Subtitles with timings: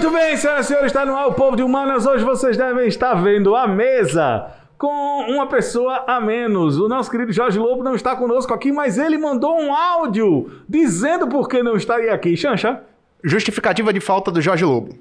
[0.00, 2.06] Muito bem, senhoras e senhores, está no ar o Povo de Humanas.
[2.06, 6.78] Hoje vocês devem estar vendo a mesa com uma pessoa a menos.
[6.78, 11.28] O nosso querido Jorge Lobo não está conosco aqui, mas ele mandou um áudio dizendo
[11.28, 12.34] por que não estaria aqui.
[12.34, 12.80] Xanxa?
[13.22, 14.98] Justificativa de falta do Jorge Lobo.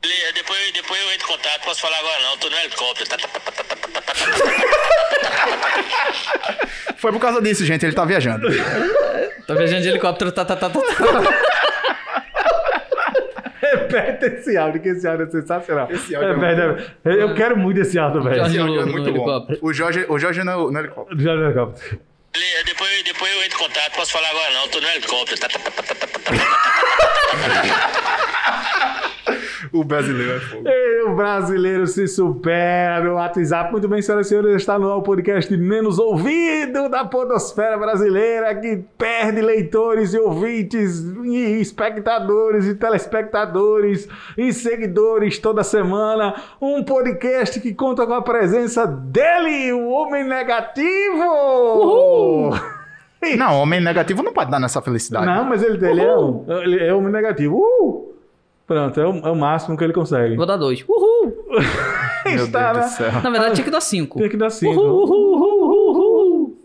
[0.00, 3.10] Beleza, Depois, depois eu entro em contato, posso falar agora não, tô no helicóptero.
[3.10, 4.14] Tá, tá, tá, tá, tá, tá, tá, tá.
[6.96, 8.46] Foi por causa disso, gente, ele tá viajando.
[9.46, 10.80] Tô viajando de helicóptero, tá, tá, tá, tá.
[13.90, 14.00] Tá.
[14.00, 15.88] Repete esse áudio, que esse áudio é sensacional.
[15.90, 16.92] Esse áudio é repete.
[17.04, 18.46] Eu quero muito esse áudio, velho.
[18.46, 19.16] Esse áudio é no muito bom.
[19.16, 19.58] helicóptero.
[19.62, 21.20] O Jorge, o Jorge no, no helicóptero.
[21.20, 22.00] Jorge Helicóptero.
[22.32, 25.36] Beleza, Depois, depois eu entro em contato, posso falar agora não, tô no helicóptero.
[29.72, 30.64] O brasileiro é fogo.
[31.06, 33.70] O brasileiro se supera no WhatsApp.
[33.72, 38.54] Muito bem, senhoras e senhores, está no ar o podcast menos ouvido da podosfera brasileira,
[38.54, 46.34] que perde leitores e ouvintes, e espectadores e telespectadores e seguidores toda semana.
[46.60, 51.30] Um podcast que conta com a presença dele, o Homem Negativo!
[53.36, 55.26] Não, homem negativo não pode dar nessa felicidade.
[55.26, 57.58] Não, mas ele, ele, é, um, ele é Homem Negativo.
[57.58, 58.09] Uh!
[58.70, 60.36] Pronto, é o, é o máximo que ele consegue.
[60.36, 60.84] Vou dar dois.
[60.88, 61.34] Uhul!
[62.24, 62.90] Meu Está, Deus né?
[62.92, 63.12] do céu.
[63.20, 64.20] Na verdade, tinha que dar cinco.
[64.20, 64.80] Tem que dar cinco.
[64.80, 66.56] Uhul, uhul, uhul, uhul.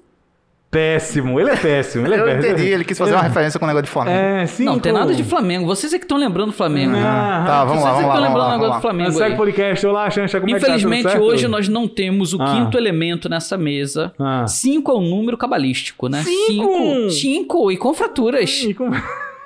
[0.70, 2.06] Péssimo, ele é péssimo.
[2.06, 2.54] Ele é Eu péssimo.
[2.54, 4.18] entendi, ele quis fazer uma referência com o negócio de Flamengo.
[4.20, 4.70] É, cinco.
[4.72, 5.66] Não, tem nada de Flamengo.
[5.66, 6.92] Vocês é que estão lembrando do Flamengo.
[6.92, 7.02] Não.
[7.02, 8.82] Tá, vamos Vocês lá, é vamos que estão lembrando lá, o negócio do.
[8.82, 9.88] Flamengo Segue o podcast.
[9.88, 10.68] Olá, Xanxa, como é que tá?
[10.76, 12.46] Infelizmente, hoje nós não temos o Ah.
[12.54, 14.14] quinto elemento nessa mesa.
[14.20, 14.46] Ah.
[14.48, 16.22] Cinco é um número cabalístico, né?
[16.24, 17.10] Cinco?
[17.10, 18.50] Cinco e com fraturas.
[18.64, 18.94] Ih, como-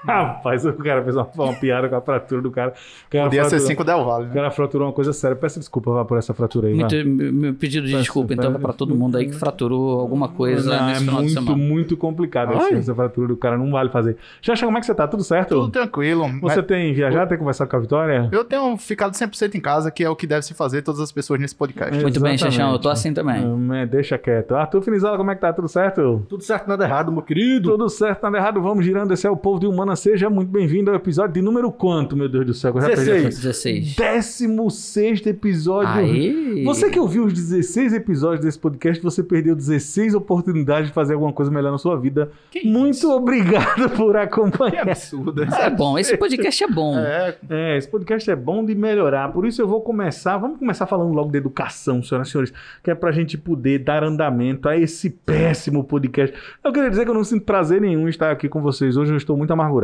[0.05, 2.73] Rapaz, o cara fez uma, uma piada com a fratura do cara.
[3.07, 4.23] O cara Podia ser fraturou- 5 Del Valle.
[4.25, 4.33] O né?
[4.33, 5.35] cara fraturou uma coisa séria.
[5.35, 6.73] Peço desculpa vá, por essa fratura aí.
[6.73, 10.69] Muito, meu pedido de Peço- desculpa, então, pra todo mundo aí que fraturou alguma coisa
[10.77, 11.57] Não, nesse é final de muito, semana.
[11.57, 13.57] muito complicado assim, essa fratura do cara.
[13.57, 14.17] Não vale fazer.
[14.41, 15.07] Xanxa, como é que você tá?
[15.07, 15.55] Tudo certo?
[15.55, 16.23] Tudo tranquilo.
[16.41, 18.29] Você Mas tem viajado, tem conversado com a Vitória?
[18.31, 21.11] Eu tenho ficado 100% em casa, que é o que deve se fazer todas as
[21.11, 21.91] pessoas nesse podcast.
[22.01, 22.39] Muito bem, Exatamente.
[22.55, 23.45] Xaxão, eu tô assim também.
[23.45, 24.55] Hum, é, deixa quieto.
[24.55, 25.51] Arthur Finizola, como é que tá?
[25.51, 26.25] Tudo certo?
[26.29, 27.71] Tudo certo, nada errado, meu querido.
[27.71, 28.61] Tudo certo, nada errado.
[28.61, 29.11] Vamos girando.
[29.13, 32.45] Esse é o Povo de Seja muito bem-vindo ao episódio de número quanto, meu Deus
[32.45, 32.73] do céu?
[32.75, 33.23] Eu já perdi a 16.
[33.23, 33.41] conta.
[33.41, 33.95] 16.
[33.95, 35.89] 16 episódio.
[35.91, 36.63] Aê!
[36.63, 41.33] Você que ouviu os 16 episódios desse podcast, você perdeu 16 oportunidades de fazer alguma
[41.33, 42.29] coisa melhor na sua vida.
[42.63, 44.81] Muito obrigado por Que acompanhar.
[44.89, 45.43] absurdo.
[45.43, 46.97] Isso é bom, esse podcast é bom.
[46.97, 49.31] É, É, esse podcast é bom de melhorar.
[49.31, 50.37] Por isso eu vou começar.
[50.37, 54.03] Vamos começar falando logo de educação, senhoras e senhores, que é pra gente poder dar
[54.03, 56.35] andamento a esse péssimo podcast.
[56.63, 59.11] Eu queria dizer que eu não sinto prazer nenhum em estar aqui com vocês hoje.
[59.11, 59.78] Eu estou muito amargurado.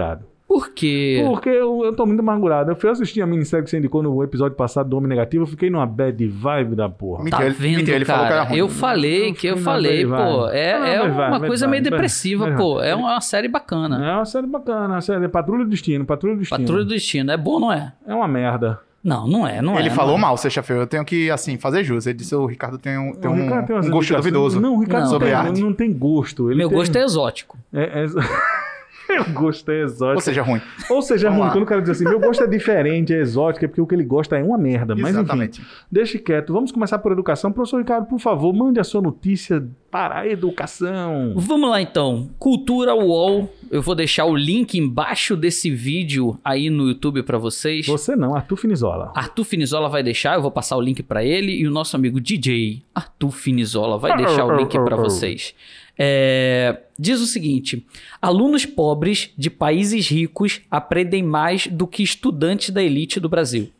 [0.47, 1.23] Por quê?
[1.27, 2.69] Porque eu, eu tô muito amargurado.
[2.71, 5.43] Eu fui assistir a minissérie que você indicou no episódio passado do Homem Negativo.
[5.43, 7.23] Eu fiquei numa bad vibe da porra.
[7.23, 8.49] Mentira, Tá ele- vendo, mentira, ele falou que era cara?
[8.49, 8.59] ruim.
[8.59, 11.83] Eu falei Não, que eu falei, pô, é, é vai, uma vai, coisa vai, meio
[11.83, 12.55] vai, depressiva, vai.
[12.57, 12.79] pô.
[12.79, 14.07] É uma série bacana.
[14.07, 16.05] É uma série bacana, uma série Patrulha do Destino.
[16.05, 16.59] Patrulha do Destino.
[16.59, 17.93] Patrulha do Destino, é bom, não é?
[18.07, 18.79] É uma merda.
[19.03, 19.81] Não, não é, não é.
[19.81, 20.19] Ele falou é.
[20.19, 20.83] mal, sexta-feira.
[20.83, 22.05] Eu tenho que, assim, fazer jus.
[22.07, 24.59] Ele disse o Ricardo tem um, tem O um, Ricardo tem um gosto duvidoso.
[24.61, 25.61] Não, o Ricardo Não, não, sobre tem, arte.
[25.61, 26.49] não tem gosto.
[26.49, 27.57] Ele Meu tem- gosto é exótico.
[27.73, 28.05] É, é...
[29.09, 30.15] Meu gosto é exótico.
[30.15, 30.61] Ou seja, ruim.
[30.89, 31.47] Ou seja, Vamos ruim.
[31.47, 31.53] lá.
[31.53, 33.95] Quando o cara diz assim, meu gosto é diferente, é exótico, é porque o que
[33.95, 34.95] ele gosta é uma merda.
[34.95, 35.61] Mas Exatamente.
[35.61, 36.51] enfim, deixe quieto.
[36.53, 37.51] Vamos começar por educação.
[37.51, 41.33] Professor Ricardo, por favor, mande a sua notícia para a educação.
[41.35, 42.29] Vamos lá então.
[42.39, 43.49] Cultura UOL.
[43.71, 47.85] Eu vou deixar o link embaixo desse vídeo aí no YouTube pra vocês.
[47.87, 49.11] Você não, Arthur Finizola.
[49.15, 52.19] Arthur Finizola vai deixar, eu vou passar o link pra ele e o nosso amigo
[52.21, 55.53] DJ Arthur Finizola vai deixar o link pra vocês.
[55.97, 57.85] É, diz o seguinte:
[58.21, 63.71] alunos pobres de países ricos aprendem mais do que estudantes da elite do Brasil.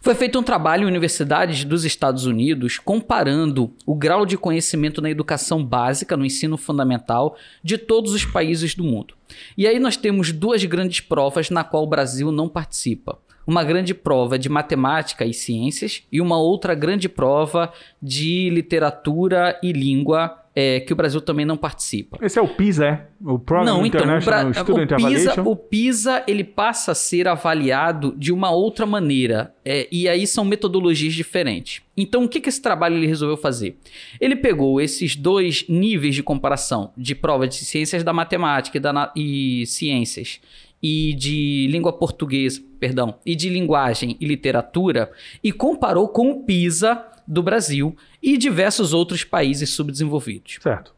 [0.00, 5.10] Foi feito um trabalho em universidades dos Estados Unidos comparando o grau de conhecimento na
[5.10, 9.14] educação básica, no ensino fundamental, de todos os países do mundo.
[9.56, 13.18] E aí nós temos duas grandes provas na qual o Brasil não participa.
[13.46, 19.72] Uma grande prova de matemática e ciências e uma outra grande prova de literatura e
[19.72, 22.18] língua é, que o Brasil também não participa.
[22.20, 23.06] Esse é o PISA, é?
[23.24, 28.14] O Program Não, então, International Student o PISA, o PISA ele passa a ser avaliado
[28.16, 29.54] de uma outra maneira.
[29.64, 31.82] é, e aí são metodologias diferentes.
[31.96, 33.76] Então, o que, que esse trabalho ele resolveu fazer?
[34.20, 39.12] Ele pegou esses dois níveis de comparação de prova de ciências da matemática e, da
[39.14, 40.40] e ciências
[40.82, 45.10] e de língua portuguesa, perdão, e de linguagem e literatura
[45.42, 50.58] e comparou com o PISA do Brasil e diversos outros países subdesenvolvidos.
[50.62, 50.94] Certo.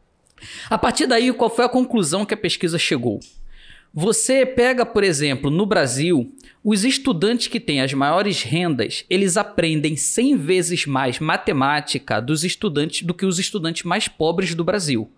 [0.69, 3.19] A partir daí, qual foi a conclusão que a pesquisa chegou?
[3.93, 6.33] Você pega, por exemplo, no Brasil,
[6.63, 13.03] os estudantes que têm as maiores rendas, eles aprendem 100 vezes mais matemática dos estudantes
[13.03, 15.11] do que os estudantes mais pobres do Brasil.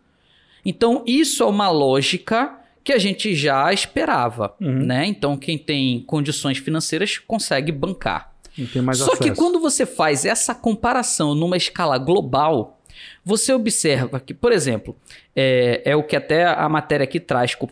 [0.65, 4.85] Então, isso é uma lógica que a gente já esperava, Uhum.
[4.85, 5.05] né?
[5.05, 8.32] Então quem tem condições financeiras consegue bancar.
[8.71, 9.35] Tem mais Só que acesso.
[9.41, 12.79] quando você faz essa comparação numa escala global,
[13.25, 14.95] você observa que, por exemplo,
[15.35, 17.69] é, é o que até a matéria aqui traz co-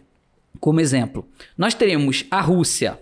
[0.60, 1.28] como exemplo.
[1.58, 3.00] Nós teremos a Rússia.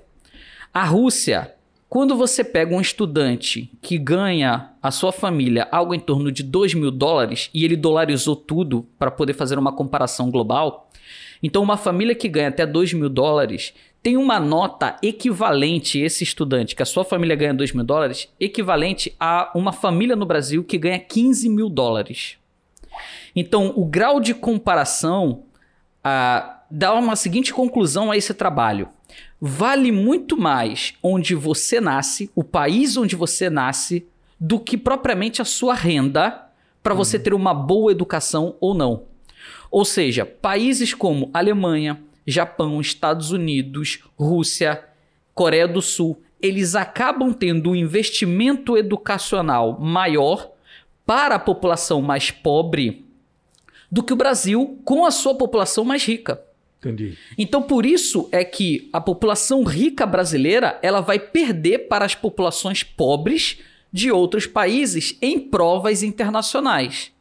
[0.73, 1.53] A Rússia,
[1.87, 6.73] quando você pega um estudante que ganha a sua família algo em torno de 2
[6.73, 10.89] mil dólares e ele dolarizou tudo para poder fazer uma comparação global,
[11.41, 16.75] então uma família que ganha até 2 mil dólares tem uma nota equivalente, esse estudante,
[16.75, 20.77] que a sua família ganha 2 mil dólares, equivalente a uma família no Brasil que
[20.77, 22.37] ganha 15 mil dólares.
[23.35, 25.43] Então, o grau de comparação
[26.03, 28.89] ah, dá uma seguinte conclusão a esse trabalho.
[29.41, 34.05] Vale muito mais onde você nasce, o país onde você nasce,
[34.39, 36.49] do que propriamente a sua renda
[36.81, 39.03] para você ter uma boa educação ou não.
[39.69, 44.83] Ou seja, países como Alemanha, Japão, Estados Unidos, Rússia,
[45.33, 50.51] Coreia do Sul, eles acabam tendo um investimento educacional maior
[51.05, 53.05] para a população mais pobre
[53.91, 56.41] do que o Brasil com a sua população mais rica.
[56.79, 57.17] Entendi.
[57.37, 62.83] Então, por isso é que a população rica brasileira ela vai perder para as populações
[62.83, 63.59] pobres
[63.91, 67.11] de outros países em provas internacionais.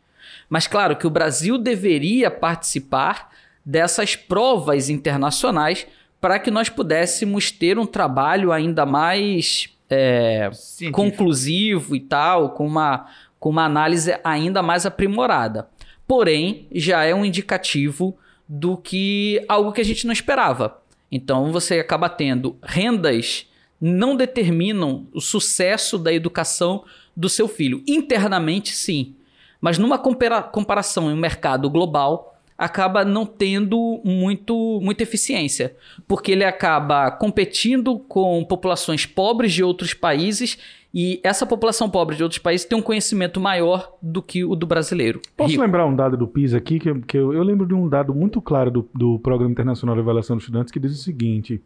[0.48, 3.34] Mas claro que o Brasil deveria participar
[3.68, 5.86] dessas provas internacionais
[6.18, 10.50] para que nós pudéssemos ter um trabalho ainda mais é,
[10.90, 13.06] conclusivo e tal, com uma,
[13.38, 15.68] com uma análise ainda mais aprimorada.
[16.06, 18.16] Porém, já é um indicativo
[18.48, 20.80] do que algo que a gente não esperava.
[21.12, 23.46] Então você acaba tendo rendas
[23.78, 26.84] não determinam o sucesso da educação
[27.14, 27.82] do seu filho.
[27.86, 29.14] Internamente, sim.
[29.60, 35.76] Mas numa compara- comparação em um mercado global, acaba não tendo muito, muita eficiência.
[36.08, 40.58] Porque ele acaba competindo com populações pobres de outros países
[40.92, 44.66] e essa população pobre de outros países tem um conhecimento maior do que o do
[44.66, 45.20] brasileiro.
[45.36, 45.62] Posso Rico.
[45.62, 48.40] lembrar um dado do PISA aqui, que, que eu, eu lembro de um dado muito
[48.40, 51.62] claro do, do Programa Internacional de Avaliação dos Estudantes, que diz o seguinte,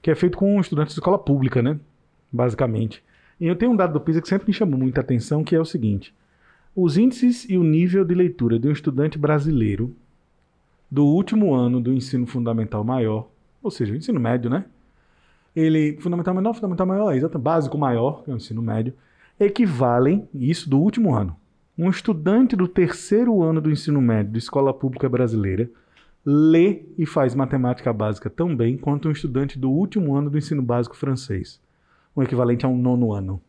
[0.00, 1.80] que é feito com estudantes de escola pública, né?
[2.30, 3.02] Basicamente.
[3.40, 5.60] E eu tenho um dado do PISA que sempre me chamou muita atenção, que é
[5.60, 6.14] o seguinte.
[6.74, 9.96] Os índices e o nível de leitura de um estudante brasileiro
[10.90, 13.28] do último ano do ensino fundamental maior,
[13.62, 14.64] ou seja, o ensino médio, né?
[15.54, 18.94] Ele, fundamental menor, fundamental maior, exato, básico maior, que é o ensino médio,
[19.38, 21.36] equivalem, isso do último ano,
[21.78, 25.70] um estudante do terceiro ano do ensino médio de escola pública brasileira
[26.24, 30.60] lê e faz matemática básica tão bem quanto um estudante do último ano do ensino
[30.60, 31.60] básico francês,
[32.16, 33.40] um equivalente a um nono ano.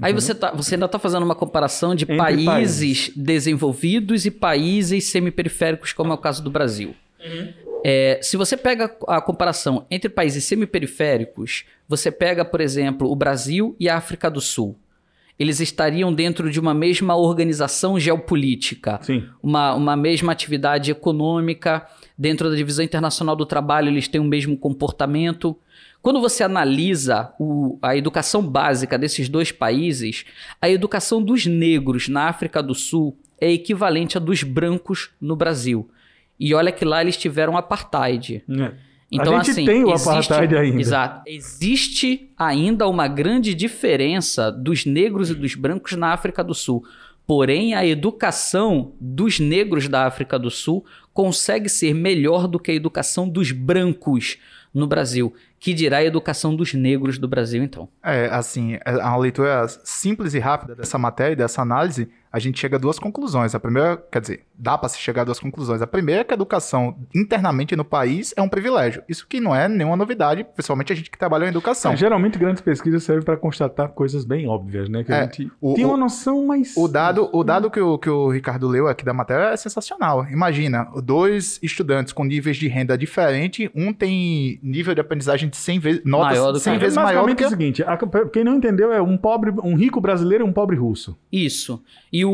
[0.00, 3.12] Aí você, tá, você ainda está fazendo uma comparação de países, países.
[3.16, 6.94] desenvolvidos e países semiperiféricos, como é o caso do Brasil.
[7.84, 13.76] É, se você pega a comparação entre países semiperiféricos, você pega, por exemplo, o Brasil
[13.78, 14.76] e a África do Sul.
[15.38, 19.24] Eles estariam dentro de uma mesma organização geopolítica Sim.
[19.40, 21.86] uma, uma mesma atividade econômica,
[22.16, 25.56] dentro da divisão internacional do trabalho, eles têm o mesmo comportamento.
[26.00, 30.24] Quando você analisa o- a educação básica desses dois países,
[30.60, 35.88] a educação dos negros na África do Sul é equivalente à dos brancos no Brasil.
[36.38, 38.44] E olha que lá eles tiveram apartheid.
[38.48, 38.72] É.
[39.10, 40.80] Então, a gente assim, tem o existe- apartheid ainda.
[40.80, 41.22] Exato.
[41.26, 46.84] Existe ainda uma grande diferença dos negros e dos brancos na África do Sul.
[47.26, 52.74] Porém, a educação dos negros da África do Sul consegue ser melhor do que a
[52.74, 54.36] educação dos brancos
[54.72, 55.34] no Brasil.
[55.58, 57.88] Que dirá a educação dos negros do Brasil, então.
[58.02, 62.76] É, assim, é uma leitura simples e rápida dessa matéria, dessa análise, a gente chega
[62.76, 63.54] a duas conclusões.
[63.54, 65.80] A primeira, quer dizer, dá para se chegar a duas conclusões.
[65.80, 69.02] A primeira é que a educação internamente no país é um privilégio.
[69.08, 71.92] Isso que não é nenhuma novidade, principalmente a gente que trabalha em educação.
[71.92, 75.04] É, geralmente grandes pesquisas servem para constatar coisas bem óbvias, né?
[75.04, 77.80] Que É, a gente o- tem o- uma noção, mas O dado, o dado que,
[77.80, 80.26] o, que o Ricardo leu aqui da matéria é sensacional.
[80.30, 85.78] Imagina, dois estudantes com níveis de renda diferentes, um tem nível de aprendizagem de 100
[85.78, 87.98] vezes, notas Maior do que 100 o vezes maior do que é o seguinte, a-
[88.32, 91.16] quem não entendeu é um pobre, um rico brasileiro e um pobre russo.
[91.30, 91.82] Isso.
[92.12, 92.30] E o,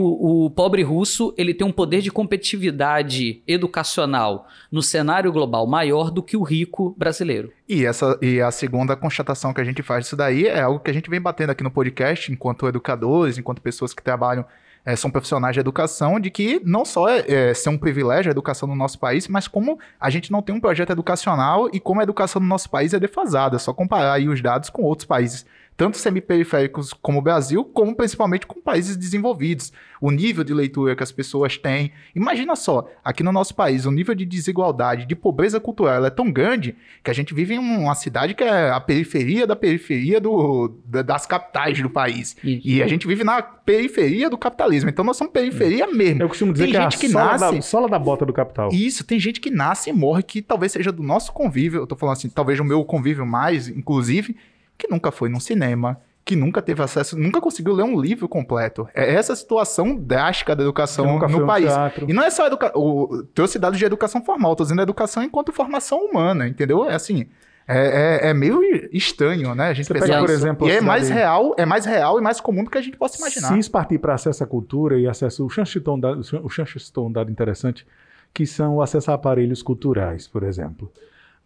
[0.46, 6.22] o pobre russo, ele tem um poder de competitividade educacional no cenário global maior do
[6.22, 7.52] que o rico brasileiro.
[7.68, 10.90] E, essa, e a segunda constatação que a gente faz disso daí é algo que
[10.90, 14.46] a gente vem batendo aqui no podcast, enquanto educadores, enquanto pessoas que trabalham,
[14.84, 18.32] eh, são profissionais de educação, de que não só é, é ser um privilégio a
[18.32, 22.00] educação no nosso país, mas como a gente não tem um projeto educacional e como
[22.00, 23.56] a educação no nosso país é defasada.
[23.56, 27.94] É só comparar aí os dados com outros países tanto semiperiféricos como o Brasil, como
[27.96, 29.72] principalmente com países desenvolvidos.
[30.00, 31.90] O nível de leitura que as pessoas têm.
[32.14, 36.30] Imagina só, aqui no nosso país, o nível de desigualdade, de pobreza cultural é tão
[36.30, 40.76] grande que a gente vive em uma cidade que é a periferia da periferia do,
[40.84, 42.36] da- das capitais do país.
[42.44, 42.68] Isso.
[42.68, 44.90] E a gente vive na periferia do capitalismo.
[44.90, 46.22] Então nós somos periferia mesmo.
[46.22, 48.24] Eu costumo dizer Tem que é a gente que sola, nasce- da, sola da bota
[48.26, 48.68] do capital.
[48.72, 51.96] Isso, tem gente que nasce e morre, que talvez seja do nosso convívio, eu tô
[51.96, 54.36] falando assim, talvez o meu convívio mais, inclusive,
[54.76, 58.88] que nunca foi num cinema, que nunca teve acesso, nunca conseguiu ler um livro completo.
[58.94, 61.70] É essa situação drástica da educação no país.
[62.08, 65.52] E não é só educa o trouxe dados de educação formal, tô dizendo educação enquanto
[65.52, 66.88] formação humana, entendeu?
[66.88, 67.26] É assim,
[67.68, 69.68] é, é, é meio estranho, né?
[69.68, 72.40] A gente Você pega, por exemplo, e é mais real, é mais real e mais
[72.40, 73.48] comum do que a gente possa imaginar.
[73.48, 75.44] Se isso partir para acesso à cultura e acesso.
[75.44, 77.86] O Chanchiton, dá- o um dado interessante,
[78.32, 80.90] que são o acesso a aparelhos culturais, por exemplo.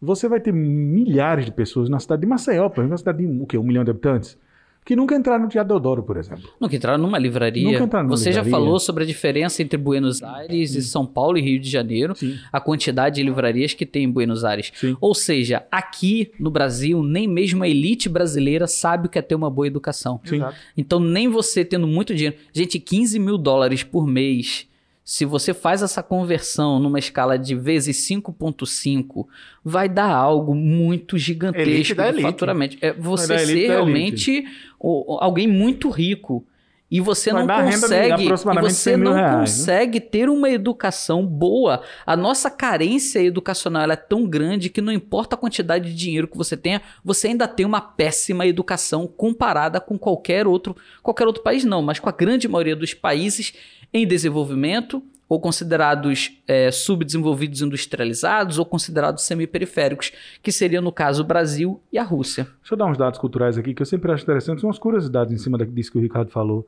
[0.00, 3.42] Você vai ter milhares de pessoas na cidade de Maceió, por exemplo, uma cidade de
[3.42, 3.58] o quê?
[3.58, 4.38] um milhão de habitantes,
[4.84, 6.48] que nunca entraram no Teatro Deodoro, por exemplo.
[6.58, 7.64] Nunca entraram numa livraria.
[7.64, 8.64] Nunca entraram numa Você já livraria.
[8.66, 12.36] falou sobre a diferença entre Buenos Aires e São Paulo e Rio de Janeiro, Sim.
[12.50, 14.72] a quantidade de livrarias que tem em Buenos Aires.
[14.74, 14.96] Sim.
[15.00, 19.34] Ou seja, aqui no Brasil, nem mesmo a elite brasileira sabe o que é ter
[19.34, 20.20] uma boa educação.
[20.24, 20.40] Sim.
[20.74, 22.36] Então, nem você tendo muito dinheiro.
[22.52, 24.67] Gente, 15 mil dólares por mês.
[25.10, 29.26] Se você faz essa conversão numa escala de vezes 5,5,
[29.64, 32.76] vai dar algo muito gigantesco de faturamento.
[32.82, 34.44] É você ser realmente
[34.78, 36.44] o- alguém muito rico.
[36.90, 38.28] E você Vai não consegue, e
[38.70, 39.40] você 100 mil não reais, né?
[39.40, 41.82] consegue ter uma educação boa.
[42.06, 46.36] A nossa carência educacional é tão grande que não importa a quantidade de dinheiro que
[46.36, 51.62] você tenha, você ainda tem uma péssima educação comparada com qualquer outro, qualquer outro país
[51.62, 53.52] não, mas com a grande maioria dos países
[53.92, 60.10] em desenvolvimento ou considerados eh, subdesenvolvidos industrializados ou considerados semiperiféricos,
[60.42, 62.44] que seria no caso o Brasil e a Rússia.
[62.60, 65.38] Deixa eu dar uns dados culturais aqui que eu sempre acho interessantes, umas curiosidades em
[65.38, 66.66] cima disso que o Ricardo falou,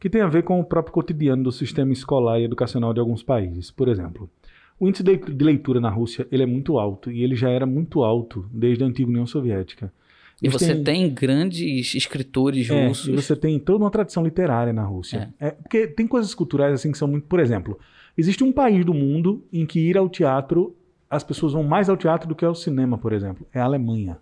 [0.00, 3.22] que tem a ver com o próprio cotidiano do sistema escolar e educacional de alguns
[3.22, 3.70] países.
[3.70, 4.30] Por exemplo,
[4.80, 8.02] o índice de leitura na Rússia ele é muito alto e ele já era muito
[8.02, 9.92] alto desde a antiga União Soviética.
[10.40, 13.08] E Eles você têm- tem grandes escritores É, russos.
[13.08, 15.34] e você tem toda uma tradição literária na Rússia.
[15.40, 17.26] É, porque tem coisas culturais assim que são muito.
[17.26, 17.78] Por exemplo,
[18.16, 20.76] existe um país do mundo em que ir ao teatro,
[21.10, 23.46] as pessoas vão mais ao teatro do que ao cinema, por exemplo.
[23.52, 24.18] É a Alemanha.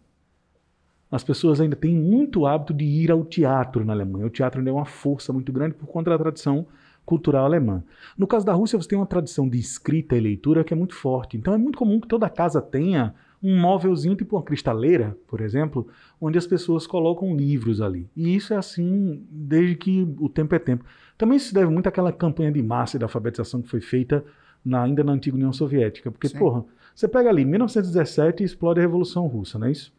[1.11, 4.26] As pessoas ainda têm muito hábito de ir ao teatro na Alemanha.
[4.26, 6.66] O teatro ainda é uma força muito grande por conta da tradição
[7.04, 7.85] cultural alemã.
[8.18, 10.94] No caso da Rússia, você tem uma tradição de escrita e leitura que é muito
[10.94, 11.37] forte.
[11.37, 15.86] Então é muito comum que toda casa tenha um móvelzinho, tipo uma cristaleira, por exemplo,
[16.20, 18.08] onde as pessoas colocam livros ali.
[18.16, 20.84] E isso é assim desde que o tempo é tempo.
[21.18, 24.24] Também se deve muito àquela campanha de massa e da alfabetização que foi feita
[24.64, 26.10] na- ainda na antiga União Soviética.
[26.10, 26.38] Porque, Sim.
[26.38, 26.64] porra,
[26.94, 29.92] você pega ali 1917 e explode a Revolução Russa, não é isso?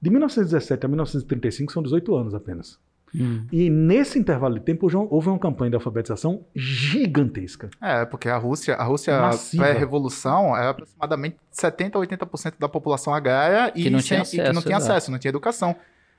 [0.00, 2.78] De 1917 a 1935 são 18 anos apenas.
[3.14, 3.46] Hum.
[3.52, 7.70] E nesse intervalo de tempo houve uma- houve uma campanha de alfabetização gigantesca.
[7.80, 9.14] É, porque a Rússia, a Rússia
[9.56, 14.42] pré-revolução é aproximadamente 70 a 80% da população agrária e, Que não tinha sem- e
[14.42, 14.92] que não acesso, tinha exato.
[14.92, 15.76] acesso, não tinha educação.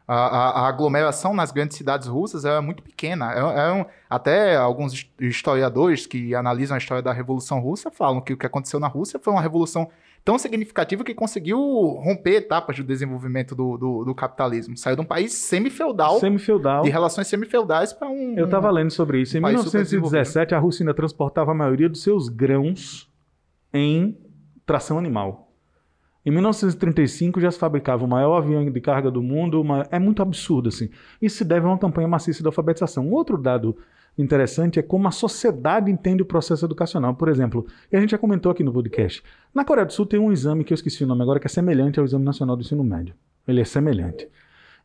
[0.08, 3.34] A, a- a aglomeração nas grandes cidades russas era muito pequena.
[3.34, 8.22] É- é um- até alguns his- historiadores que analisam a história da Revolução Russa falam
[8.22, 9.90] que o que aconteceu na Rússia foi uma revolução
[10.28, 11.58] tão significativa que conseguiu
[12.04, 14.76] romper etapas do desenvolvimento do, do- do capitalismo.
[14.76, 16.84] Saiu de um país semi-feudal, Semi-feudal.
[16.84, 18.36] de relações semi-feudais para um...
[18.38, 19.38] Eu estava lendo sobre isso.
[19.38, 23.10] Em um país 1917, a Rússia ainda transportava a maioria dos seus grãos
[23.74, 24.18] em
[24.66, 25.50] tração animal.
[26.26, 29.62] Em 1935 já se fabricava o maior avião de carga do mundo.
[29.62, 30.90] uma- É muito absurdo assim.
[31.22, 33.06] Isso se deve a uma campanha maciça de alfabetização.
[33.08, 33.78] Um outro dado
[34.18, 37.14] interessante é como a sociedade entende o processo educacional.
[37.16, 39.24] Por exemplo, e a gente já comentou aqui no podcast.
[39.54, 41.50] Na Coreia do Sul tem um exame que eu esqueci o nome agora que é
[41.50, 43.14] semelhante ao Exame Nacional do Ensino Médio.
[43.48, 44.28] Ele é semelhante.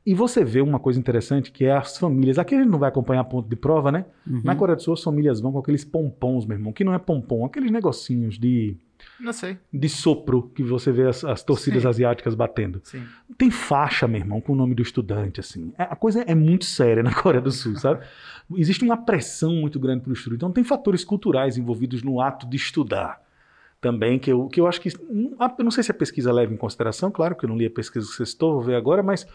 [0.05, 2.37] E você vê uma coisa interessante que é as famílias.
[2.37, 4.05] Aqui a gente não vai acompanhar ponto de prova, né?
[4.27, 6.73] Na Coreia do Sul as famílias vão com aqueles pompons, meu irmão.
[6.73, 8.77] Que não é pompom, aqueles negocinhos de,
[9.21, 11.89] Não sei, de sopro que você vê as, as torcidas Sim.
[11.89, 12.81] asiáticas batendo.
[12.83, 13.05] sim.
[13.39, 15.73] Tem faixa, meu irmão, com o nome do estudante, assim.
[15.79, 18.05] É- a coisa é muito séria na Coreia do Sul, sabe?
[18.57, 20.37] Existe uma pressão muito grande para o estudo.
[20.37, 23.21] Então tem fatores culturais envolvidos no ato de estudar.
[23.81, 24.91] Também, que eu, que eu acho que.
[25.11, 27.67] hum, Eu não sei se a pesquisa leva em consideração, claro que eu não li
[27.67, 29.27] a pesquisa que você citou, vou ver agora, mas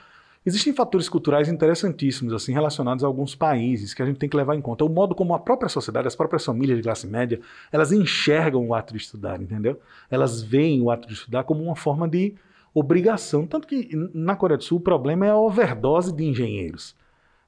[0.45, 4.55] existem fatores culturais interessantíssimos, assim, relacionados a alguns países que a gente tem que levar
[4.55, 4.85] em conta.
[4.85, 8.73] O modo como a própria sociedade, as próprias famílias de classe média, elas enxergam o
[8.73, 9.81] ato de estudar, entendeu?
[10.09, 12.33] Elas veem o ato de estudar como uma forma de
[12.73, 13.45] obrigação.
[13.45, 16.95] Tanto que na Coreia do Sul o problema é a overdose de engenheiros.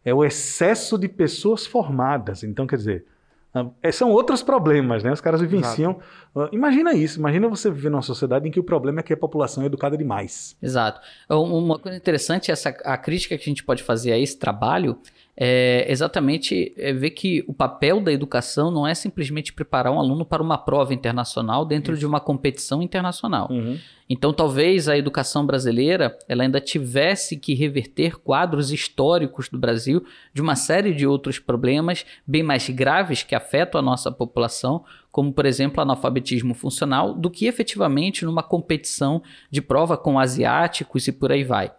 [0.05, 2.43] É o excesso de pessoas formadas.
[2.43, 3.05] Então, quer dizer,
[3.51, 5.11] Ah, é, são outros problemas, né?
[5.11, 5.99] Os caras vivenciam.
[6.35, 9.17] Ah, imagina isso, imagina você viver numa sociedade em que o problema é que a
[9.17, 10.55] população é educada demais.
[10.61, 11.01] Exato.
[11.27, 14.99] Um- Uma coisa interessante, essa, a crítica que a gente pode fazer a esse trabalho
[15.41, 20.25] é exatamente é ver que o papel da educação não é simplesmente preparar um aluno
[20.25, 23.47] para uma prova internacional dentro de uma competição internacional.
[23.49, 23.77] Uhum.
[24.09, 30.03] Então, talvez a educação brasileira ela ainda tivesse que reverter quadros históricos do Brasil
[30.33, 35.31] de uma série de outros problemas bem mais graves que afetam a nossa população, como,
[35.31, 41.31] por exemplo, analfabetismo funcional, do que efetivamente numa competição de prova com asiáticos e por
[41.31, 41.71] aí vai.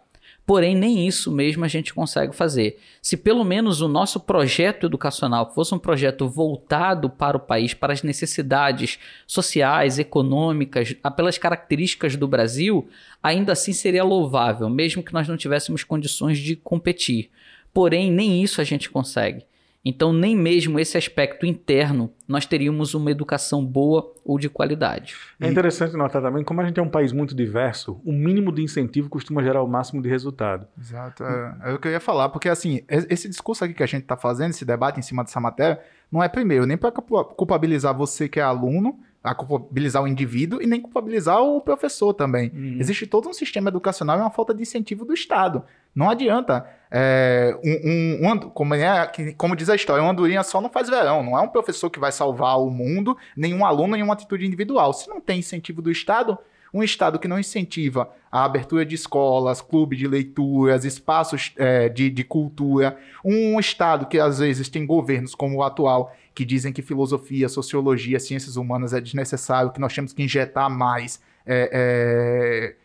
[0.45, 2.79] Porém, nem isso mesmo a gente consegue fazer.
[3.01, 7.93] Se pelo menos o nosso projeto educacional fosse um projeto voltado para o país, para
[7.93, 12.89] as necessidades sociais, econômicas, pelas características do Brasil,
[13.21, 17.29] ainda assim seria louvável, mesmo que nós não tivéssemos condições de competir.
[17.73, 19.45] Porém, nem isso a gente consegue.
[19.83, 25.15] Então, nem mesmo esse aspecto interno nós teríamos uma educação boa ou de qualidade.
[25.39, 28.61] É interessante notar também como a gente é um país muito diverso, o mínimo de
[28.61, 30.67] incentivo costuma gerar o máximo de resultado.
[30.79, 31.23] Exato.
[31.23, 34.03] É, é o que eu ia falar, porque assim, esse discurso aqui que a gente
[34.03, 35.79] tá fazendo, esse debate em cima dessa matéria,
[36.11, 40.65] não é primeiro nem para culpabilizar você que é aluno, a culpabilizar o indivíduo e
[40.67, 42.51] nem culpabilizar o professor também.
[42.79, 45.63] Existe todo um sistema educacional e uma falta de incentivo do Estado.
[45.93, 46.65] Não adianta.
[46.93, 50.89] é, um, um- um como, é, como diz a história, uma andorinha só não faz
[50.89, 51.23] verão.
[51.23, 54.91] Não é um professor que vai salvar o mundo, nenhum aluno em uma atitude individual.
[54.91, 56.37] Se não tem incentivo do Estado,
[56.73, 62.09] um Estado que não incentiva a abertura de escolas, clube de leituras, espaços é, de,
[62.09, 66.81] de cultura, um Estado que às vezes tem governos como o atual que dizem que
[66.81, 72.75] filosofia, sociologia, ciências humanas é desnecessário, que nós temos que injetar mais é, é,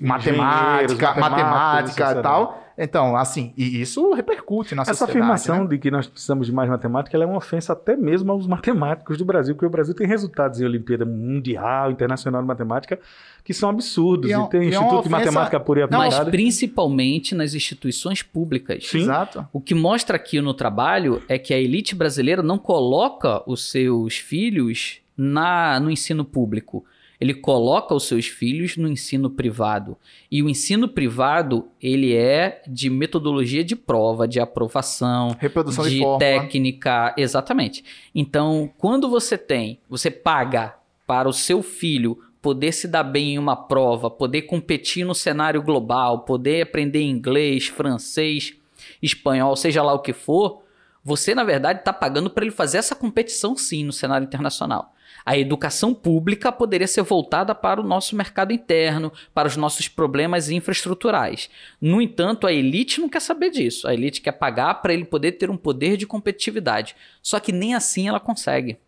[0.00, 2.67] matemática, matemática e tal.
[2.80, 5.18] Então, assim, e isso repercute na Essa sociedade.
[5.18, 5.70] afirmação né?
[5.70, 9.18] de que nós precisamos de mais matemática ela é uma ofensa até mesmo aos matemáticos
[9.18, 12.98] do Brasil, porque o Brasil tem resultados em Olimpíada Mundial, Internacional de Matemática,
[13.42, 14.30] que são absurdos.
[14.30, 16.14] E E, é um- tem e é Instituto de ofensa- Matemática Pura e Não, Mas
[16.14, 16.30] Aplicada.
[16.30, 18.86] principalmente nas instituições públicas.
[18.86, 18.98] Sim.
[19.00, 19.44] Exato.
[19.52, 24.18] O que mostra aqui no trabalho é que a elite brasileira não coloca os seus
[24.18, 26.84] filhos na, no ensino público.
[27.20, 29.96] Ele coloca os seus filhos no ensino privado.
[30.30, 36.18] E o ensino privado, ele é de metodologia de prova, de aprovação, Reprodução de, de
[36.18, 37.84] técnica, exatamente.
[38.14, 43.38] Então, quando você tem, você paga para o seu filho poder se dar bem em
[43.38, 48.54] uma prova, poder competir no cenário global, poder aprender inglês, francês,
[49.02, 50.62] espanhol, seja lá o que for,
[51.02, 54.94] você na verdade está pagando para ele fazer essa competição sim no cenário internacional.
[55.28, 60.48] A educação pública poderia ser voltada para o nosso mercado interno, para os nossos problemas
[60.48, 61.50] infraestruturais.
[61.78, 63.86] No entanto, a elite não quer saber disso.
[63.86, 66.96] A elite quer pagar para ele poder ter um poder de competitividade.
[67.22, 68.78] Só que nem assim ela consegue.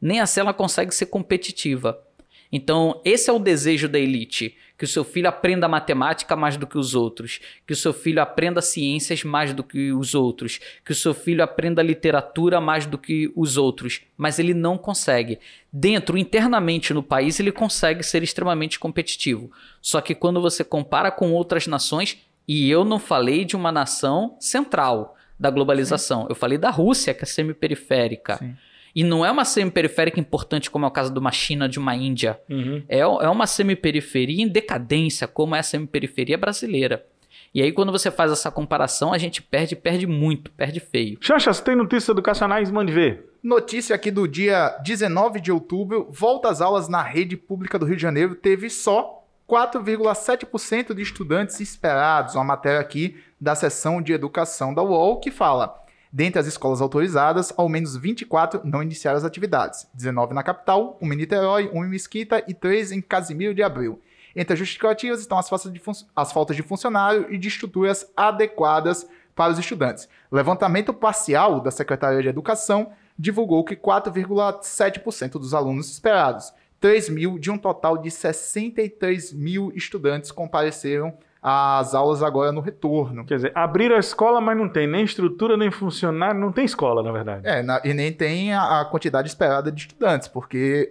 [0.00, 2.02] Nem assim ela consegue ser competitiva.
[2.50, 6.66] Então, esse é o desejo da elite: que o seu filho aprenda matemática mais do
[6.66, 10.92] que os outros, que o seu filho aprenda ciências mais do que os outros, que
[10.92, 15.38] o seu filho aprenda literatura mais do que os outros, mas ele não consegue.
[15.72, 19.50] Dentro, internamente no país, ele consegue ser extremamente competitivo.
[19.80, 24.36] Só que quando você compara com outras nações, e eu não falei de uma nação
[24.38, 28.36] central da globalização, eu falei da Rússia, que é semi-periférica.
[28.36, 28.56] Sim.
[28.96, 31.94] E não é uma semi-periférica importante como é o caso de uma China, de uma
[31.94, 32.40] Índia.
[32.48, 32.82] Uhum.
[32.88, 37.04] É, é uma semi-periferia em decadência, como é a semi-periferia brasileira.
[37.52, 41.18] E aí, quando você faz essa comparação, a gente perde, perde muito, perde feio.
[41.20, 42.70] Xanxa, você tem notícias educacionais?
[42.70, 43.32] Mande ver.
[43.42, 47.96] Notícia aqui do dia 19 de outubro: volta às aulas na rede pública do Rio
[47.96, 48.34] de Janeiro.
[48.34, 52.34] Teve só 4,7% de estudantes esperados.
[52.34, 55.85] Uma matéria aqui da seção de educação da UOL que fala.
[56.16, 59.86] Dentre as escolas autorizadas, ao menos 24 não iniciaram as atividades.
[59.92, 64.00] 19 na capital, 1 em Niterói, 1 em Mesquita e 3 em Casimiro de Abril.
[64.34, 65.82] Entre as justificativas estão as faltas de,
[66.16, 70.08] as faltas de funcionário e de estruturas adequadas para os estudantes.
[70.32, 76.50] Levantamento parcial da Secretaria de Educação divulgou que 4,7% dos alunos esperados,
[76.80, 83.24] 3 mil de um total de 63 mil estudantes compareceram às aulas agora no retorno.
[83.24, 87.02] Quer dizer, abriram a escola, mas não tem nem estrutura, nem funcionário, não tem escola,
[87.02, 87.46] na verdade.
[87.46, 90.90] É, na- e nem tem a, a quantidade esperada de estudantes, porque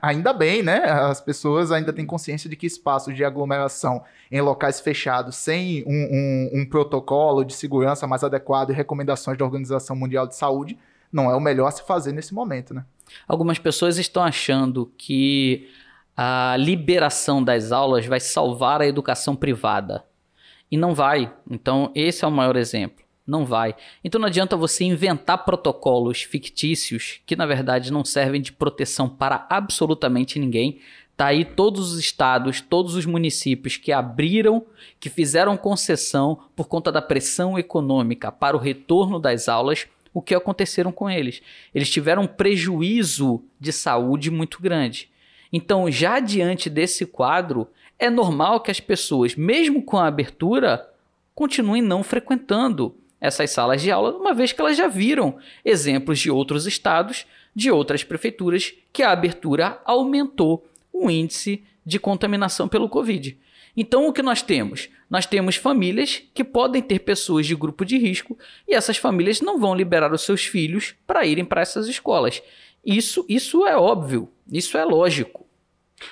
[0.00, 0.78] ainda bem, né?
[0.84, 5.90] As pessoas ainda têm consciência de que espaços de aglomeração em locais fechados, sem um,
[6.56, 10.78] um- um protocolo de segurança mais adequado e recomendações da Organização Mundial de Saúde,
[11.12, 12.84] não é o melhor a se fazer nesse momento, né?
[13.28, 15.68] Algumas pessoas estão achando que
[16.16, 20.04] a liberação das aulas vai salvar a educação privada.
[20.70, 21.32] E não vai.
[21.50, 23.04] Então, esse é o maior exemplo.
[23.26, 23.74] Não vai.
[24.02, 29.46] Então não adianta você inventar protocolos fictícios que na verdade não servem de proteção para
[29.48, 30.78] absolutamente ninguém.
[31.16, 34.66] Tá aí todos os estados, todos os municípios que abriram,
[35.00, 40.34] que fizeram concessão por conta da pressão econômica para o retorno das aulas, o que
[40.34, 41.40] aconteceram com eles?
[41.74, 45.08] Eles tiveram um prejuízo de saúde muito grande.
[45.56, 50.90] Então, já diante desse quadro, é normal que as pessoas, mesmo com a abertura,
[51.32, 56.28] continuem não frequentando essas salas de aula, uma vez que elas já viram exemplos de
[56.28, 63.38] outros estados, de outras prefeituras, que a abertura aumentou o índice de contaminação pelo Covid.
[63.76, 64.88] Então, o que nós temos?
[65.08, 68.36] Nós temos famílias que podem ter pessoas de grupo de risco
[68.66, 72.42] e essas famílias não vão liberar os seus filhos para irem para essas escolas.
[72.84, 75.43] Isso, isso é óbvio, isso é lógico.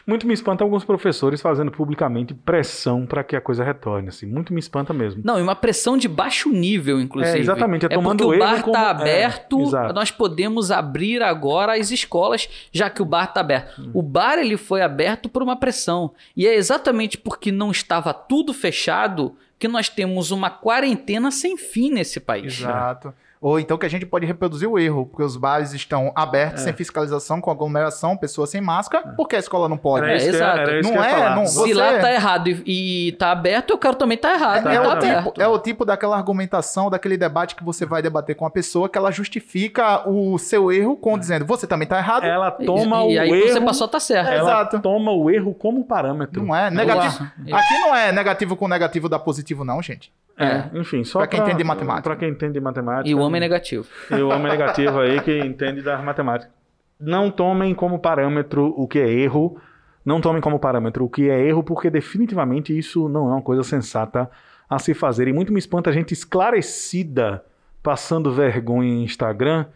[0.07, 4.27] Muito me espanta alguns professores fazendo publicamente pressão para que a coisa retorne, assim.
[4.27, 5.23] Muito me espanta mesmo.
[5.25, 7.39] Não, e uma pressão de baixo nível, inclusive.
[7.39, 9.95] É, exatamente, é é tomando porque o bar como- está é, aberto, exato.
[9.95, 13.81] nós podemos abrir agora as escolas, já que o bar está aberto.
[13.81, 13.91] Hum.
[13.95, 16.13] O bar ele foi aberto por uma pressão.
[16.37, 21.91] E é exatamente porque não estava tudo fechado que nós temos uma quarentena sem fim
[21.91, 22.59] nesse país.
[22.61, 23.15] Exato.
[23.43, 26.73] Ou então que a gente pode reproduzir o erro, porque os bares estão abertos, sem
[26.73, 30.07] fiscalização, com aglomeração, pessoas sem máscara, porque a escola não pode.
[30.07, 30.71] Que, exato.
[30.85, 34.17] Não é, não- Se Você- lá tá errado e, e tá aberto, eu quero também
[34.17, 34.69] tá errado.
[34.69, 35.41] É, e o tá tipo, aberto.
[35.41, 38.97] é o tipo daquela argumentação, daquele debate que você vai debater com a pessoa, que
[38.97, 42.23] ela justifica o seu erro com dizendo, você também tá errado.
[42.25, 43.53] Ela toma e, e o aí erro.
[43.55, 44.29] você passou tá certo.
[44.29, 44.79] É, ela Exato.
[44.79, 46.45] toma o erro como parâmetro.
[46.45, 47.25] Não é negativo.
[47.53, 50.13] Aqui não é negativo com negativo dá positivo, não, gente.
[50.45, 52.03] É, enfim, só Pra quem entende de matemática.
[52.03, 53.09] Pra quem entende de matemática.
[53.09, 53.87] E o homem é negativo.
[54.11, 56.51] E o homem negativo aí que entende da matemática.
[56.99, 59.61] Não tomem como parâmetro o que é erro.
[60.05, 63.63] Não tomem como parâmetro o que é erro, porque definitivamente isso não é uma coisa
[63.63, 64.31] sensata
[64.69, 65.29] a se fazer.
[65.29, 67.45] E muito me espanta a gente esclarecida
[67.83, 69.67] passando vergonha em Instagram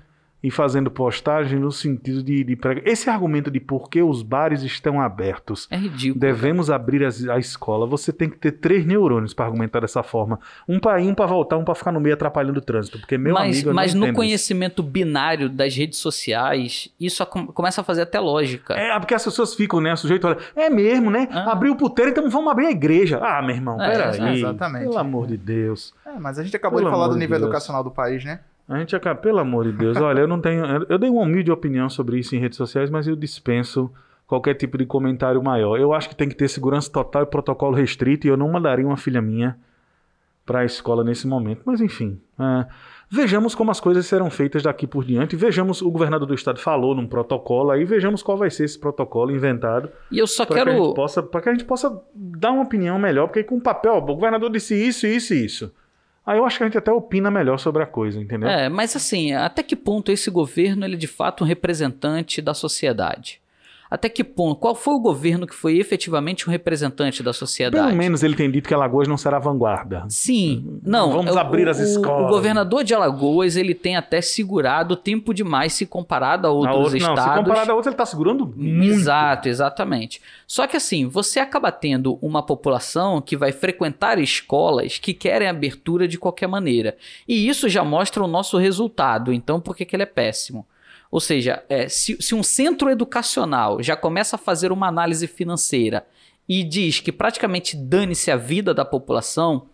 [0.46, 2.86] e fazendo postagem no sentido de, de pregar.
[2.86, 5.66] Esse argumento de por que os bares estão abertos.
[5.72, 6.20] É ridículo.
[6.20, 7.84] Devemos abrir as- a escola.
[7.86, 10.38] Você tem que ter três neurônios para argumentar dessa forma.
[10.68, 12.98] Um para ir, um para voltar, um para ficar no meio atrapalhando o trânsito.
[13.00, 14.16] Porque, meu mas amigo, eu mas não no entendo isso.
[14.22, 18.74] conhecimento binário das redes sociais, isso começa a fazer até lógica.
[18.74, 19.94] É, porque as pessoas ficam, né?
[19.94, 21.28] O sujeito olha, é mesmo, né?
[21.32, 21.50] Ah.
[21.52, 23.18] Abriu o puteiro, então vamos abrir a igreja.
[23.20, 24.38] Ah, meu irmão, É, peraí.
[24.38, 24.84] exatamente.
[24.84, 25.92] Pelo amor de Deus.
[26.06, 27.42] É, mas a gente acabou Pelo de falar do nível Deus.
[27.48, 28.38] educacional do país, né?
[28.68, 30.64] A gente acaba, pelo amor de Deus, olha, eu não tenho.
[30.88, 33.90] eu- dei uma humilde opinião sobre isso em redes sociais, mas eu dispenso
[34.26, 35.78] qualquer tipo de comentário maior.
[35.78, 38.84] Eu acho que tem que ter segurança total e protocolo restrito, e eu não mandaria
[38.86, 39.56] uma filha minha
[40.44, 41.62] para a escola nesse momento.
[41.64, 42.20] Mas enfim.
[42.38, 42.66] é,
[43.08, 45.36] vejamos como as coisas serão feitas daqui por diante.
[45.36, 49.30] Vejamos, o governador do estado falou num protocolo aí, vejamos qual vai ser esse protocolo
[49.30, 49.88] inventado.
[50.10, 50.92] E eu só Para que, quero.
[50.94, 54.50] possa- pra que a gente possa dar uma opinião melhor, porque com papel, o governador
[54.50, 55.72] disse isso, isso e isso.
[56.26, 58.48] Aí eu acho que a gente até opina melhor sobre a coisa, entendeu?
[58.48, 62.52] É, mas assim, até que ponto esse governo ele é de fato um representante da
[62.52, 63.40] sociedade?
[63.90, 64.56] Até que ponto?
[64.60, 67.86] Qual foi o governo que foi efetivamente um representante da sociedade?
[67.86, 70.04] Pelo menos ele tem dito que Alagoas não será vanguarda.
[70.08, 71.12] Sim, não.
[71.12, 72.26] Vamos o- abrir as o- escolas.
[72.26, 76.76] O governador de Alagoas ele tem até segurado tempo demais se comparado a A outros
[76.76, 77.32] outra- não, estados.
[77.34, 78.84] se comparado a outra, ele está segurando muito.
[78.92, 80.20] Exato, exatamente.
[80.46, 86.08] Só que assim, você acaba tendo uma população que vai frequentar escolas que querem abertura
[86.08, 86.96] de qualquer maneira.
[87.28, 89.32] E isso já mostra o nosso resultado.
[89.32, 90.66] Então, por que, que ele é péssimo?
[91.10, 96.06] Ou seja, é, se, se um centro educacional já começa a fazer uma análise financeira
[96.48, 99.68] e diz que praticamente dane-se a vida da população,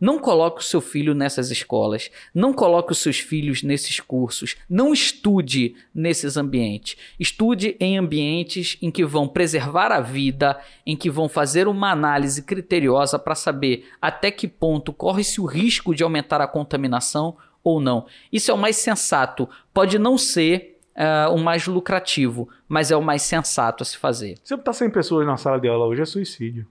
[0.00, 4.92] não coloque o seu filho nessas escolas, não coloque os seus filhos nesses cursos, não
[4.92, 6.96] estude nesses ambientes.
[7.18, 12.42] Estude em ambientes em que vão preservar a vida, em que vão fazer uma análise
[12.42, 18.06] criteriosa para saber até que ponto corre-se o risco de aumentar a contaminação ou não.
[18.30, 19.48] Isso é o mais sensato.
[19.72, 24.38] Pode não ser ah, o mais lucrativo, mas é o mais sensato a se fazer.
[24.42, 26.66] Se botar 100 pessoas na sala de aula hoje, é suicídio.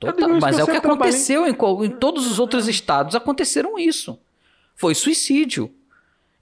[0.00, 3.14] Total, mas é o que aconteceu em, em todos os outros estados.
[3.14, 4.18] Aconteceram isso.
[4.74, 5.72] Foi suicídio.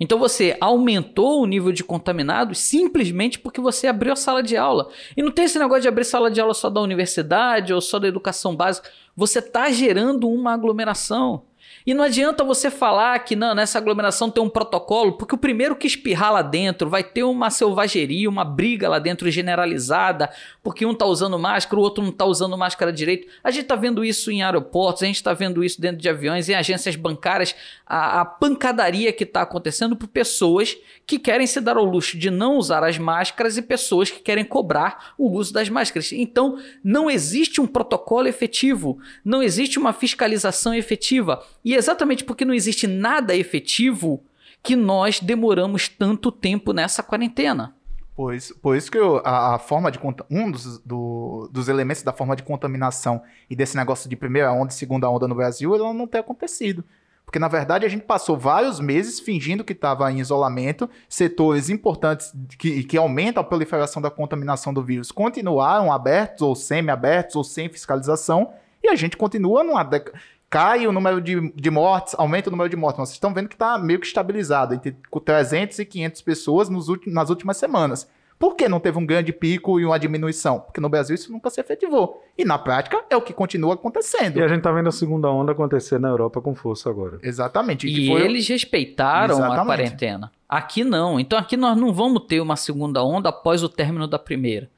[0.00, 4.88] Então você aumentou o nível de contaminados simplesmente porque você abriu a sala de aula.
[5.14, 7.98] E não tem esse negócio de abrir sala de aula só da universidade ou só
[7.98, 8.88] da educação básica.
[9.14, 11.42] Você está gerando uma aglomeração.
[11.86, 15.76] E não adianta você falar que não, nessa aglomeração tem um protocolo, porque o primeiro
[15.76, 20.30] que espirrar lá dentro vai ter uma selvageria, uma briga lá dentro generalizada,
[20.62, 23.26] porque um tá usando máscara, o outro não tá usando máscara direito.
[23.42, 26.48] A gente tá vendo isso em aeroportos, a gente tá vendo isso dentro de aviões,
[26.48, 27.54] em agências bancárias,
[27.86, 32.30] a, a pancadaria que tá acontecendo por pessoas que querem se dar ao luxo de
[32.30, 36.12] não usar as máscaras e pessoas que querem cobrar o uso das máscaras.
[36.12, 41.44] Então, não existe um protocolo efetivo, não existe uma fiscalização efetiva.
[41.64, 44.22] E exatamente porque não existe nada efetivo
[44.62, 47.74] que nós demoramos tanto tempo nessa quarentena.
[48.14, 49.98] Pois, por isso que eu- a, a forma de
[50.30, 54.70] um dos, do- dos elementos da forma de contaminação e desse negócio de primeira onda
[54.70, 56.84] e segunda onda no Brasil, ela não tem acontecido.
[57.24, 62.32] Porque, na verdade, a gente passou vários meses fingindo que estava em isolamento, setores importantes
[62.58, 67.68] que, que aumentam a proliferação da contaminação do vírus continuaram abertos, ou semi-abertos, ou sem
[67.68, 68.50] fiscalização,
[68.82, 70.18] e a gente continua numa década.
[70.50, 72.98] Cai o número de, de mortes, aumenta o número de mortes.
[72.98, 76.88] Mas vocês estão vendo que está meio que estabilizado, entre 300 e 500 pessoas nos
[76.88, 78.10] últimos, nas últimas semanas.
[78.36, 80.58] Por que não teve um grande pico e uma diminuição?
[80.60, 82.24] Porque no Brasil isso nunca se efetivou.
[82.38, 84.38] E na prática é o que continua acontecendo.
[84.38, 87.18] E a gente tá vendo a segunda onda acontecer na Europa com força agora.
[87.22, 87.86] Exatamente.
[87.86, 89.66] E foi- eles respeitaram a Exatamente.
[89.66, 90.32] quarentena.
[90.48, 91.20] Aqui não.
[91.20, 94.68] Então aqui nós não vamos ter uma segunda onda após o término da primeira.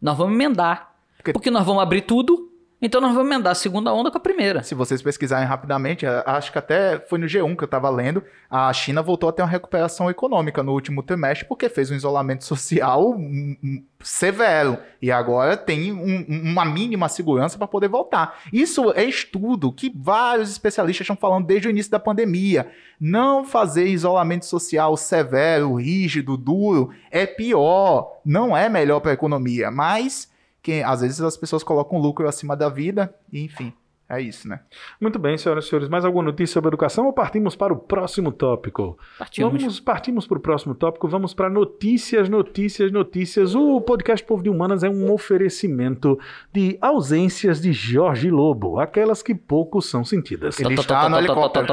[0.00, 0.94] Nós vamos emendar.
[1.16, 2.52] Porque- Porque nós vamos abrir tudo,
[2.86, 4.62] então nós vamos emendar a segunda onda com a primeira.
[4.62, 8.72] Se vocês pesquisarem rapidamente, acho que até foi no G1 que eu estava lendo, a
[8.72, 13.10] China voltou a ter uma recuperação econômica no último trimestre porque fez um isolamento social
[13.10, 18.38] hum, hum, severo e agora tem um- uma mínima segurança para poder voltar.
[18.52, 22.68] Isso é estudo que vários especialistas estão falando desde o início da pandemia.
[23.00, 29.70] Não fazer isolamento social severo, rígido, duro é pior, não é melhor para a economia,
[29.70, 30.34] mas
[30.66, 33.72] que às vezes as pessoas colocam lucro acima da vida e enfim.
[34.08, 34.60] É isso, né?
[35.00, 35.88] Muito bem, senhoras e senhores.
[35.88, 38.96] Mais alguma notícia sobre educação ou partimos para o próximo tópico?
[39.18, 39.52] Partimos.
[39.52, 41.08] Vamos, partimos para o próximo tópico.
[41.08, 43.56] Vamos para notícias, notícias, notícias.
[43.56, 46.16] O podcast Povo de Humanas é um oferecimento
[46.52, 50.60] de ausências de Jorge Lobo, aquelas que pouco são sentidas.
[50.60, 51.66] Ele está no helicóptero.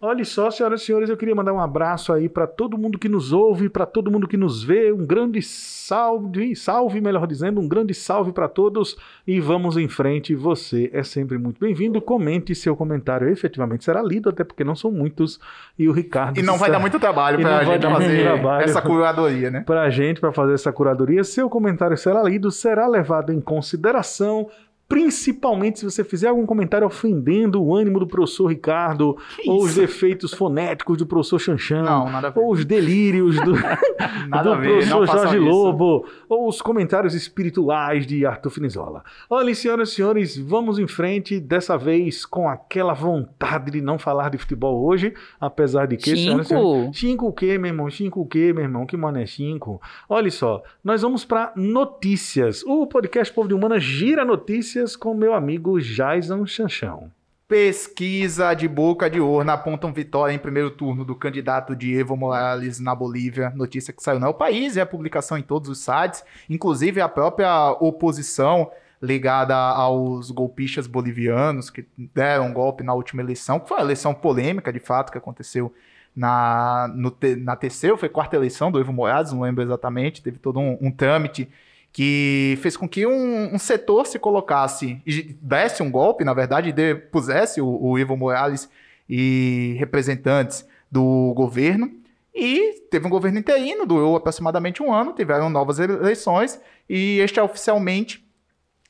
[0.00, 3.08] Olha só, senhoras e senhores, eu queria mandar um abraço aí para todo mundo que
[3.08, 4.90] nos ouve, para todo mundo que nos vê.
[4.92, 10.21] Um grande salve, salve, melhor dizendo, um grande salve para todos e vamos em frente.
[10.30, 12.00] Você é sempre muito bem-vindo.
[12.00, 15.40] Comente seu comentário, efetivamente será lido, até porque não são muitos.
[15.78, 19.50] E o Ricardo E não vai dar muito trabalho não vai gente fazer essa curadoria,
[19.50, 19.60] né?
[19.66, 21.24] para a gente, para fazer essa curadoria.
[21.24, 24.48] Seu comentário será lido, será levado em consideração,
[24.92, 29.80] principalmente se você fizer algum comentário ofendendo o ânimo do professor Ricardo, ou os isso?
[29.80, 32.32] defeitos fonéticos do professor ver.
[32.36, 33.54] ou os delírios do,
[34.42, 35.48] do professor Jorge isso.
[35.48, 39.02] Lobo, ou os comentários espirituais de Arthur Finizola.
[39.30, 44.28] Olha, senhoras e senhores, vamos em frente, dessa vez com aquela vontade de não falar
[44.28, 46.90] de futebol hoje, apesar de que, senhoras Cinco.
[46.92, 47.90] Cinco o quê, meu irmão?
[47.90, 48.84] Cinco o quê, meu irmão?
[48.84, 49.80] Que mano é cinco?
[50.06, 52.62] Olha só, nós vamos para notícias.
[52.64, 57.10] O podcast Povo de Humana gira notícias com meu amigo Jason Chanchão.
[57.46, 62.80] Pesquisa de boca de urna apontam vitória em primeiro turno do candidato de Evo Morales
[62.80, 63.50] na Bolívia.
[63.54, 67.08] Notícia que saiu no El País, é a publicação em todos os sites, inclusive a
[67.08, 73.76] própria oposição ligada aos golpistas bolivianos que deram um golpe na última eleição, que foi
[73.76, 75.72] uma eleição polêmica, de fato, que aconteceu
[76.14, 80.58] na, no, na terceira, foi quarta eleição do Evo Morales, não lembro exatamente, teve todo
[80.58, 81.48] um, um trâmite
[81.92, 86.70] que fez com que um, um setor se colocasse e desse um golpe, na verdade,
[86.70, 88.70] e depusesse o, o Evo Morales
[89.08, 91.92] e representantes do governo.
[92.34, 97.42] E teve um governo interino, durou aproximadamente um ano, tiveram novas eleições, e este é
[97.42, 98.26] oficialmente,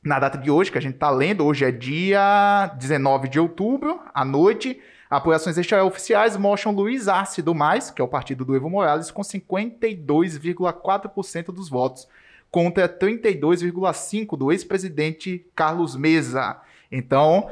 [0.04, 3.98] na data de hoje, que a gente está lendo, hoje é dia 19 de outubro,
[4.14, 8.70] à noite, apurações extraoficiais mostram Luiz Arce do Mais, que é o partido do Evo
[8.70, 12.06] Morales, com 52,4% dos votos
[12.52, 16.58] contra 32,5% do ex-presidente Carlos Mesa.
[16.90, 17.48] Então,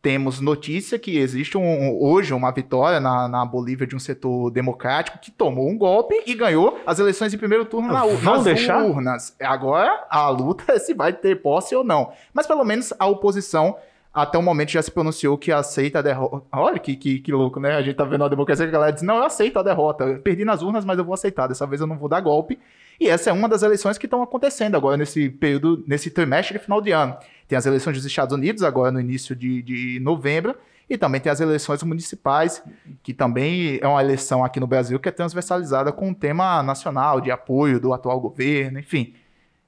[0.00, 5.18] temos notícia que existe um- hoje uma vitória na, na Bolívia de um setor democrático
[5.18, 8.82] que tomou um golpe e ganhou as eleições em primeiro turno na, Vão nas deixar?
[8.84, 9.34] urnas.
[9.40, 12.12] Agora, a luta é se vai ter posse ou não.
[12.32, 13.76] Mas, pelo menos, a oposição
[14.12, 16.46] até o momento já se pronunciou que aceita a derrota.
[16.52, 17.72] Olha que, que, que louco, né?
[17.74, 20.04] A gente tá vendo a democracia que a galera diz: não, eu aceito a derrota.
[20.04, 21.48] Eu perdi nas urnas, mas eu vou aceitar.
[21.48, 22.56] Dessa vez eu não vou dar golpe.
[23.00, 26.64] E essa é uma das eleições que estão acontecendo agora nesse período, nesse trimestre de
[26.64, 27.16] final de ano.
[27.48, 30.54] Tem as eleições dos Estados Unidos agora no início de, de novembro.
[30.88, 32.62] E também tem as eleições municipais,
[33.02, 37.22] que também é uma eleição aqui no Brasil que é transversalizada com um tema nacional
[37.22, 39.14] de apoio do atual governo, enfim.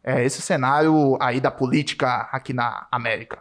[0.05, 3.39] É esse o cenário aí da política aqui na América.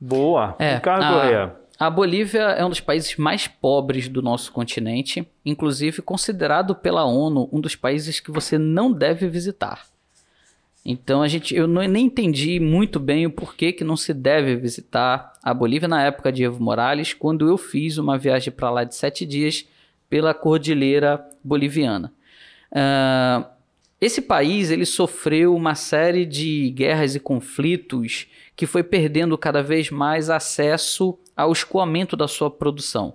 [0.00, 0.56] Boa.
[0.58, 1.59] É, Ricardo a-.
[1.80, 7.48] A Bolívia é um dos países mais pobres do nosso continente, inclusive considerado pela ONU
[7.50, 9.86] um dos países que você não deve visitar.
[10.84, 14.56] Então a gente, eu não, nem entendi muito bem o porquê que não se deve
[14.56, 18.84] visitar a Bolívia na época de Evo Morales, quando eu fiz uma viagem para lá
[18.84, 19.66] de sete dias
[20.06, 22.12] pela cordilheira boliviana.
[22.70, 23.48] Ah,
[23.98, 29.90] esse país ele sofreu uma série de guerras e conflitos que foi perdendo cada vez
[29.90, 33.14] mais acesso ao escoamento da sua produção.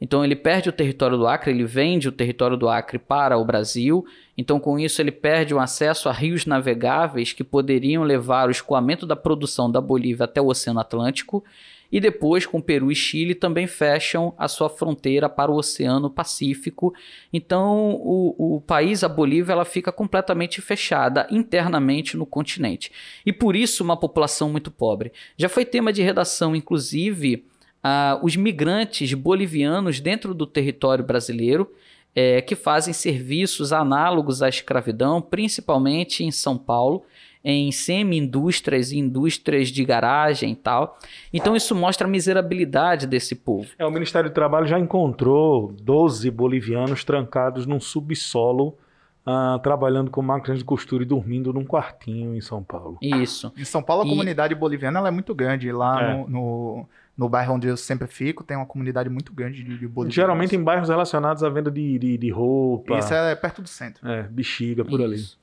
[0.00, 3.44] Então ele perde o território do Acre, ele vende o território do Acre para o
[3.44, 4.04] Brasil.
[4.36, 9.06] Então com isso ele perde o acesso a rios navegáveis que poderiam levar o escoamento
[9.06, 11.44] da produção da Bolívia até o Oceano Atlântico.
[11.92, 16.94] E depois, com Peru e Chile, também fecham a sua fronteira para o Oceano Pacífico.
[17.30, 22.90] Então, o, o país, a Bolívia, ela fica completamente fechada internamente no continente.
[23.26, 25.12] E por isso, uma população muito pobre.
[25.36, 27.44] Já foi tema de redação, inclusive,
[27.82, 31.70] ah, os migrantes bolivianos dentro do território brasileiro.
[32.14, 37.04] É, que fazem serviços análogos à escravidão, principalmente em São Paulo,
[37.42, 40.98] em semi-indústrias e indústrias de garagem e tal.
[41.32, 43.66] Então isso mostra a miserabilidade desse povo.
[43.78, 48.76] É, o Ministério do Trabalho já encontrou 12 bolivianos trancados num subsolo,
[49.24, 52.98] ah, trabalhando com máquinas de costura e dormindo num quartinho em São Paulo.
[53.00, 53.50] Isso.
[53.56, 55.72] Em São Paulo, a E- comunidade boliviana ela é muito grande.
[55.72, 56.14] Lá É.
[56.14, 59.86] no, no, no bairro onde eu sempre fico, tem uma comunidade muito grande de, de
[59.86, 60.14] bolivianos.
[60.14, 64.06] Geralmente em bairros relacionados à venda de, de, de roupa, Isso é perto do centro.
[64.08, 65.16] é, bexiga, por ali.
[65.16, 65.38] Isso.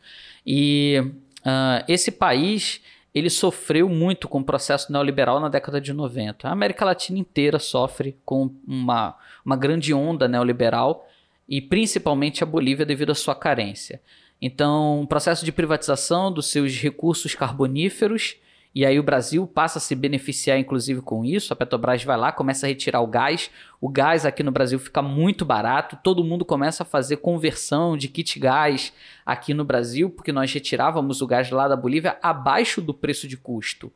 [0.45, 1.12] E
[1.45, 2.82] ah, esse país
[3.13, 6.47] ele sofreu muito com o processo neoliberal na década de 90.
[6.47, 11.08] A América Latina inteira sofre com uma, uma grande onda neoliberal
[11.47, 14.01] e principalmente a Bolívia devido à sua carência.
[14.41, 18.38] Então, um processo de privatização dos seus recursos carboníferos
[18.73, 21.51] e aí o Brasil passa a se beneficiar, inclusive, com isso.
[21.51, 23.49] A Petrobras vai lá, começa a retirar o gás.
[23.82, 25.97] O gás aqui no Brasil fica muito barato.
[26.03, 28.93] Todo mundo começa a fazer conversão de kit gás
[29.25, 33.38] aqui no Brasil, porque nós retirávamos o gás lá da Bolívia abaixo do preço de
[33.38, 33.91] custo.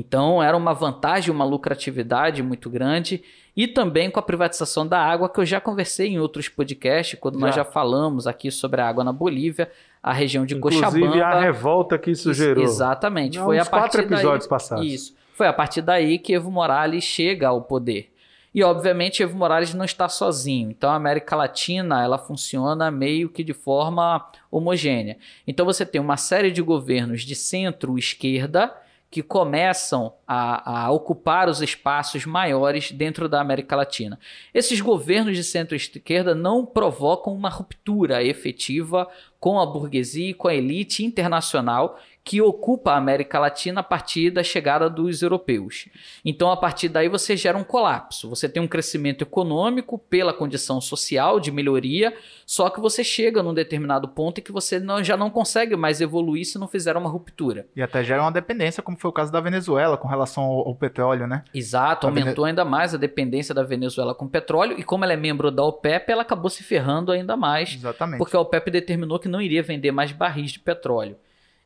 [0.00, 3.22] Então era uma vantagem, uma lucratividade muito grande.
[3.54, 7.38] E também com a privatização da água, que eu já conversei em outros podcasts, quando
[7.38, 7.62] nós Já.
[7.62, 9.70] já falamos aqui sobre a água na Bolívia,
[10.02, 11.24] a região de Inclusive Cochabamba.
[11.26, 12.64] a revolta que isso gerou.
[12.64, 13.38] Exatamente.
[13.38, 14.86] Há Foi a uns quatro partir episódios daí, passados.
[14.86, 15.14] Isso.
[15.34, 18.10] Foi a partir daí que Evo Morales chega ao poder.
[18.54, 20.70] E obviamente Evo Morales não está sozinho.
[20.70, 25.18] Então a América Latina ela funciona meio que de forma homogênea.
[25.46, 28.72] Então você tem uma série de governos de centro-esquerda
[29.10, 34.18] que começam a, a ocupar os espaços maiores dentro da América Latina.
[34.54, 39.08] Esses governos de centro-esquerda não provocam uma ruptura efetiva
[39.40, 41.98] com a burguesia e com a elite internacional
[42.30, 45.88] que ocupa a América Latina a partir da chegada dos europeus.
[46.24, 48.30] Então, a partir daí, você gera um colapso.
[48.30, 52.14] Você tem um crescimento econômico pela condição social de melhoria,
[52.46, 56.00] só que você chega num determinado ponto em que você não- já não consegue mais
[56.00, 57.66] evoluir se não fizer uma ruptura.
[57.74, 60.74] E até gera uma dependência, como foi o caso da Venezuela com relação ao, ao
[60.76, 61.42] petróleo, né?
[61.52, 65.14] Exato, A Vene- aumentou ainda mais a dependência da Venezuela com petróleo, e como ela
[65.14, 68.18] é membro da OPEP, ela acabou se ferrando ainda mais, Exatamente.
[68.18, 71.16] porque a OPEP determinou que não iria vender mais barris de petróleo.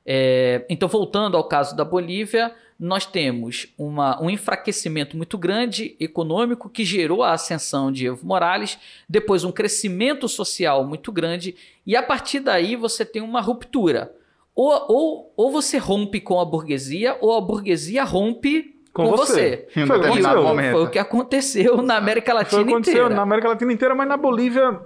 [0.07, 6.69] É, então, voltando ao caso da Bolívia, nós temos uma- um enfraquecimento muito grande econômico
[6.69, 11.55] que gerou a ascensão de Evo Morales, depois um crescimento social muito grande,
[11.87, 14.13] e a partir daí você tem uma ruptura.
[14.55, 19.67] Ou, ou, ou você rompe com a burguesia, ou a burguesia rompe Com com, você.
[19.73, 19.87] você.
[19.87, 19.97] Foi
[20.41, 20.45] o.
[20.73, 23.15] Foi o que aconteceu na América Foi o Latina que aconteceu inteira.
[23.17, 24.79] na América Latina inteira, mas na Bolívia.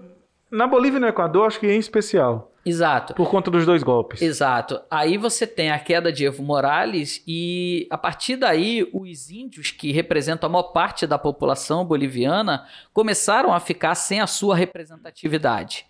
[0.51, 2.48] Na Bolívia e no Equador, acho que em especial.
[2.69, 3.15] Exato.
[3.15, 4.21] Por conta dos dois golpes.
[4.21, 4.81] Exato.
[4.91, 9.91] Aí você tem a queda de Evo Morales e a partir daí os índios que
[9.93, 15.87] representam a maior parte da população boliviana começaram a ficar sem a sua representatividade.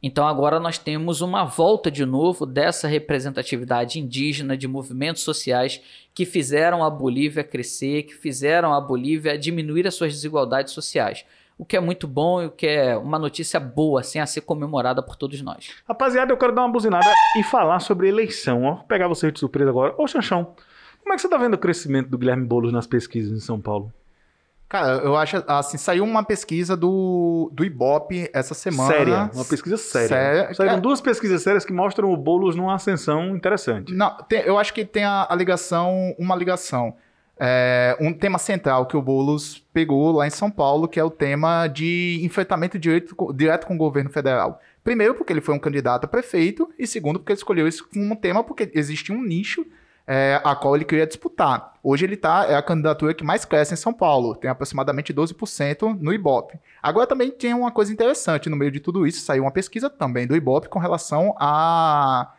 [0.00, 5.80] Então agora nós temos uma volta de novo dessa representatividade indígena de movimentos sociais
[6.14, 11.24] que fizeram a Bolívia crescer, que fizeram a Bolívia diminuir as suas desigualdades sociais.
[11.58, 14.42] O que é muito bom e o que é uma notícia boa, assim, a ser
[14.42, 15.70] comemorada por todos nós.
[15.88, 17.04] Rapaziada, eu quero dar uma buzinada
[17.36, 18.62] e falar sobre eleição.
[18.64, 19.92] Ó, Vou pegar vocês de surpresa agora.
[19.98, 20.54] Ô, Chanchão,
[21.02, 23.60] como é que você tá vendo o crescimento do Guilherme Boulos nas pesquisas em São
[23.60, 23.92] Paulo?
[24.68, 28.92] Cara, eu acho assim, saiu uma pesquisa do, do Ibope essa semana.
[28.92, 30.08] Séria, uma pesquisa séria.
[30.08, 30.54] Séria.
[30.54, 30.80] Saíram É.
[30.80, 33.94] duas pesquisas sérias que mostram o Boulos numa ascensão interessante.
[33.94, 36.94] Não, tem- eu acho que tem a, a ligação, uma ligação.
[37.40, 41.10] É, um tema central que o Boulos pegou lá em São Paulo, que é o
[41.10, 44.60] tema de enfrentamento direto, direto com o governo federal.
[44.82, 48.12] Primeiro, porque ele foi um candidato a prefeito, e segundo, porque ele escolheu isso como
[48.12, 49.64] um tema, porque existe um nicho
[50.08, 51.74] é, a qual ele queria disputar.
[51.82, 55.98] Hoje ele tá, é a candidatura que mais cresce em São Paulo, tem aproximadamente 12%
[56.00, 56.58] no Ibope.
[56.82, 60.26] Agora também tem uma coisa interessante no meio de tudo isso, saiu uma pesquisa também
[60.26, 62.32] do Ibope com relação a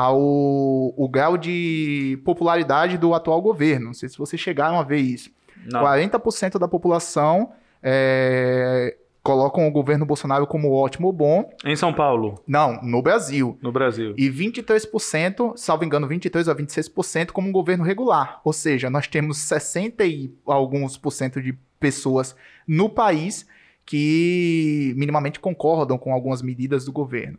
[0.00, 3.86] ao o grau de popularidade do atual governo.
[3.86, 5.30] Não sei se vocês chegaram a ver isso.
[5.70, 5.82] Não.
[5.82, 11.50] 40% da população é, colocam o governo Bolsonaro como ótimo ou bom.
[11.66, 13.58] Em São Paulo, Não, no Brasil.
[13.60, 14.14] no Brasil.
[14.16, 18.40] E 23%, salvo engano, 23 a 26% como um governo regular.
[18.42, 22.34] Ou seja, nós temos 60 e alguns por cento de pessoas
[22.66, 23.46] no país
[23.84, 27.38] que minimamente concordam com algumas medidas do governo.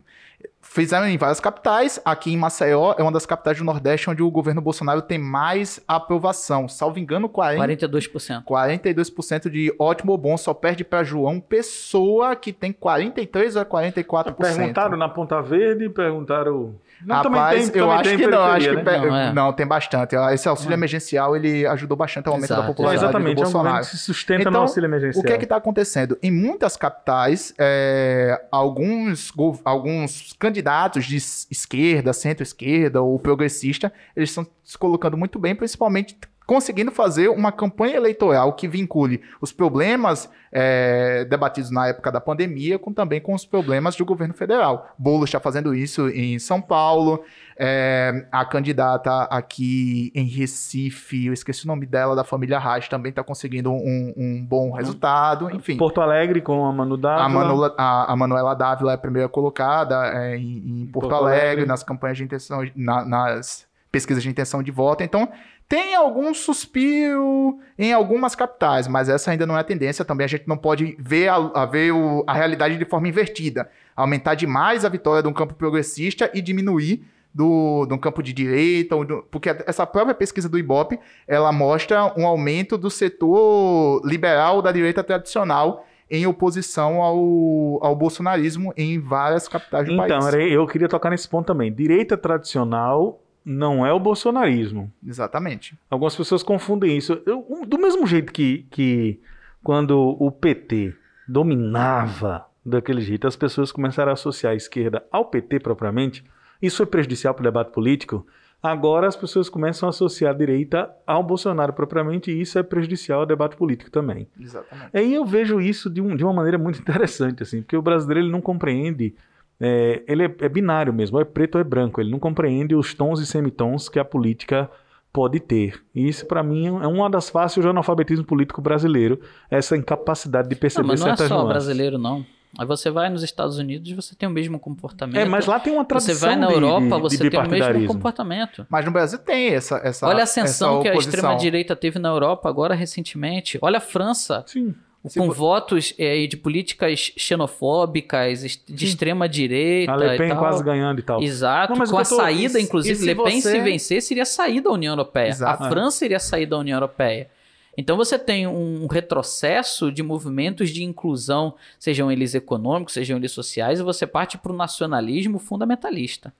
[0.64, 2.00] Fizeram em várias capitais.
[2.04, 5.80] Aqui em Maceió é uma das capitais do Nordeste onde o governo Bolsonaro tem mais
[5.86, 6.66] aprovação.
[6.68, 8.44] Salvo engano, 40, 42%.
[8.44, 14.34] 42% de ótimo ou bom, só perde para João Pessoa, que tem 43 a 44%.
[14.36, 16.74] Perguntaram na Ponta Verde, perguntaram.
[17.04, 18.82] Não, Rapaz, eu também acho tem que não, acho que né?
[18.84, 19.32] pe- Não, é.
[19.32, 20.14] não, tem bastante.
[20.32, 23.46] Esse auxílio emergencial ele ajudou bastante ao aumento Exato, da Não, popularidade exatamente, do é
[23.46, 23.84] um Bolsonaro.
[23.84, 25.20] que se sustenta Então, no auxílio emergencial.
[25.20, 26.16] O que é que está acontecendo?
[26.22, 29.32] Em muitas capitais, é, alguns,
[29.64, 36.16] alguns candidatos de esquerda, centro-esquerda ou progressista, eles estão se colocando muito bem, principalmente
[36.52, 42.78] conseguindo fazer uma campanha eleitoral que vincule os problemas é, debatidos na época da pandemia
[42.78, 44.94] com também com os problemas do governo federal.
[44.98, 47.22] Boulos está fazendo isso em São Paulo,
[47.58, 53.08] é, a candidata aqui em Recife, eu esqueci o nome dela, da família Reis, também
[53.08, 55.78] está conseguindo um, um bom resultado, enfim.
[55.78, 57.24] Porto Alegre com a Manu Dávila.
[57.24, 61.24] A, Manula- a- a Manuela Dávila é a primeira colocada é, em, em Porto, Porto
[61.24, 61.66] Alegre, Alegre.
[61.66, 65.02] nas campanhas de intenção, na- nas pesquisas de intenção de voto.
[65.04, 65.28] Então,
[65.68, 70.04] tem algum suspiro em algumas capitais, mas essa ainda não é a tendência.
[70.04, 73.68] Também a gente não pode ver a, a ver o- a realidade de forma invertida.
[73.96, 77.04] Aumentar demais a vitória de um campo progressista e diminuir
[77.34, 82.12] do, de um campo de direita, do- porque essa própria pesquisa do Ibope, ela mostra
[82.18, 89.48] um aumento do setor liberal da direita tradicional em oposição ao, ao bolsonarismo em várias
[89.48, 90.26] capitais do Então, país.
[90.26, 91.72] era- eu queria tocar nesse ponto também.
[91.72, 94.92] Direita tradicional não é o bolsonarismo.
[95.06, 95.76] Exatamente.
[95.90, 97.20] Algumas pessoas confundem isso.
[97.26, 99.20] Eu- do mesmo jeito que, que
[99.62, 100.94] quando o PT
[101.28, 106.24] dominava daquele jeito, as pessoas começaram a associar a esquerda ao PT propriamente,
[106.60, 108.26] isso foi prejudicial para o debate político.
[108.62, 113.20] Agora as pessoas começam a associar a direita ao Bolsonaro propriamente, e isso é prejudicial
[113.20, 114.28] ao debate político também.
[114.38, 114.96] Exatamente.
[114.96, 118.20] Aí eu vejo isso de, um- de uma maneira muito interessante, assim, porque o brasileiro
[118.20, 119.14] ele não compreende,
[119.62, 122.74] é, ele é, é binário mesmo, ou é preto ou é branco, ele não compreende
[122.74, 124.68] os tons e semitons que a política
[125.12, 125.82] pode ter.
[125.94, 130.54] E isso, para mim, é uma das faces do analfabetismo político brasileiro, essa incapacidade de
[130.54, 131.52] Não, perceber mas não é certas só nuances.
[131.52, 132.24] brasileiro, não.
[132.58, 135.16] Aí você vai nos Estados Unidos e você tem o mesmo comportamento.
[135.16, 137.40] É, mas lá tem uma tradição Você vai na de- Europa, de, de você tem
[137.40, 138.66] o mesmo comportamento.
[138.68, 142.10] Mas no Brasil tem essa essa Olha a ascensão essa que a extrema-direita teve na
[142.10, 143.58] Europa agora recentemente.
[143.62, 144.74] Olha a França, Sim.
[145.08, 150.38] Se com vo- votos eh, de políticas xenofóbicas, de extrema-direita A Le Pen e tal.
[150.38, 151.22] quase ganhando e tal.
[151.22, 154.14] Exato, Não, com a tô- saída, e- inclusive, e se Le Pen você- se vencesse,
[154.14, 155.28] iria sair da União Europeia.
[155.28, 155.62] Exato.
[155.64, 157.28] A França iria sair da União Europeia.
[157.76, 163.80] Então você tem um retrocesso de movimentos de inclusão, sejam eles econômicos, sejam eles sociais,
[163.80, 166.32] e você parte para o nacionalismo fundamentalista.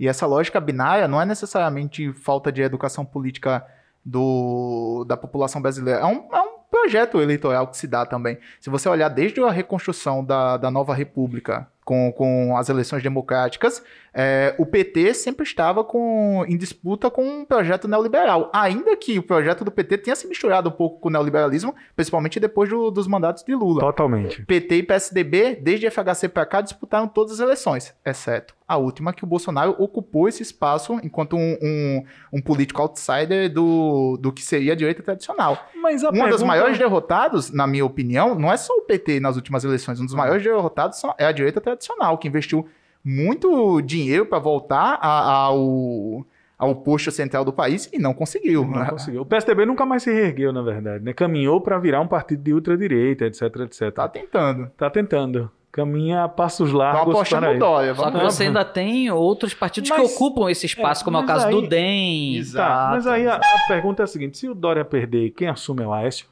[0.00, 3.64] E essa lógica binária não é necessariamente falta de educação política
[4.04, 6.00] do, da população brasileira.
[6.00, 8.38] É um, é um projeto eleitoral que se dá também.
[8.60, 13.82] Se você olhar desde a reconstrução da, da nova república com, com as eleições democráticas,
[14.14, 18.50] é, o PT sempre estava com, em disputa com um projeto neoliberal.
[18.52, 22.40] Ainda que o projeto do PT tenha se misturado um pouco com o neoliberalismo, principalmente
[22.40, 23.80] depois do- dos mandatos de Lula.
[23.80, 24.42] Totalmente.
[24.44, 29.24] PT e PSDB, desde FHC para cá, disputaram todas as eleições, exceto a última que
[29.24, 32.04] o Bolsonaro ocupou esse espaço enquanto um, um-
[32.34, 35.56] um político outsider do, do que seria a direita tradicional.
[35.74, 39.20] Mas a Um dos pergunta- maiores derrotados, na minha opinião, não é só o PT
[39.20, 39.98] nas últimas eleições.
[40.00, 42.68] Um dos maiores derrotados é a direita tradicional, que investiu
[43.04, 46.24] muito dinheiro para voltar a- ao,
[46.58, 48.62] ao posto central do país e não conseguiu.
[48.64, 48.90] Não né?
[48.90, 49.22] conseguiu.
[49.22, 51.04] O PSDB nunca mais se reergueu, na verdade.
[51.04, 51.12] Né?
[51.12, 53.90] Caminhou para virar um partido de ultradireita, etc, etc.
[53.92, 54.70] Tá tentando.
[54.76, 55.50] Tá tentando.
[55.70, 57.58] Caminha a passos largos para aí.
[57.58, 57.94] Dória.
[57.94, 61.20] Só que você ainda tem outros partidos Mas- que ocupam esse espaço, é, como é
[61.20, 62.36] o caso aí- do DEM.
[62.36, 62.68] Exato.
[62.68, 65.82] Tá, mas aí a, a pergunta é a seguinte: se o Dória perder, quem assume
[65.84, 66.26] é o Aécio?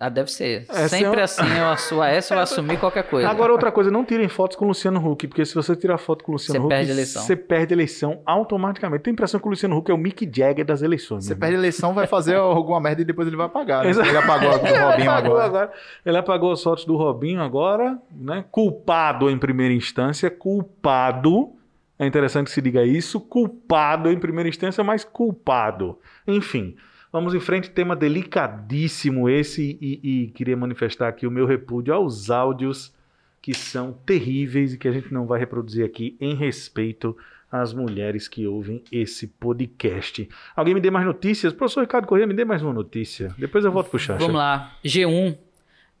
[0.00, 0.66] Ah, deve ser.
[0.68, 3.28] Essa Sempre é assim, eu assu- a S vai assumir qualquer coisa.
[3.28, 6.24] Agora, outra coisa, não tirem fotos com o Luciano Huck, porque se você tirar foto
[6.24, 7.22] com o Luciano Você Huck, perde eleição.
[7.22, 9.04] você perde a eleição automaticamente.
[9.04, 11.24] Tem a impressão que o Luciano Huck é o Mick Jagger das eleições.
[11.26, 13.84] Você perde a eleição, vai fazer alguma merda e depois ele vai pagar.
[13.84, 13.90] né?
[13.90, 15.72] Ele apagou a do Ele Robinho apagou agora.
[16.04, 18.44] Ele apagou as fotos do Robinho agora, né?
[18.50, 21.52] Culpado em primeira instância, culpado.
[21.98, 25.96] É interessante que se diga isso, culpado em primeira instância, mas culpado.
[26.26, 26.74] Enfim,
[27.14, 32.28] vamos em frente, tema delicadíssimo esse e, e queria manifestar aqui o meu repúdio aos
[32.28, 32.92] áudios
[33.40, 37.16] que são terríveis e que a gente não vai reproduzir aqui em respeito
[37.52, 40.28] às mulheres que ouvem esse podcast.
[40.56, 41.52] Alguém me dê mais notícias?
[41.52, 43.32] Professor Ricardo Corrêa, me dê mais uma notícia.
[43.38, 44.18] Depois eu volto pro Xaxa.
[44.18, 44.76] Vamos lá.
[44.84, 45.38] G1.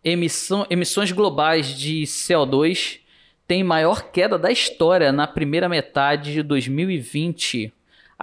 [0.02, 2.98] emissão, emissões globais de CO2
[3.46, 7.72] têm maior queda da história na primeira metade de 2020.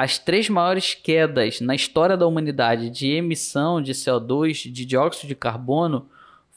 [0.02, 5.36] As três maiores quedas na história da humanidade de emissão de CO2, de dióxido de
[5.36, 6.10] carbono,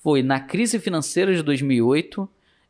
[0.02, 2.26] foi na crise financeira de 2008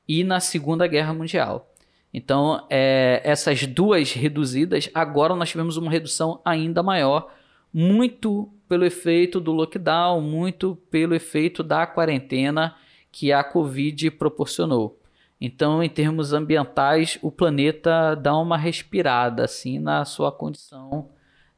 [0.09, 1.73] e na Segunda Guerra Mundial.
[2.13, 7.33] Então, é, essas duas reduzidas, agora nós tivemos uma redução ainda maior,
[7.73, 12.75] muito pelo efeito do lockdown, muito pelo efeito da quarentena
[13.13, 14.99] que a Covid proporcionou.
[15.45, 21.09] Então, em termos ambientais, o planeta dá uma respirada assim na sua condição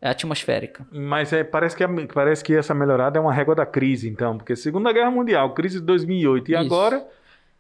[0.03, 0.87] atmosférica.
[0.93, 4.37] Mas é, parece, que a- parece que essa melhorada é uma régua da crise, então.
[4.37, 6.64] Porque Segunda Guerra Mundial, crise de 2008 e Isso.
[6.64, 7.07] agora...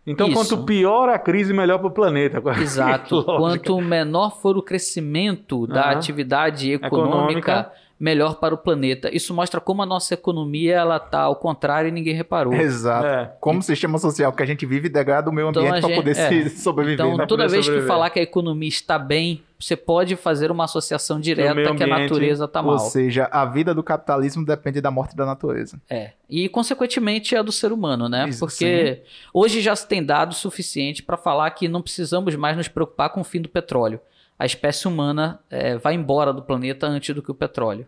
[0.08, 0.36] Então, Isso.
[0.36, 2.40] quanto pior a crise, melhor para o planeta.
[2.62, 3.24] Exato.
[3.24, 5.96] Quanto menor for o crescimento da Aham.
[5.96, 7.72] atividade econômica, Econômica.
[7.98, 9.14] Melhor para o planeta.
[9.14, 12.52] Isso mostra como a nossa economia ela tá ao contrário e ninguém reparou.
[12.52, 13.06] Exato.
[13.06, 13.32] É.
[13.40, 15.96] Como o sistema social que a gente vive degrada o meio Então, ambiente a para
[15.96, 16.28] poder é.
[16.28, 17.06] se sobreviver.
[17.06, 17.26] Então, né?
[17.26, 17.88] toda vez que sobreviver.
[17.88, 21.86] falar que a economia está bem, você pode fazer uma associação direta meio que a
[21.86, 22.78] ambiente, natureza está Ou mal.
[22.78, 25.80] seja, a vida do capitalismo depende da morte da natureza.
[25.88, 26.12] É.
[26.28, 28.28] E, consequentemente, a do ser humano, né?
[28.28, 32.68] Isso, Porque hoje já se tem dados suficiente para falar que não precisamos mais nos
[32.68, 34.00] preocupar com o fim do petróleo.
[34.38, 37.86] A espécie humana é, vai embora do planeta antes do que o petróleo.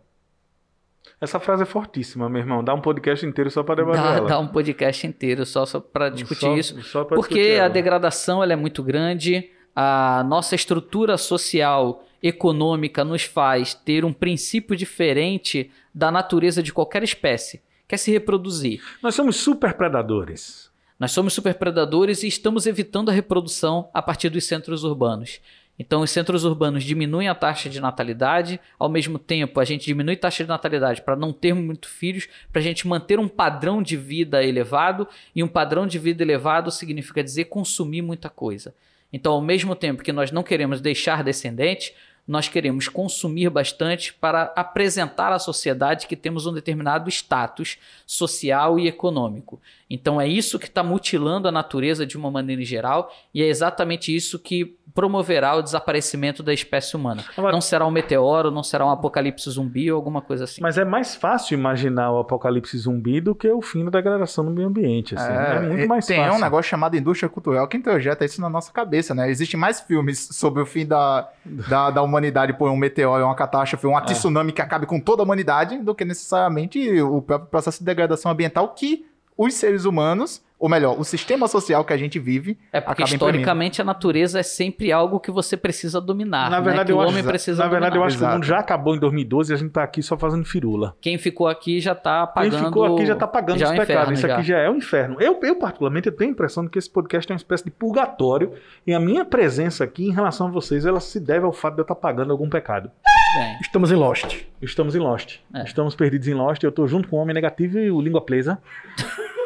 [1.21, 2.63] Essa frase é fortíssima, meu irmão.
[2.63, 4.29] Dá um podcast inteiro só para debater Dá, ela.
[4.29, 6.83] dá um podcast inteiro só, só para discutir Só- isso.
[6.83, 13.25] só Porque discutir a degradação ela é muito grande, a nossa estrutura social, econômica, nos
[13.25, 18.81] faz ter um princípio diferente da natureza de qualquer espécie, que é se reproduzir.
[19.03, 20.69] Nós somos super predadores.
[20.99, 25.41] Nós somos superpredadores e estamos evitando a reprodução a partir dos centros urbanos.
[25.79, 30.15] Então, os centros urbanos diminuem a taxa de natalidade, ao mesmo tempo, a gente diminui
[30.15, 33.81] a taxa de natalidade para não termos muitos filhos, para a gente manter um padrão
[33.81, 38.75] de vida elevado, e um padrão de vida elevado significa dizer consumir muita coisa.
[39.13, 41.93] Então, ao mesmo tempo que nós não queremos deixar descendentes,
[42.29, 48.87] nós queremos consumir bastante para apresentar à sociedade que temos um determinado status social e
[48.87, 49.59] econômico.
[49.91, 53.47] Então é isso que está mutilando a natureza de uma maneira em geral e é
[53.49, 57.23] exatamente isso que promoverá o desaparecimento da espécie humana.
[57.37, 60.61] Agora- Não será um meteoro, não será um apocalipse zumbi ou alguma coisa assim.
[60.61, 64.51] Mas é mais fácil imaginar o apocalipse zumbi do que o fim da degradação do
[64.51, 65.15] meio ambiente.
[65.15, 66.35] Assim, é, muito mais tem fácil.
[66.35, 69.31] um negócio chamado indústria cultural que introjeta isso na nossa cabeça, né?
[69.31, 73.87] Existem mais filmes sobre o fim da, da, da humanidade por um meteoro, uma catástrofe,
[73.87, 73.89] É.
[73.89, 77.85] uma tsunami que acabe com toda a humanidade, do que necessariamente o próprio processo de
[77.85, 79.07] degradação ambiental que
[79.39, 83.81] os seres humanos, ou melhor, o sistema social que a gente vive, É porque historicamente
[83.81, 86.51] a natureza é sempre algo que você precisa dominar.
[86.51, 86.65] Na né?
[86.65, 88.07] verdade, que o eu homem acho, precisa na verdade eu dominar.
[88.09, 88.35] acho que o Exato.
[88.35, 90.97] mundo já acabou em 2012 e a gente tá aqui só fazendo firula.
[91.01, 92.57] Quem ficou aqui já tá pagando.
[92.57, 93.95] Quem ficou aqui já tá pagando já os é um pecados.
[94.01, 94.57] inferno Isso aqui já.
[94.57, 95.17] já é um inferno.
[95.21, 97.71] Eu, eu, particularmente, eu tenho a impressão de que esse podcast é uma espécie de
[97.71, 98.53] purgatório.
[98.85, 101.81] E a minha presença aqui em relação a vocês, ela se deve ao fato de
[101.81, 102.91] eu estar pagando algum pecado.
[103.37, 103.59] Bem.
[103.61, 104.43] Estamos em Lost.
[104.63, 105.37] Estamos em Lost.
[105.55, 105.63] É.
[105.63, 106.63] Estamos perdidos em Lost.
[106.63, 108.59] Eu tô junto com o Homem Negativo e o Língua plesa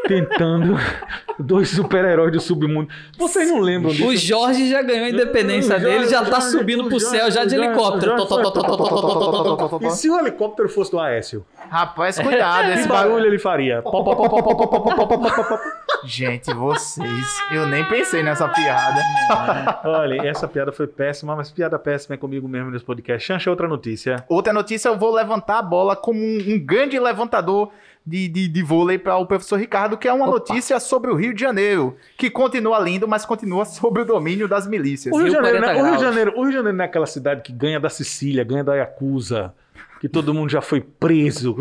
[0.07, 0.77] tentando
[1.39, 2.89] dois super-heróis do submundo.
[3.17, 4.09] Vocês não lembram disso?
[4.09, 8.15] O Jorge já ganhou a independência dele, já tá subindo pro céu já de helicóptero.
[9.83, 11.45] E se o helicóptero fosse do Aécio?
[11.71, 13.83] Rapaz, cuidado, esse barulho ele faria.
[16.05, 19.01] Gente, vocês, eu nem pensei nessa piada.
[19.85, 23.27] Olha, essa piada foi péssima, mas piada péssima é comigo mesmo nesse podcast.
[23.27, 24.25] Chancha outra notícia.
[24.29, 27.73] Outra notícia, eu vou levantar a bola como um, um grande levantador
[28.07, 30.39] de, de, de vôlei para o professor Ricardo, que é uma Opa.
[30.39, 34.67] notícia sobre o Rio de Janeiro, que continua lindo, mas continua sob o domínio das
[34.67, 35.15] milícias.
[35.15, 35.83] O Rio, de Janeiro, 40 né?
[35.83, 36.03] o, Rio de.
[36.03, 38.75] Janeiro, o Rio de Janeiro não é aquela cidade que ganha da Sicília, ganha da
[38.75, 39.55] Yakuza,
[40.01, 41.57] que todo mundo já foi preso.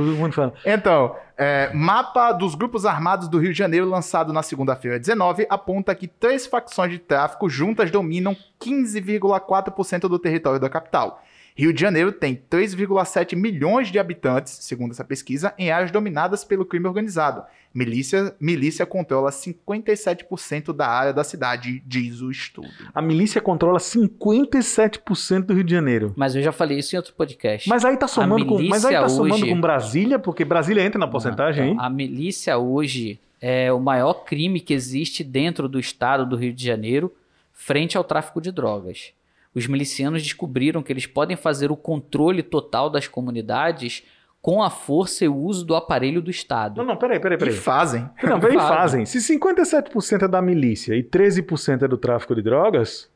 [0.66, 5.94] Então, é, mapa dos grupos armados do Rio de Janeiro, lançado na segunda-feira 19, aponta
[5.94, 11.22] que três facções de tráfico juntas dominam 15,4% do território da capital.
[11.62, 16.66] Rio de Janeiro tem 3,7 milhões de habitantes, segundo essa pesquisa, em áreas dominadas pelo
[16.66, 17.44] crime organizado.
[17.74, 22.68] Milícia, milícia controla 57% da área da cidade, diz o estudo.
[22.94, 26.14] A milícia controla 57% do Rio de Janeiro.
[26.16, 27.68] Mas eu já falei isso em outro podcast.
[27.70, 30.84] Mas aí tá somando, com, mas aí tá milícia somando hoje- com Brasília, porque Brasília
[30.84, 31.70] entra na porcentagem aí.
[31.72, 36.54] Então, a milícia hoje é o maior crime que existe dentro do estado do Rio
[36.54, 37.12] de Janeiro
[37.54, 39.14] frente ao tráfico de drogas.
[39.54, 44.04] Os milicianos descobriram que eles podem fazer o controle total das comunidades
[44.42, 46.78] com a força e o uso do aparelho do Estado.
[46.78, 47.54] Não, não, peraí, peraí, E peraí.
[47.54, 48.10] fazem.
[48.24, 49.06] Não, peraí, Fazem.
[49.06, 49.06] fazem.
[49.06, 53.08] Se 57% é da milícia e 13% é do tráfico de drogas,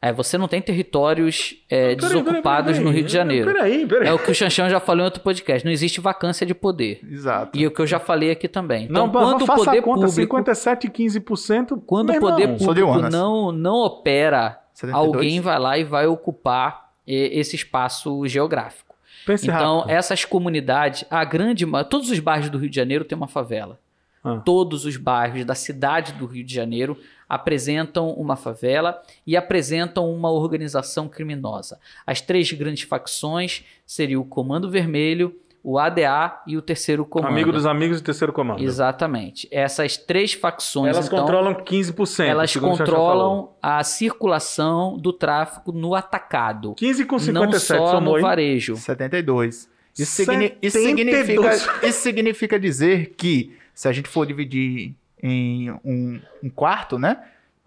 [0.00, 3.52] É, você não tem territórios é, Peraí, desocupados peraí, no Rio de Janeiro.
[3.52, 4.08] Peraí, peraí.
[4.08, 5.64] É o que o Xanxão já falou em outro podcast.
[5.64, 7.00] Não existe vacância de poder.
[7.10, 7.58] Exato.
[7.58, 8.84] E é o que eu já falei aqui também.
[8.84, 11.82] Então, Não, quando o faça poder a conta, público, 57 e 15%.
[11.86, 14.94] quando o poder de público não, não opera, 72?
[15.16, 18.94] alguém vai lá e vai ocupar esse espaço geográfico.
[19.26, 19.90] Pense Então, rápido.
[19.94, 23.78] essas comunidades, a grande, todos os bairros do Rio de Janeiro têm uma favela.
[24.22, 24.40] Ah.
[24.44, 26.98] Todos os bairros da cidade do Rio de Janeiro
[27.28, 31.78] apresentam uma favela e apresentam uma organização criminosa.
[32.06, 37.30] As três grandes facções seriam o Comando Vermelho, o ADA e o Terceiro Comando.
[37.32, 38.62] Amigo dos amigos e terceiro comando.
[38.62, 39.48] Exatamente.
[39.50, 42.26] Essas três facções, Elas então, controlam 15%.
[42.28, 46.74] elas controlam a circulação do tráfico no atacado.
[46.74, 48.22] 15 com não 57 só somou no aí.
[48.22, 48.76] varejo.
[48.76, 49.68] 72.
[49.98, 51.26] Isso, signi- isso 72.
[51.60, 57.16] significa, isso significa dizer que se a gente for dividir em um, um quarto, né?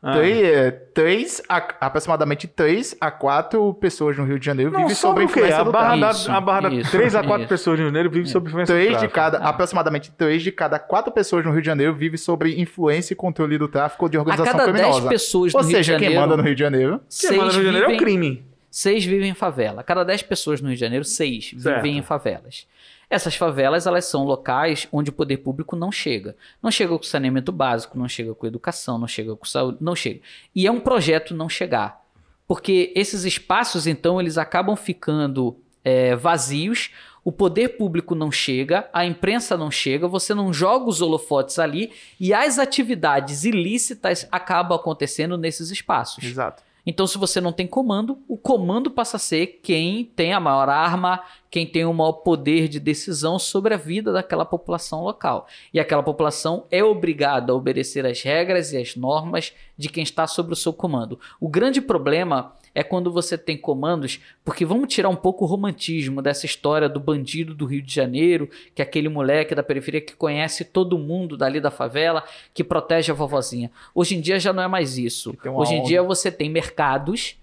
[0.02, 0.14] Ah.
[0.14, 5.20] Três, é, três a- aproximadamente 3 a 4 pessoas no Rio de Janeiro vivem sob
[5.20, 6.20] a influência A do barra, tráfico.
[6.22, 7.50] Isso, a barra da isso, 3 a 4 isso.
[7.50, 9.14] pessoas no Janeiro vivem sob influência do Três de tráfico.
[9.16, 9.50] cada, Ah.
[9.50, 13.58] aproximadamente 3 de cada 4 pessoas no Rio de Janeiro vivem sob influência e controle
[13.58, 15.10] do tráfico ou de A organização cada 10 criminosa.
[15.10, 17.02] pessoas no Ou Rio de seja, quem Janeiro, manda no Rio de Janeiro.
[17.20, 18.46] Quem manda no Rio de Janeiro é o vivem- crime.
[18.70, 19.82] Seis vivem em favela.
[19.82, 21.78] A cada 10 pessoas no Rio de Janeiro, seis Certo.
[21.82, 22.68] vivem em favelas.
[23.10, 26.36] Essas favelas, elas são locais onde o poder público não chega.
[26.62, 30.20] Não chega com saneamento básico, não chega com educação, não chega com saúde, não chega.
[30.54, 32.06] E é um projeto não chegar.
[32.48, 36.92] Porque esses espaços, então, eles acabam ficando é, vazios,
[37.24, 41.92] o poder público não chega, a imprensa não chega, você não joga os holofotes ali
[42.18, 46.24] e as atividades ilícitas acabam acontecendo nesses espaços.
[46.24, 46.64] Exato.
[46.86, 50.70] Então, se você não tem comando, o comando passa a ser quem tem a maior
[50.70, 51.22] arma,
[51.58, 55.48] quem tem o maior poder de decisão sobre a vida daquela população local.
[55.74, 60.28] E aquela população é obrigada a obedecer às regras e às normas de quem está
[60.28, 61.20] sob o seu comando.
[61.42, 66.22] O grande problema é quando você tem comandos, porque vamos tirar um pouco o romantismo
[66.22, 70.16] dessa história do bandido do Rio de Janeiro, que é aquele moleque da periferia que
[70.16, 73.72] conhece todo mundo dali da favela, que protege a vovozinha.
[73.96, 75.36] Hoje em dia já não é mais isso.
[75.56, 75.88] Hoje em onda.
[75.88, 77.36] dia você tem mercados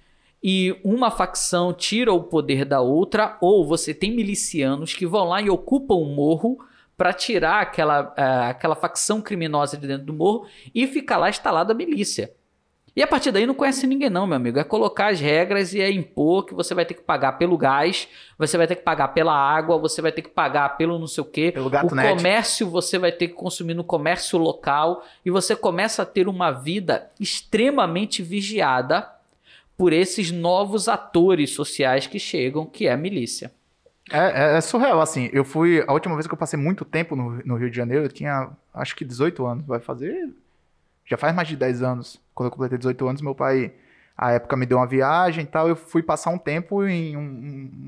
[0.46, 5.40] e uma facção tira o poder da outra, ou você tem milicianos que vão lá
[5.40, 6.58] e ocupam o morro
[6.98, 11.72] para tirar aquela, ah, aquela facção criminosa de dentro do morro e fica lá instalada
[11.72, 12.30] a milícia.
[12.94, 14.58] E a partir daí não conhece ninguém não, meu amigo.
[14.58, 18.06] É colocar as regras e é impor que você vai ter que pagar pelo gás,
[18.38, 21.22] você vai ter que pagar pela água, você vai ter que pagar pelo não sei
[21.22, 21.50] o quê.
[21.52, 22.14] Pelo o gato net.
[22.14, 26.52] comércio você vai ter que consumir no comércio local e você começa a ter uma
[26.52, 29.14] vida extremamente vigiada
[29.76, 33.52] por esses novos atores sociais que chegam, que é a milícia.
[34.10, 35.30] É, é- é surreal, assim.
[35.32, 35.82] Eu fui.
[35.86, 38.50] A última vez que eu passei muito tempo no, no Rio de Janeiro, eu tinha
[38.72, 39.66] acho que 18 anos.
[39.66, 40.30] Vai fazer.
[41.06, 42.20] Já faz mais de 10 anos.
[42.34, 43.72] Quando eu completei 18 anos, meu pai,
[44.16, 45.68] à época, me deu uma viagem e tal.
[45.68, 47.20] Eu fui passar um tempo em um,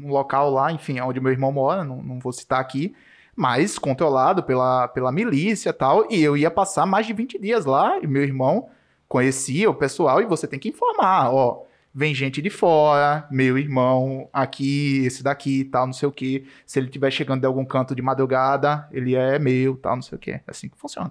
[0.04, 2.94] um- local lá, enfim, onde meu irmão mora, não, não vou citar aqui,
[3.34, 6.06] mas controlado pela, pela milícia e tal.
[6.10, 8.68] E eu ia passar mais de 20 dias lá, e meu irmão
[9.08, 11.62] conhecia o pessoal, e você tem que informar, ó.
[11.98, 16.46] Vem gente de fora, meu irmão aqui, esse daqui, tal, não sei o que.
[16.66, 20.16] Se ele estiver chegando de algum canto de madrugada, ele é meu, tal, não sei
[20.16, 20.32] o que.
[20.32, 21.10] É assim que funciona.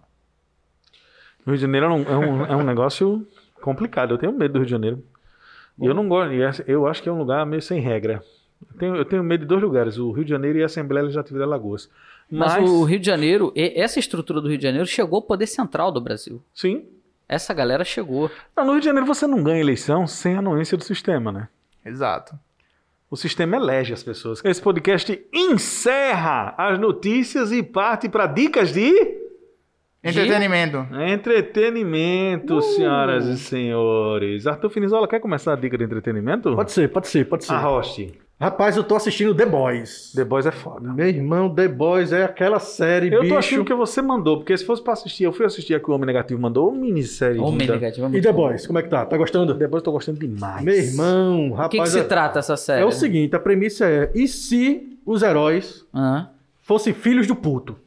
[1.43, 3.27] O Rio de Janeiro é um, é um, é um negócio
[3.63, 4.13] complicado.
[4.13, 5.03] Eu tenho medo do Rio de Janeiro.
[5.81, 6.31] E eu não gosto.
[6.67, 8.23] Eu acho que é um lugar meio sem regra.
[8.71, 11.01] Eu tenho, eu tenho medo de dois lugares: o Rio de Janeiro e a Assembleia
[11.03, 11.89] Legislativa de Alagoas.
[12.29, 15.23] Mas, Mas, o Rio de Janeiro, e- essa estrutura do Rio de Janeiro chegou ao
[15.23, 16.43] poder central do Brasil.
[16.53, 16.85] sim.
[17.27, 18.29] Essa galera chegou.
[18.55, 21.47] Não, no Rio de Janeiro você não ganha eleição sem a anuência do sistema, né?
[21.85, 22.37] Exato.
[23.09, 24.41] O sistema elege as pessoas.
[24.43, 28.91] Esse podcast encerra as notícias e parte para dicas de
[30.03, 30.85] Entretenimento.
[31.07, 34.45] entretenimento, senhoras e senhores.
[34.45, 36.55] Arthur Finizola, quer começar a dica de entretenimento?
[36.55, 37.53] Pode ser, pode ser, pode ser.
[37.53, 38.13] Arroste.
[38.39, 40.11] Rapaz, eu tô assistindo The Boys.
[40.13, 40.91] The Boys é foda.
[40.91, 43.33] Meu irmão, The Boys é aquela série, Eu bicho.
[43.33, 45.89] tô achando que você mandou, porque se fosse pra assistir, eu fui assistir a que
[45.89, 47.39] o Homem Negativo mandou, uma minissérie.
[47.39, 48.07] Homem negativo.
[48.13, 48.49] é E The bom.
[48.49, 49.05] Boys, como é que tá?
[49.05, 49.55] Tá gostando?
[49.57, 50.61] The Boys eu tô gostando demais.
[50.65, 51.69] Meu irmão, O rapaz.
[51.71, 52.81] que, que se é- trata essa série?
[52.81, 55.85] É o seguinte, a premissa é, e se os heróis
[56.61, 57.77] fossem filhos do puto?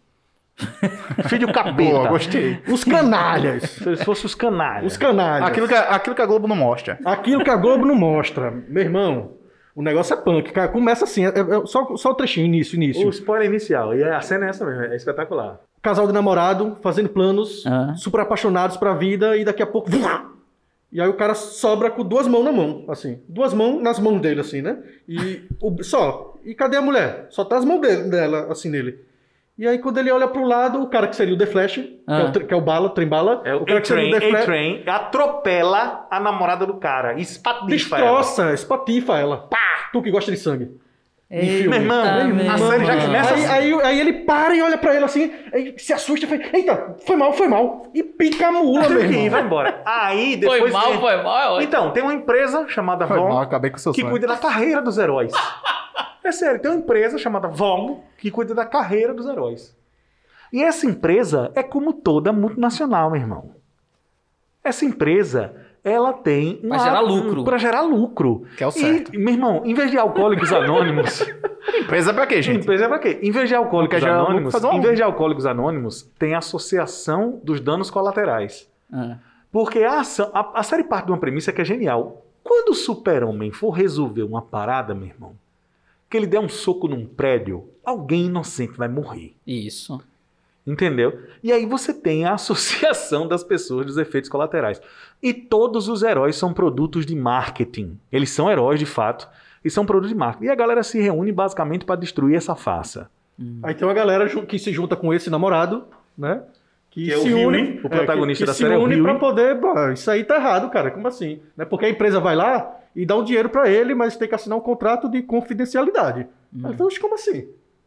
[1.29, 1.73] Filho capeta.
[1.91, 2.59] Boa, gostei.
[2.67, 3.63] Os canalhas.
[3.79, 4.91] Se eles fossem os canalhas.
[4.93, 5.47] os canalhas.
[5.49, 6.99] Aquilo que, a- aquilo que a Globo não mostra.
[7.05, 8.51] Aquilo que a Globo não mostra.
[8.69, 9.31] Meu irmão,
[9.79, 10.68] o negócio é punk, cara.
[10.68, 13.07] Começa assim, é- é só, só o trechinho, início, início.
[13.07, 13.95] O spoiler inicial.
[13.97, 15.61] E a cena é essa mesmo, é espetacular.
[15.81, 17.95] Casal de namorado, fazendo planos, Ah.
[17.97, 19.89] super apaixonados pra vida, e daqui a pouco...
[20.91, 23.20] E aí o cara sobra com duas mãos na mão, assim.
[23.29, 24.79] Duas mãos nas mãos dele, assim, né?
[25.07, 26.35] E o- só.
[26.45, 27.26] E cadê a mulher?
[27.31, 28.99] Só tá as mãos dele- dela, assim, nele.
[29.59, 32.01] E aí, quando ele olha pro lado, o cara que seria o The Flash, que,
[32.07, 32.25] é Ah.
[32.27, 34.21] o, tre- que é o Bala, o Trem Bala, É o cara que seria o
[34.21, 37.19] The Flash, A-Train atropela a namorada do cara.
[37.21, 38.21] Espatifa ela.
[38.21, 39.39] destroça, espatifa ela.
[39.49, 39.59] Pá!
[39.93, 40.71] Tu que gosta de sangue.
[41.31, 42.03] Eita, Meu irmão,
[42.55, 43.53] a série já começa Aí, assim.
[43.53, 46.97] aí, aí ele para e olha pra ele assim, aí se assusta e fala, eita,
[47.05, 47.83] foi mal, foi mal.
[47.93, 49.29] E pica a mula, meu irmão.
[49.29, 49.83] vai embora.
[49.85, 50.59] Aí depois.
[50.63, 51.39] Foi mal, vem- foi mal.
[51.39, 51.63] é ótimo.
[51.63, 54.09] Então, tem uma empresa chamada Foi Von o que sonho.
[54.09, 55.31] cuida da carreira dos heróis.
[56.23, 59.77] É sério, tem uma empresa chamada Von que cuida da carreira dos heróis.
[60.53, 63.51] E essa empresa é como toda multinacional, meu irmão.
[64.65, 67.45] Essa empresa, ela tem Pra gerar lucro.
[67.45, 68.47] Para gerar lucro.
[68.57, 69.15] Que é o certo.
[69.15, 71.21] E, meu irmão, em vez de alcoólicos anônimos,
[71.81, 72.63] Empresa pra quê, gente?
[72.63, 73.19] Empresa é pra quê?
[73.23, 77.41] Em vez de alcoólicos é anônimos, uma em vez de alcoólicos anônimos, tem a associação
[77.43, 78.69] dos danos colaterais.
[78.93, 79.19] Ah.
[79.53, 82.25] Porque a, ação- a, a série parte de uma premissa que é genial.
[82.43, 85.35] Quando o super-homem for resolver uma parada, meu irmão,
[86.09, 89.35] que ele der um soco num prédio, alguém inocente vai morrer.
[89.47, 90.01] Isso.
[90.67, 91.23] Entendeu?
[91.43, 94.81] E aí você tem a associação das pessoas dos efeitos colaterais.
[95.23, 97.99] E todos os heróis são produtos de marketing.
[98.13, 99.29] Eles são heróis de fato
[99.65, 100.47] e são produtos de marketing.
[100.47, 103.11] E a galera se reúne basicamente para destruir essa farsa.
[103.63, 105.85] Aí tem uma galera que se junta com esse namorado,
[106.17, 106.43] né?
[106.99, 108.85] Que, Que é o se une, o protagonista que, da que série é se o
[108.85, 109.03] une Huey.
[109.05, 111.41] pra poder, pô, isso aí tá errado, cara, como assim?
[111.57, 111.65] Né?
[111.65, 114.59] Porque a empresa vai lá e dá um dinheiro pra ele, mas tem que assinar
[114.59, 116.27] um contrato de confidencialidade.
[116.65, 117.47] Aí, Então, como assim?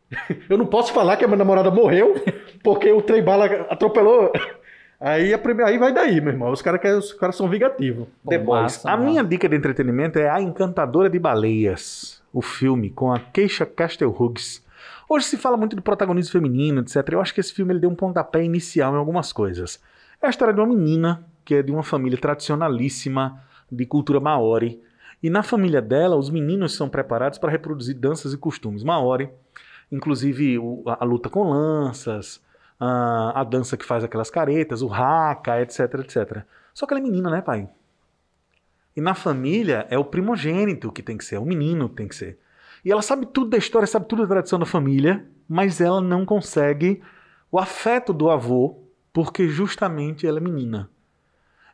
[0.50, 2.16] Eu não posso falar que a minha namorada morreu
[2.64, 4.32] porque o trem bala atropelou.
[5.00, 6.52] Aí, a prime- aí vai daí, meu irmão.
[6.52, 8.08] Os caras querem- os caras são vingativos.
[8.30, 8.62] The Pô, Boys.
[8.64, 9.04] massa, a massa.
[9.10, 14.16] minha dica de entretenimento é A Encantadora de Baleias, o filme com a Keisha Castle
[14.18, 14.64] Hughes.
[15.08, 16.98] Hoje se fala muito do protagonismo feminino, etc.
[17.12, 19.82] Eu acho que esse filme ele deu um pontapé inicial em algumas coisas.
[20.22, 24.82] É a história de uma menina que é de uma família tradicionalíssima de cultura maori.
[25.24, 29.30] E na família dela, os meninos são preparados para reproduzir danças e costumes maori,
[29.92, 32.42] inclusive a, luta com lanças,
[32.80, 36.44] a, dança que faz aquelas caretas, o haka, etc, etc.
[36.74, 37.70] Só que ela é menina, né, pai?
[38.96, 42.08] E na família é o primogênito que tem que ser, é o menino que tem
[42.08, 42.40] que ser.
[42.84, 46.26] E ela sabe tudo da história, sabe tudo da tradição da família, mas ela não
[46.26, 47.02] consegue
[47.52, 48.80] o afeto do avô,
[49.14, 50.90] porque justamente ela é menina.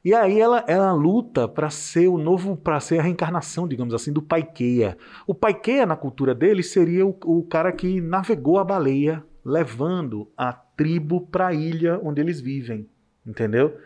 [0.03, 4.11] E aí ela, ela luta para ser o novo, para ser a reencarnação, digamos assim,
[4.11, 4.97] do Paiqueia.
[5.25, 10.53] O Paiqueia, na cultura dele, seria o, o cara que navegou a baleia, levando a
[10.53, 12.87] tribo para a ilha onde eles vivem.
[13.25, 13.77] Entendeu?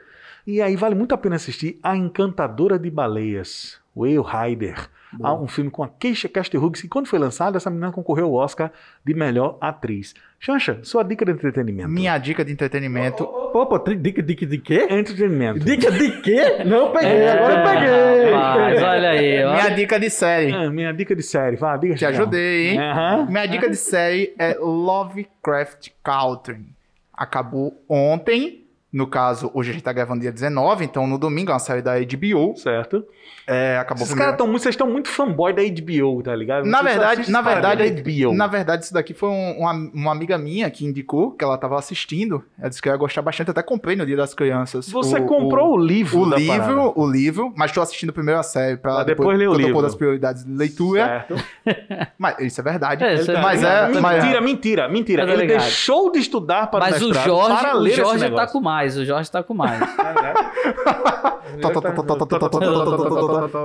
[0.46, 4.90] E aí vale muito a pena assistir A Encantadora de Baleias, Whale Rider.
[5.20, 8.34] Um filme com a Keisha Castle Hughes, que quando foi lançado, essa menina concorreu ao
[8.36, 8.72] Oscar
[9.06, 10.14] de melhor atriz.
[10.40, 11.90] Chancha, sua dica de entretenimento.
[11.90, 13.24] Minha dica de entretenimento.
[13.24, 14.88] Opa, dica, dica de quê?
[14.90, 15.60] Entretenimento.
[15.60, 16.64] Dica de quê?
[16.66, 18.32] Não peguei, É, agora eu peguei.
[18.32, 19.52] Mas olha aí, ó.
[19.54, 20.52] Minha dica de série.
[20.54, 21.58] Ah, minha dica de série.
[21.58, 22.12] Vá, diga, Te Chicão.
[22.22, 22.80] ajudei, hein?
[22.80, 23.26] Aham.
[23.30, 26.66] Minha dica de série é Lovecraft Country.
[27.14, 28.61] Acabou ontem.
[28.94, 31.82] No caso, hoje a gente tá gravando dia 19, então no domingo é uma série
[31.82, 32.56] da HBO.
[32.58, 33.06] Certo.
[33.48, 36.66] É, acabou Esses caras estão muito, vocês estão muito fanboy da HBO, tá ligado?
[36.66, 38.34] Na verdade, na verdade, da HBO.
[38.34, 41.80] na verdade, isso daqui foi um- uma, uma amiga minha que indicou que ela tava
[41.80, 42.44] assistindo.
[42.60, 43.50] Ela disse que ia gostar bastante.
[43.50, 44.90] Até comprei no Dia das Crianças.
[44.90, 46.92] Você o- comprou o, livro o da livro, parada.
[47.00, 49.74] o livro, mas tô assistindo primeiro a série pra Pra depois ler o eu livro.
[49.74, 51.26] pondo as prioridades de leitura.
[51.30, 51.36] Certo.
[52.18, 53.04] Mas isso é verdade.
[53.04, 55.26] É, isso é mas é, mas Mentira, mentira, mentira.
[55.26, 57.90] Mas é Ele deixou de estudar para Mas o o mestrado Jorge, para o ler
[57.92, 58.52] esse Jorge tá negócio.
[58.54, 59.80] com mais, o Jorge tá com mais.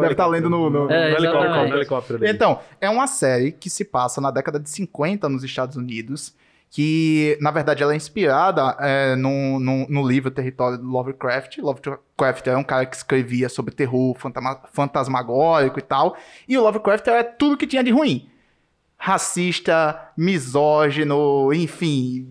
[0.00, 2.26] Deve estar lendo no- É, helicóptero.
[2.26, 6.34] Então, é uma série que se passa na década de 50 nos Estados Unidos,
[6.70, 11.58] que, na verdade, ela é inspirada é, no, no, no livro Território do Lovecraft.
[11.58, 14.16] Lovecraft era um cara que escrevia sobre terror
[14.72, 16.16] fantasmagórico e tal,
[16.48, 18.28] e o Lovecraft era tudo que tinha de ruim.
[18.98, 22.26] Racista, misógino, enfim,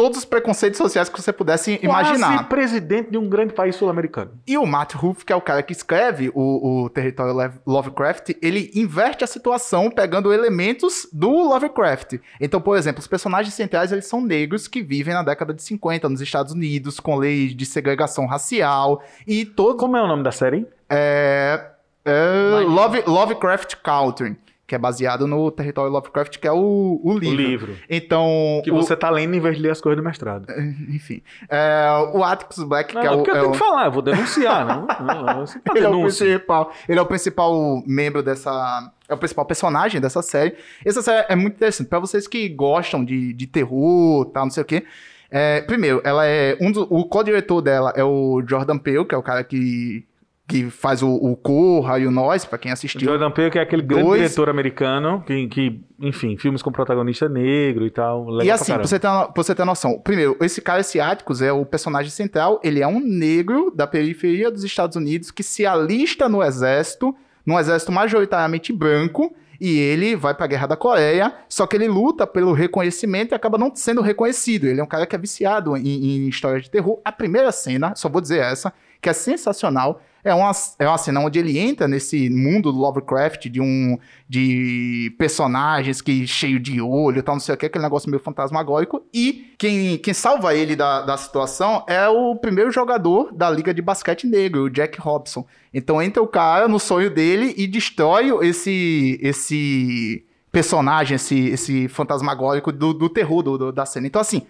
[0.00, 2.28] todos os preconceitos sociais que você pudesse imaginar.
[2.38, 4.30] Quase presidente de um grande país sul-americano.
[4.46, 7.34] E o Matt Ruff, que é o cara que escreve o, o Território
[7.66, 12.14] Lovecraft, ele inverte a situação pegando elementos do Lovecraft.
[12.40, 16.08] Então, por exemplo, os personagens centrais eles são negros que vivem na década de 50
[16.08, 19.78] nos Estados Unidos, com leis de segregação racial e todos.
[19.78, 20.66] Como é o nome da série?
[20.88, 21.62] É,
[22.06, 24.34] é, Love- Lovecraft Country,
[24.70, 27.34] que é baseado no Território Lovecraft, que é o, o livro.
[27.34, 27.76] O livro.
[27.90, 28.60] Então.
[28.62, 30.46] Que o- você tá lendo em vez de ler as coisas do mestrado.
[30.88, 31.20] Enfim.
[31.48, 33.16] É, o Atticus Black, Não, que é é o.
[33.16, 34.86] porque eu é tenho o- que falar, eu vou denunciar, não.
[35.04, 35.44] não, não não
[35.74, 38.92] Ele é, o principal, ele é o principal membro dessa.
[39.08, 40.54] É o principal personagem dessa série.
[40.86, 41.88] Essa série é muito interessante.
[41.88, 44.84] Pra vocês que gostam de, de terror tal, não sei o quê.
[45.32, 46.56] É, primeiro, ela é.
[46.60, 50.04] Um o co-diretor dela é o Jordan Peele, que é o cara que
[50.50, 53.00] que faz o, o Corra e o Nós, pra quem assistiu.
[53.00, 57.28] Jordan Peele, que é aquele grande Dois- diretor americano, que, que, enfim, filmes com protagonista
[57.28, 58.24] negro e tal.
[58.28, 58.88] legal E pra assim, pra caramba.
[58.88, 62.60] você, ter, pra você ter noção, primeiro, esse cara, esse Atticus, é o personagem central,
[62.62, 67.14] ele é um negro da periferia dos Estados Unidos que se alista no exército,
[67.46, 72.26] num exército majoritariamente branco, e ele vai pra Guerra da Coreia, só que ele luta
[72.26, 74.64] pelo reconhecimento e acaba não sendo reconhecido.
[74.66, 75.86] Ele é um cara que é viciado em,
[76.24, 76.98] em história de terror.
[77.04, 78.72] A primeira cena, só vou dizer essa,
[79.02, 83.46] que é sensacional, é uma, é uma cena onde ele entra nesse mundo do Lovecraft,
[83.48, 83.98] de um
[84.28, 89.02] de personagens que cheio de olho tal, não sei o que, aquele negócio meio fantasmagórico.
[89.12, 93.82] E quem, quem salva ele da, da situação é o primeiro jogador da Liga de
[93.82, 95.44] Basquete Negro, o Jack Robson.
[95.72, 102.70] Então entra o cara no sonho dele e destrói esse, esse personagem, esse, esse fantasmagórico
[102.72, 104.06] do, do terror do- do- da cena.
[104.06, 104.42] Então, assim,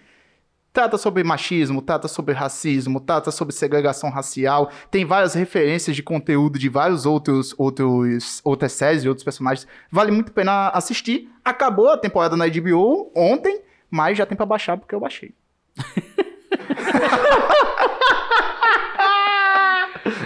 [0.73, 4.71] Trata sobre machismo, trata sobre racismo, trata sobre segregação racial.
[4.89, 9.67] Tem várias referências de conteúdo de vários outros, outros outras séries e outros personagens.
[9.91, 11.29] Vale muito a pena assistir.
[11.43, 15.33] Acabou a temporada na HBO ontem, mas já tem pra baixar porque eu baixei.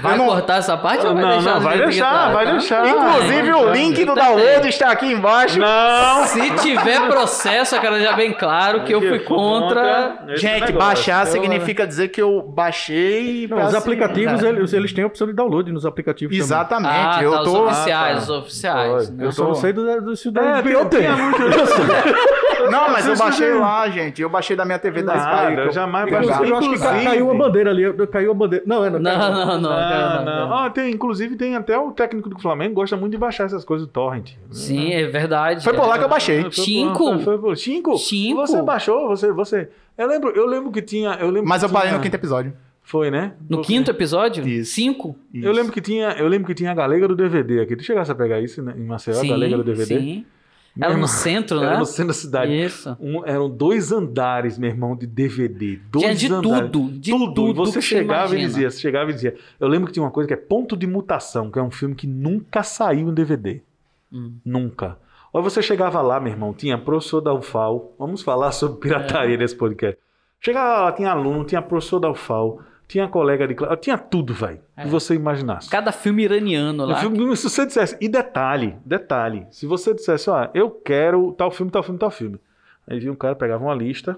[0.05, 2.45] Vai Eu não- cortar essa parte ou vai Não, deixar não, vai deixar, tá, vai
[2.45, 2.51] tá?
[2.51, 2.87] deixar.
[2.87, 4.69] Inclusive, Ah, o já- link do download bem.
[4.69, 5.59] está aqui embaixo.
[5.59, 6.23] Não!
[6.25, 10.17] Se tiver processo, eu quero deixar bem claro que eu fui contra.
[10.35, 13.47] Gente, baixar Eu- significa dizer que eu baixei.
[13.49, 14.49] Não, os aplicativos, É.
[14.49, 16.45] eles, eles têm a opção de download nos aplicativos também.
[16.45, 16.91] Exatamente.
[16.95, 17.63] Ah, eu tá, os tô.
[17.65, 18.33] oficiais, Ah, os tá.
[18.33, 19.09] oficiais.
[19.09, 19.25] Né?
[19.25, 21.39] Eu só não sei do, da É, tinha muito-
[22.71, 24.21] Não, mas eu baixei lá, gente.
[24.21, 25.53] Eu baixei da minha TV da Sky.
[25.57, 26.51] eu jamais eu- baixei.
[26.51, 27.83] Eu acho que caiu a bandeira ali.
[27.83, 28.63] eu- Caiu a bandeira.
[28.67, 28.99] Não, é, não.
[28.99, 29.71] Não, não, não.
[29.97, 30.49] Não, cara, não.
[30.49, 30.55] não.
[30.57, 33.87] Ah, tem, inclusive tem até o técnico do Flamengo gosta muito de baixar essas coisas
[33.87, 34.31] do torrent.
[34.51, 35.63] Sim, é verdade.
[35.63, 36.45] Foi por lá que eu baixei.
[36.51, 37.19] Cinco?
[37.19, 37.97] Foi, por- cinco?
[37.97, 38.45] Cinco?
[38.47, 39.07] Você baixou?
[39.07, 39.69] Você, você...
[39.97, 41.11] Eu lembro, eu lembro que tinha...
[41.19, 42.53] Eu lembro Mas que eu parei tinha- no quinto episódio.
[42.81, 43.33] Foi, né?
[43.49, 44.47] No quinto episódio?
[44.47, 44.73] Isso.
[44.73, 45.15] Cinco?
[45.33, 47.75] Eu lembro que tinha, eu lembro que tinha a galega do DVD aqui.
[47.75, 49.99] Tu chegasse a pegar isso né, em Maceió, a galega do DVD?
[49.99, 50.25] sim.
[50.79, 51.77] Era no centro, Era né?
[51.79, 52.51] no centro da cidade.
[52.53, 52.97] Isso.
[52.99, 55.79] Um- eram dois andares, meu irmão, de DVD.
[55.89, 56.69] Dois Tinha de andares.
[56.71, 57.33] tudo, de tudo.
[57.33, 59.35] tudo E você que você chegava e dizia, você chegava e dizia.
[59.59, 61.95] Eu lembro que tinha uma coisa que é Ponto de Mutação, que é um filme
[61.95, 63.61] que nunca saiu em DVD.
[64.11, 64.33] Hum.
[64.43, 64.97] Nunca.
[65.31, 67.93] Ou você chegava lá, meu irmão, tinha professor da UFAL.
[67.99, 68.81] Vamos falar sobre É.
[68.81, 69.97] pirataria nesse podcast.
[70.41, 74.61] Chegava lá, tinha aluno, tinha professor da UFAL, tinha colega de classe, tinha tudo, velho.
[74.77, 74.83] É.
[74.83, 75.69] Que você imaginasse.
[75.69, 76.97] Cada filme iraniano No lá.
[76.97, 81.71] filme, se você dissesse, e detalhe, detalhe, se você dissesse, ó, eu quero tal filme,
[81.71, 82.39] tal filme, tal filme.
[82.87, 84.17] Aí vinha um cara, pegava uma lista.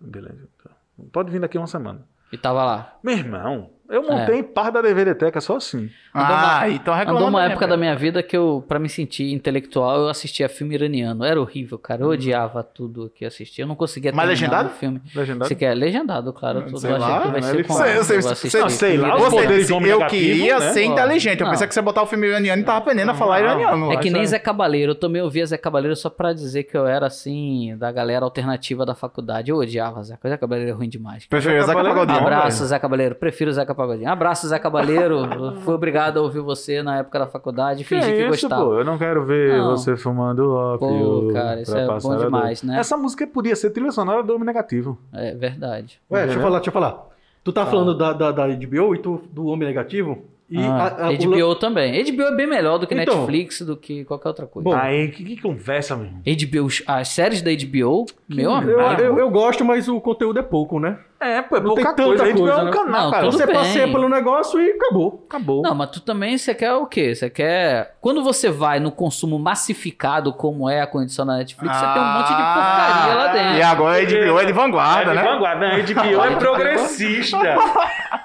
[0.00, 0.48] Beleza.
[0.62, 0.70] tá.
[1.12, 2.00] Pode vir daqui uma semana.
[2.32, 2.98] E tava lá.
[3.02, 5.90] Meu irmão, eu montei par da DVDteca só assim.
[6.14, 7.26] Ah, então reclamando.
[7.26, 10.48] Andou uma mesmo, época da minha vida que eu, pra me sentir intelectual, eu assistia
[10.48, 11.24] filme iraniano.
[11.24, 12.02] Era horrível, cara.
[12.02, 13.64] Eu odiava tudo que eu assistia.
[13.64, 14.68] Eu não conseguia Mas terminar legendado?
[14.74, 15.02] um filme.
[15.14, 15.48] Legendado.
[15.48, 16.64] Você quer legendado, claro.
[16.68, 17.46] Eu Sei lá, que vai né?
[17.46, 18.58] ser Ele com Sei- sei- assistir.
[18.58, 20.72] Não, sei lá, o Você disse, eu negativo, queria né?
[20.72, 21.40] ser inteligente.
[21.40, 21.52] Eu não.
[21.52, 23.92] pensei que você botar o filme iraniano e tava aprendendo a falar Não, iraniano.
[23.92, 24.26] É que nem.
[24.26, 24.92] Zé Cabaleiro.
[24.92, 28.84] Eu também ouvia Zé Cabaleiro só pra dizer que eu era, assim, da galera alternativa
[28.84, 29.50] da faculdade.
[29.50, 30.18] Eu odiava Zé.
[30.26, 31.26] Zé Cabaleiro é ruim demais.
[31.26, 33.14] Prefiro Zeca Cabaleiro não, Abraço, Zé Cabaleiro.
[33.14, 34.10] Prefiro Zeca Pagodinho.
[34.10, 35.22] Abraço, Zé Cabaleiro.
[35.64, 37.84] Fui obrigado a ouvir você na época da faculdade.
[37.84, 38.64] Fingi que, é isso, gostava.
[38.64, 38.74] pô?
[38.78, 39.70] Eu não quero ver Não.
[39.76, 40.88] você fumando ópio.
[41.28, 42.78] Pô, cara, isso é bom demais, né?
[42.78, 44.98] Essa música podia ser trilha sonora do Homem Negativo.
[45.12, 46.00] É verdade.
[46.10, 46.42] Ué, deixa eu Entendeu?
[46.42, 47.06] falar, deixa eu falar.
[47.44, 50.18] Tu tá falando da, da, da HBO e tu do Homem Negativo?
[50.50, 52.02] E Ah, a- a- o HBO também.
[52.04, 53.16] HBO é bem melhor do que Então.
[53.18, 54.68] Netflix, do que qualquer outra coisa.
[54.68, 56.22] Bom, Aí, que, que conversa, meu irmão?
[56.24, 58.80] HBO, as séries da HBO, meu amigo.
[58.80, 60.98] Eu, eu, eu gosto, mas o conteúdo é pouco, né?
[61.20, 62.10] É, pô, é Não pouca tem coisa.
[62.12, 62.70] tanta A gente coisa, é um né?
[62.70, 63.26] canal, Não, cara.
[63.26, 63.54] Você bem.
[63.56, 65.24] passeia pelo negócio e acabou.
[65.28, 65.62] Acabou.
[65.62, 67.12] Não, mas tu também, você quer o quê?
[67.14, 67.96] Você quer...
[68.00, 72.06] Quando você vai no consumo massificado, como é a condição da Netflix, você tem um
[72.06, 73.48] monte de porcaria lá dentro.
[73.48, 75.28] Ah, E agora a HBO é de vanguarda, é de né?
[75.28, 75.66] vanguarda.
[75.68, 77.38] Não, a HBO é progressista.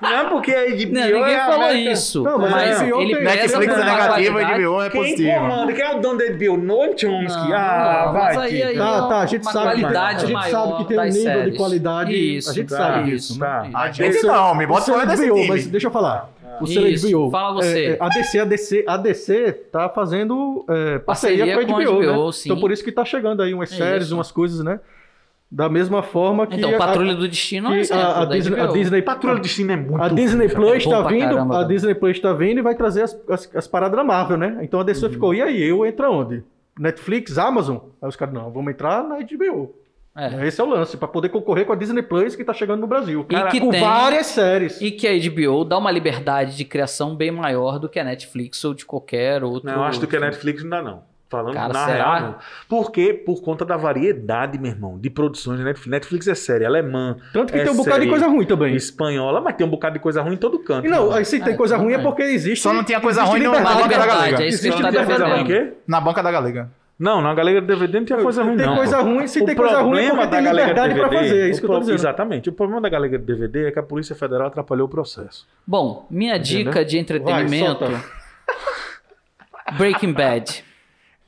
[0.02, 2.24] Não, porque a HBO Não, é ninguém a falou América- isso.
[2.24, 5.02] Não, mas mas a HBO ele tem- Netflix é uma negativo, a HBO é Quem
[5.02, 5.40] positivo.
[5.40, 5.74] comanda?
[5.74, 6.58] Quem é o dono da HBO?
[6.58, 7.50] Noam Chomsky.
[7.50, 8.22] Não, ah, não, vai.
[8.24, 8.68] mas aí, Tito.
[8.68, 10.86] aí Tá, é tá, a gente uma sabe que- qualidade a gente maior sabe que
[10.88, 13.40] tem um nível de qualidade, Isso, a gente sabe isso, disso.
[13.40, 13.64] tá.
[13.64, 13.72] né?
[13.74, 15.48] A gente não, me bota fora desse HBO, time.
[15.48, 16.30] mas deixa eu falar.
[16.62, 17.32] O Isso, HBO.
[17.32, 17.80] fala você.
[17.86, 21.66] é, é, a DC, a DC, a DC tá fazendo é, parceria, Parceria com a
[21.66, 22.32] com a HBO, HBO, né?
[22.32, 22.50] sim.
[22.50, 24.16] Então por isso que tá chegando aí umas É séries, isso.
[24.16, 24.80] umas coisas, né?
[25.50, 28.66] Da mesma forma que Então, a- Patrulha do Destino é exemplo a, a Disney, a
[28.68, 28.74] HBO.
[28.74, 31.64] Disney Patrulha do Destino é muito a Disney Plus tá pra vindo, caramba, a.
[31.64, 34.60] Disney Plus tá vindo e vai trazer as, as, as paradas da Marvel, né?
[34.62, 36.44] Então a DC ficou, e aí, eu entro onde?
[36.80, 37.78] Netflix, Amazon?
[38.02, 39.74] Aí os caras, não, vamos entrar na HBO.
[40.16, 40.48] É.
[40.48, 42.88] Esse é o lance, pra poder concorrer com a Disney Plus que tá chegando no
[42.88, 43.26] Brasil.
[43.30, 44.80] E que com tem- várias séries.
[44.80, 48.64] E que a HBO dá uma liberdade de criação bem maior do que a Netflix
[48.64, 49.68] ou de qualquer outro.
[49.68, 51.14] Não, eu acho que a Netflix não dá, não.
[51.30, 52.16] Falando Cara, na será?
[52.16, 52.36] real, não.
[52.70, 53.12] Por quê?
[53.12, 55.90] Por conta da variedade, meu irmão, de produções de Netflix.
[55.90, 58.76] Netflix é série alemã, Tanto que É tem um bocado de coisa ruim também.
[58.76, 60.86] espanhola, mas tem um bocado de coisa ruim em todo canto.
[60.86, 62.62] E não, aí se tem coisa ruim é porque existe.
[62.62, 64.44] Só não tinha coisa ruim na banca da galega.
[64.44, 65.74] é isso que tá defendendo.
[65.88, 66.70] Na banca da galega.
[66.98, 68.76] Não, na Galega DVD não tinha coisa ruim, tem não.
[68.76, 69.04] coisa pô.
[69.04, 71.42] ruim, se O tem coisa ruim é problema porque da tem liberdade pra DVD, fazer,
[71.42, 71.96] é isso que eu tô dizendo.
[71.96, 72.50] Exatamente.
[72.50, 75.48] O problema da Galega DVD é que a Polícia Federal atrapalhou o processo.
[75.66, 77.66] Bom, minha dica de entretenimento.
[77.86, 78.04] solta.
[79.78, 80.64] Breaking Bad.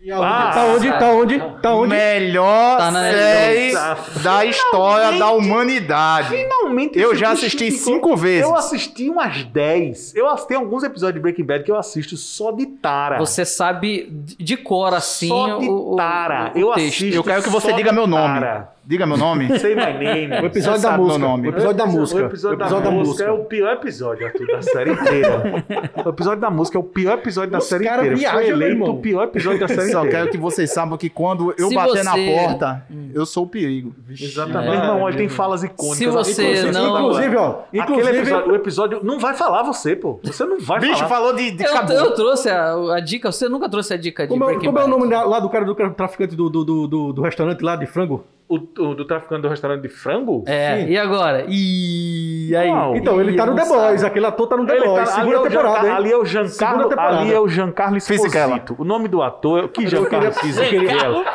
[0.06, 0.28] E aonde?
[0.28, 0.90] Ah, tá onde?
[0.92, 1.40] Tá onde?
[1.64, 1.88] Tá onde?
[1.96, 4.24] Melhor Tá na série Netflix.
[4.24, 6.30] da história da humanidade.
[6.30, 7.00] Finalmente.
[7.00, 8.48] Eu já que assisti cinco vezes.
[8.48, 10.16] Eu assisti umas 10.
[10.16, 13.18] Eu ass- tem alguns episódios de Breaking Bad que eu assisto só de tara.
[13.18, 16.52] Você sabe de cor assim só de o, o, tara.
[16.54, 16.88] o eu texto.
[16.98, 18.40] assisto Eu quero que você diga meu nome.
[18.42, 18.75] tara.
[18.88, 19.58] Diga meu nome.
[19.58, 20.32] Say my name.
[20.44, 21.20] O episódio Você da meu música.
[21.20, 21.48] nome.
[21.48, 22.22] O episódio da música.
[22.22, 25.64] O episódio, da, música, é o pior episódio, Arthur, da série inteira.
[26.06, 28.16] o episódio da música é o pior episódio da Os série cara inteira.
[28.16, 30.18] Foi viajam, meu eleito o pior episódio da série Só inteira.
[30.20, 33.48] quero que vocês saibam que quando eu Se bater na você- porta, eu sou o
[33.48, 33.96] perigo.
[34.10, 34.68] Exatamente.
[34.68, 34.70] É.
[34.72, 35.98] Meu irmão, olha, tem falas icônicas.
[35.98, 37.50] Se você Inclusive, não- Inclusive, ó.
[37.50, 40.20] Aquele Inclusive, episódio, o episódio não vai falar você, pô.
[40.24, 41.10] Você não vai Bicho, falar.
[41.10, 42.00] falou de, de Eu, cabelo.
[42.06, 44.70] eu trouxe a, a dica, você nunca trouxe a dica de como, é, como é
[44.70, 44.90] o Bad.
[44.90, 48.24] nome lá do cara do cara traficante do, do- do restaurante lá de frango?
[48.48, 50.44] O, o do traficante do restaurante de frango?
[50.46, 50.92] É, Sim.
[50.92, 51.46] e agora?
[51.48, 52.70] E aí?
[52.70, 52.96] Não.
[52.96, 53.88] Então, ele tá no The sabe.
[53.88, 54.04] Boys.
[54.04, 55.10] Aquele ator tá no The Ele Boys.
[55.10, 55.94] tá- ali, é segunda o temporada, hein?
[55.96, 57.20] ali é o Giancarlo, Segunda temporada.
[57.22, 57.98] ali é o Giancarlo.
[57.98, 58.76] Esposito.
[58.78, 61.26] O nome do ator é que Giancarlo Fisichella.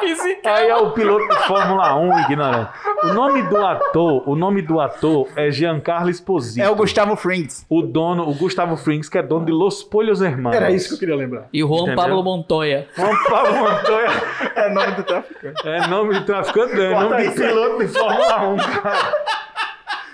[0.45, 2.71] Aí é o piloto de Fórmula 1, ignorante.
[3.03, 6.65] O nome do ator, o nome do ator é Giancarlo Esposito.
[6.65, 7.67] É o Gustavo Frings.
[7.69, 10.57] O dono, o Gustavo Frings, que é dono de Los Pollos Hermanos.
[10.57, 11.49] Era isso que eu queria lembrar.
[11.53, 11.97] E o Juan Entendeu?
[11.97, 12.87] Pablo Montoya.
[12.97, 14.11] Juan Pablo Montoya
[14.55, 15.69] É nome do traficante.
[15.69, 17.49] é nome de traficante, não, Bota nome de isso.
[17.49, 19.15] piloto de Fórmula 1, cara.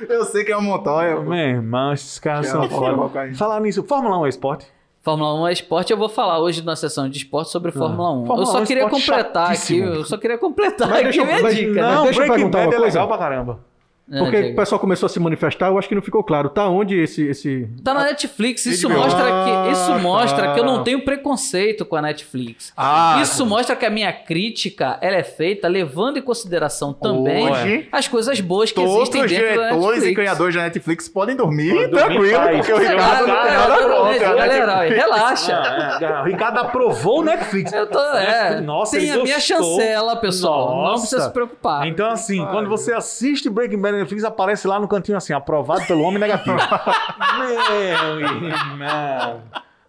[0.09, 1.21] Eu sei que é o Montoya.
[1.21, 3.11] Meu irmão, esses caras são foda.
[3.35, 4.67] Falar nisso, Fórmula 1 é esporte?
[5.03, 8.27] Fórmula 1 é esporte, eu vou falar hoje na sessão de esporte sobre Fórmula 1.
[8.27, 9.87] Fórmula eu só 1 é queria completar aqui, chatíssimo.
[9.95, 11.81] eu só queria completar Mas aqui deixa eu- minha mas- dica.
[11.81, 11.95] não, né?
[11.95, 12.99] Não, deixa eu Breaking perguntar Bad uma é coisa.
[12.99, 13.61] legal pra caramba.
[14.11, 14.53] É, Porque diga.
[14.53, 16.49] o pessoal começou a se manifestar, eu acho que não ficou claro.
[16.49, 17.27] Tá onde esse.
[17.27, 17.69] esse...
[17.83, 18.99] Tá na Netflix, isso HBO.
[18.99, 20.55] mostra que isso Ah, mostra tá.
[20.55, 22.73] que eu não tenho preconceito com a Netflix.
[22.77, 27.89] Ah, isso mostra que a minha crítica ela é feita levando em consideração também Hoje,
[27.91, 30.15] as coisas boas que existem os dentro da diretores e Netflix.
[30.17, 34.31] criadores da Netflix podem dormir Podem dormir tranquilo, porque o Ricardo não tem nada contra.
[34.31, 35.03] a galera, Netflix.
[35.05, 35.57] relaxa.
[35.67, 37.73] Ah, é, o Ricardo aprovou o Netflix.
[37.73, 39.59] Eu tô, é, Nossa, tem a minha gostou.
[39.79, 40.69] chancela, pessoal.
[40.69, 41.01] Não Nossa.
[41.01, 41.87] precisa se preocupar.
[41.87, 46.03] Então, assim, quando você assiste Breaking Bad Netflix, aparece lá no cantinho assim, aprovado pelo
[46.03, 46.57] homem negativo.
[47.39, 49.43] Meu irmão.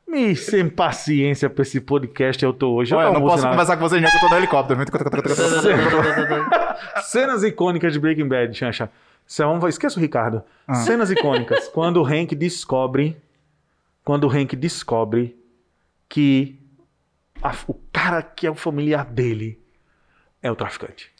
[0.08, 2.94] Me sem paciência pra esse podcast eu tô hoje.
[2.94, 3.56] Eu Olha, tô não posso emocionado.
[3.56, 4.80] conversar com vocês não, que eu tô no helicóptero.
[7.04, 8.58] Cenas icônicas de Breaking Bad.
[9.26, 10.44] Cê- vamos- Esqueça o Ricardo.
[10.68, 10.76] Ah.
[10.76, 11.68] Cenas icônicas.
[11.70, 13.18] quando o Hank descobre.
[14.04, 15.36] Quando o Hank descobre
[16.08, 16.58] que
[17.44, 19.60] a- o cara que é o familiar dele
[20.42, 21.12] é o traficante.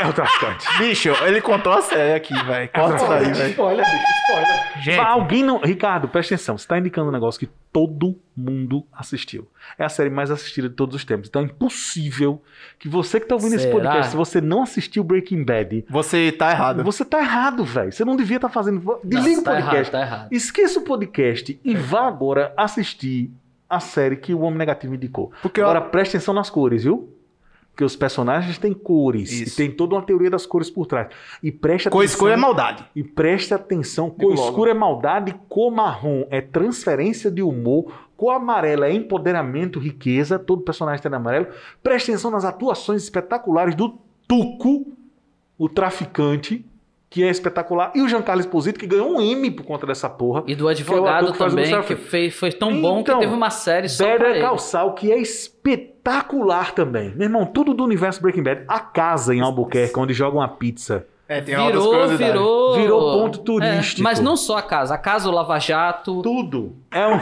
[0.00, 0.66] É o traficante.
[0.78, 2.68] Bicho, ele contou a série aqui, velho.
[2.72, 3.50] Corta isso daí, velho.
[3.50, 4.82] Spoiler, bicho, spoiler.
[4.82, 5.58] Gente, Alguém não.
[5.58, 6.56] Ricardo, presta atenção.
[6.58, 9.46] Você tá indicando um negócio que todo mundo assistiu.
[9.78, 11.28] É a série mais assistida de todos os tempos.
[11.28, 12.42] Então é impossível
[12.78, 13.74] que você que tá ouvindo esse Será?
[13.74, 16.82] podcast, se você não assistiu Breaking Bad, você tá errado.
[16.82, 17.92] você tá errado, velho.
[17.92, 18.98] Você não devia estar fazendo.
[19.04, 19.74] Desliga Não, o tá podcast.
[19.76, 20.32] errado, tá errado.
[20.32, 23.30] Esqueça o podcast e vá agora assistir
[23.68, 25.30] a série que o Homem Negativo indicou.
[25.42, 27.14] Porque eu- agora preste atenção nas cores, viu?
[27.80, 29.32] Porque os personagens têm cores.
[29.32, 29.54] Isso.
[29.54, 31.08] E tem toda uma teoria das cores por trás.
[31.42, 31.98] E preste atenção.
[31.98, 32.84] Cor escura é maldade.
[32.94, 38.86] E preste atenção, cor escura é maldade, cor marrom é transferência de humor, cor amarela
[38.86, 41.46] é empoderamento, riqueza, todo personagem tem amarelo.
[41.82, 44.86] Preste atenção nas atuações espetaculares do Tuco,
[45.56, 46.62] o traficante,
[47.10, 50.44] que é espetacular, e o Giancarlo Esposito, que ganhou um M por conta dessa porra.
[50.46, 53.18] E do que é advogado que o também, que fez, foi tão bom que Então,
[53.18, 57.12] teve uma série só Better Saul, que é espetacular também.
[57.16, 58.64] Meu irmão, tudo do universo Breaking Bad.
[58.68, 61.04] A casa em Albuquerque, onde jogam a pizza.
[61.28, 62.18] É, tem Virou, curiosidades.
[62.26, 62.74] virou...
[62.74, 64.02] Virou ponto É, turístico.
[64.02, 64.94] mas não só a casa.
[64.94, 66.74] A casa, o Lava Jato Tudo.
[66.90, 67.20] É um...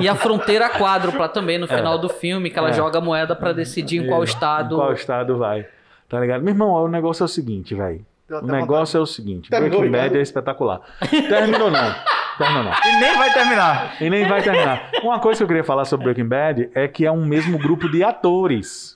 [0.00, 2.72] e a fronteira quádrupla também no final do filme, que ela É.
[2.72, 4.74] joga a moeda pra decidir em qual estado...
[4.76, 5.66] Em qual estado vai.
[6.08, 6.42] Tá ligado?
[6.42, 8.04] Meu irmão, o negócio é o seguinte, velho.
[8.30, 9.48] O negócio é o seguinte.
[9.50, 10.18] Terminou, Breaking Bad Ricardo?
[10.18, 10.80] é espetacular.
[11.10, 11.94] Terminou não.
[12.36, 12.72] Terminou não.
[12.72, 13.96] E nem vai terminar.
[14.00, 14.90] E nem vai terminar.
[15.02, 17.88] Uma coisa que eu queria falar sobre Breaking Bad é que é um mesmo grupo
[17.90, 18.94] de atores.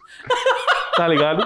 [0.96, 1.42] Tá ligado?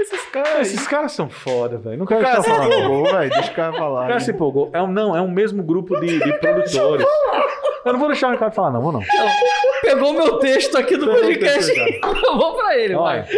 [0.00, 0.60] Esses caras.
[0.60, 1.96] Esses caras são foda, velho.
[1.96, 2.72] Não O quero cara se falando.
[2.72, 3.30] empolgou, velho.
[3.30, 4.06] Deixa o cara O falar.
[4.08, 4.70] cara se empolgou.
[4.72, 7.06] É um, não, é um mesmo grupo de, de produtores.
[7.84, 9.00] Eu não vou deixar o Ricardo falar, não, vou não.
[9.82, 11.72] Pegou meu texto aqui do o podcast.
[12.02, 13.32] Eu vou pra ele, Olha, vai.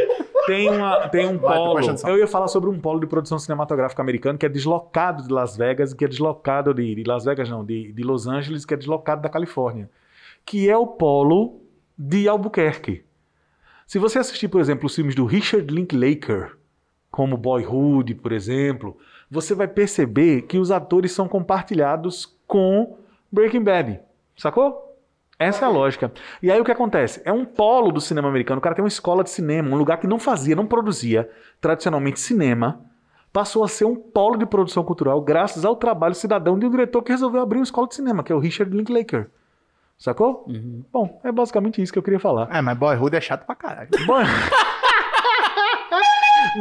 [0.47, 1.80] Tem, uma, tem um Vai, polo.
[2.07, 5.57] Eu ia falar sobre um polo de produção cinematográfica americano que é deslocado de Las
[5.57, 8.74] Vegas e que é deslocado de, de Las Vegas, não, de, de Los Angeles, que
[8.74, 9.90] é deslocado da Califórnia.
[10.45, 11.61] Que é o polo
[11.97, 13.05] de Albuquerque.
[13.86, 16.57] Se você assistir, por exemplo, os filmes do Richard Linklater,
[17.11, 18.97] como Boyhood, por exemplo,
[19.30, 22.99] você vai perceber que os atores são compartilhados com
[23.30, 24.01] Breaking Bad.
[24.36, 24.84] Sacou?
[25.39, 26.12] Essa é a lógica.
[26.43, 27.20] E aí o que acontece?
[27.24, 28.59] É um polo do cinema americano.
[28.59, 31.28] O cara tem uma escola de cinema, um lugar que não fazia, não produzia
[31.61, 32.80] tradicionalmente cinema,
[33.32, 37.03] passou a ser um polo de produção cultural graças ao trabalho cidadão de um diretor
[37.03, 39.28] que resolveu abrir uma escola de cinema, que é o Richard Linklater.
[39.99, 40.47] Sacou?
[40.93, 42.49] Bom, é basicamente isso que eu queria falar.
[42.55, 43.89] É, mas Boyhood é chato pra caralho.
[44.07, 44.14] Bom-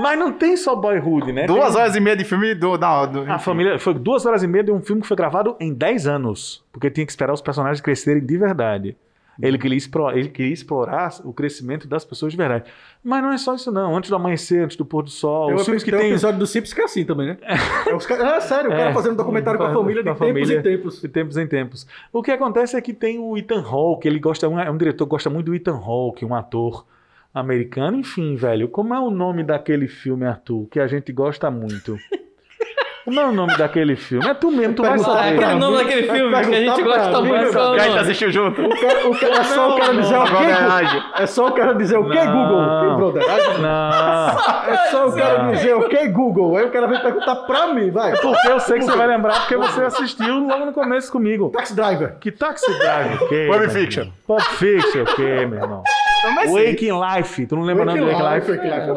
[0.01, 1.45] Mas não tem só Boyhood, né?
[1.45, 2.77] Duas Tem- horas e meia de filme do.
[2.77, 5.55] Não, do A família foi duas horas e meia de um filme que foi gravado
[5.59, 8.97] em 10 anos, porque tinha que esperar os personagens crescerem de verdade.
[9.41, 12.65] Ele queria, explorar, ele queria explorar o crescimento das pessoas de verdade.
[13.03, 13.95] Mas não é só isso, não.
[13.97, 15.47] Antes do amanhecer, antes do pôr do sol.
[15.47, 16.11] Tem, os um, filmes que tem um tem.
[16.11, 17.37] episódio do Simpsons que é assim também, né?
[17.89, 18.93] É, os é sério, o cara É.
[18.93, 21.01] fazendo documentário com a família de tempos família em tempos.
[21.01, 21.87] De tempos em tempos.
[22.11, 25.09] O que acontece é que tem o Ethan Hawke, ele gosta, é um diretor que
[25.09, 26.85] gosta muito do Ethan Hawke, um ator
[27.33, 27.97] americano.
[27.97, 31.97] Enfim, velho, como é o nome daquele filme, Arthur, que a gente gosta muito?
[33.05, 34.25] Como é o nome daquele filme?
[34.25, 35.35] É tu mesmo, tu vai saber.
[35.35, 37.51] pra Aquele nome mim, daquele filme que a gente gosta mim, muito.
[37.51, 37.99] qual é o Que a gente nome?
[38.01, 38.61] assistiu junto.
[38.61, 40.31] O cara- o cara- é só o cara dizer o quê.
[40.31, 41.11] Google?
[41.17, 42.03] É só o cara dizer o.
[42.03, 42.79] Google?
[42.79, 43.61] Que brotherage?
[43.61, 44.73] Não.
[44.73, 46.55] É só o cara dizer o quê, Google?
[46.55, 48.13] Aí o cara vem perguntar pra mim, vai.
[48.15, 51.49] Porque eu sei que você vai lembrar, porque você assistiu logo no começo comigo.
[51.49, 52.15] Taxi Driver.
[52.21, 53.47] Que Taxi Drive, o quê?
[53.49, 54.05] Pulp meu Fiction.
[54.25, 55.83] Pulp Fiction, o quê, meu irmão?
[56.35, 56.51] Mas.
[56.51, 57.45] Waking Life.
[57.47, 58.91] Tu não lembra o nome do Wake Waking Life, Life?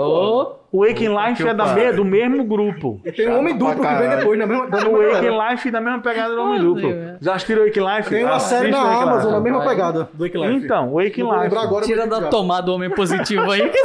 [0.72, 3.00] O Waking Life que é da me- do mesmo grupo.
[3.04, 5.50] E tem um homem duplo que vem depois, na mesma, da O mesma Waking.
[5.50, 6.92] Life da mesma pegada do Homem Duplo.
[7.20, 8.10] Já assistiram Waking Life?
[8.10, 10.64] Tem uma série na Waking Amazon, na mesma pegada do Wake Life.
[10.64, 11.66] Então, Waking vou lembrar Life.
[11.66, 13.70] agora, tira da tomada o homem positivo aí.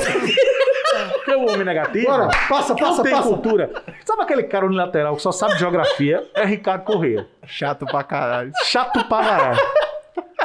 [1.14, 3.30] Porque o homem negativo Bora, passa, que não passa, tem passa.
[3.30, 3.70] cultura.
[4.06, 6.24] Sabe aquele cara unilateral que só sabe geografia?
[6.34, 7.26] É Ricardo Corrêa.
[7.46, 8.52] Chato pra caralho.
[8.66, 9.60] Chato pra caralho.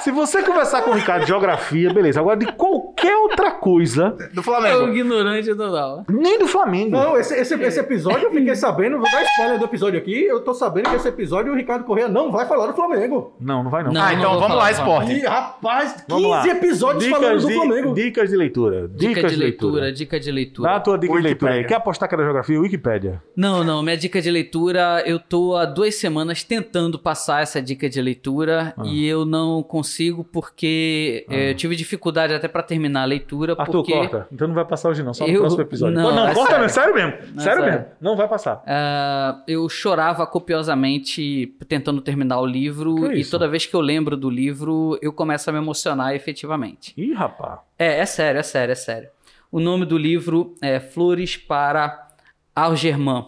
[0.01, 2.21] Se você conversar com o Ricardo de geografia, beleza.
[2.21, 4.89] Agora, de qualquer outra coisa, Do É o Flamengo.
[4.89, 6.05] ignorante total.
[6.09, 6.91] nem do Flamengo.
[6.91, 10.41] Não, esse, esse, esse episódio eu fiquei sabendo, vou dar spoiler do episódio aqui, eu
[10.41, 13.35] tô sabendo que esse episódio o Ricardo Correia não vai falar do Flamengo.
[13.41, 13.93] Não, não vai não.
[13.93, 15.13] Não, Ah, então vou vamos falar, lá, esporte.
[15.13, 16.49] E, rapaz, 15 Vamos lá.
[16.49, 17.95] episódios falando do de, Flamengo.
[17.95, 18.89] Dicas de leitura.
[18.89, 20.69] Dica Dicas de leitura, dica de leitura.
[20.71, 21.65] Dá a tua dica de leitura.
[21.65, 22.61] Quer apostar que era geografia?
[22.61, 23.23] Wikipédia.
[23.37, 27.89] Não, não, minha dica de leitura, eu tô há duas semanas tentando passar essa dica
[27.89, 28.83] de leitura Ah.
[28.87, 33.57] e eu não consigo porque eh, eu tive dificuldade até pra terminar a leitura Arthur,
[33.73, 34.27] porque corta.
[34.33, 35.95] Então não vai passar hoje não, só no Eu- próximo episódio.
[35.97, 36.95] não, não, é corta sério.
[36.95, 37.11] mesmo.
[37.11, 37.35] Sério mesmo.
[37.35, 37.79] Não, é sério sério.
[37.81, 37.87] mesmo.
[38.01, 38.63] Não vai passar.
[38.67, 44.29] ah, eu chorava copiosamente tentando terminar o livro e toda vez que eu lembro do
[44.31, 46.93] livro eu começo a me emocionar efetivamente.
[46.97, 47.61] Ih, rapaz.
[47.79, 49.09] É, é sério, é sério, é sério.
[49.51, 52.09] O nome do livro é Flores para
[52.55, 53.27] Algerman,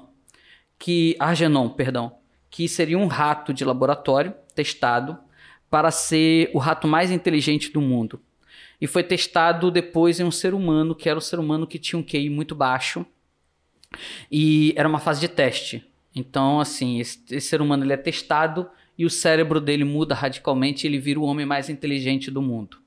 [0.79, 2.13] que Argenon, perdão,
[2.51, 5.17] que seria um rato de laboratório testado
[5.71, 8.21] para ser o rato mais inteligente do mundo.
[8.81, 11.99] E foi testado depois em um ser humano, que era um ser humano que tinha
[11.99, 13.05] um QI muito baixo.
[14.31, 15.85] E era uma fase de teste.
[16.15, 20.87] Então, assim, esse, esse ser humano ele é testado e o cérebro dele muda radicalmente
[20.87, 22.79] ele vira o homem mais inteligente do mundo.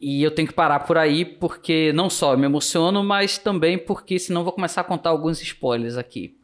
[0.00, 3.76] E eu tenho que parar por aí porque não só eu me emociono, mas também
[3.76, 6.38] porque senão vou começar a contar alguns spoilers aqui.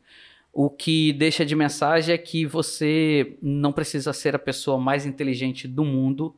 [0.53, 5.67] O que deixa de mensagem é que você não precisa ser a pessoa mais inteligente
[5.67, 6.35] do mundo.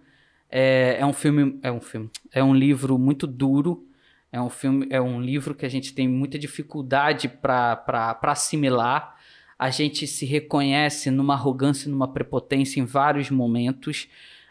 [0.50, 3.84] É, é um filme, é um filme, é um livro muito duro.
[4.30, 9.16] É um filme, é um livro que a gente tem muita dificuldade para assimilar.
[9.58, 14.06] A gente se reconhece numa arrogância, numa prepotência em vários momentos.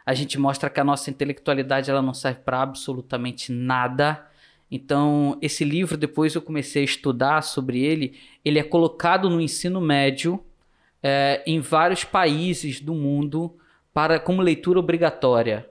[0.06, 4.26] A gente mostra que a nossa intelectualidade ela não serve para absolutamente nada.
[4.70, 9.80] Então, esse livro, depois eu comecei a estudar sobre ele, ele é colocado no ensino
[9.80, 10.44] médio
[11.02, 13.56] é, em vários países do mundo
[13.94, 15.70] para como leitura obrigatória,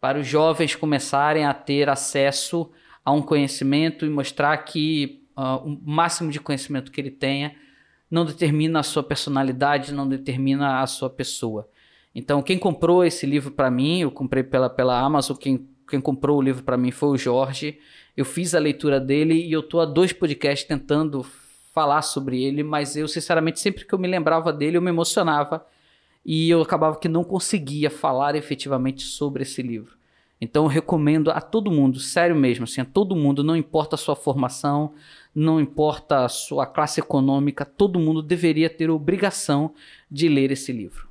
[0.00, 2.70] para os jovens começarem a ter acesso
[3.04, 7.54] a um conhecimento e mostrar que ah, o máximo de conhecimento que ele tenha
[8.10, 11.68] não determina a sua personalidade, não determina a sua pessoa.
[12.14, 16.38] Então, quem comprou esse livro para mim, eu comprei pela, pela Amazon, quem, quem comprou
[16.38, 17.78] o livro para mim foi o Jorge.
[18.16, 21.24] Eu fiz a leitura dele e eu tô há dois podcasts tentando
[21.72, 25.64] falar sobre ele, mas eu, sinceramente, sempre que eu me lembrava dele, eu me emocionava
[26.30, 29.96] e eu acabava que não conseguia falar efetivamente sobre esse livro.
[30.38, 33.98] Então eu recomendo a todo mundo, sério mesmo, assim, a todo mundo, não importa a
[33.98, 34.92] sua formação,
[35.34, 39.72] não importa a sua classe econômica, todo mundo deveria ter a obrigação
[40.10, 41.08] de ler esse livro.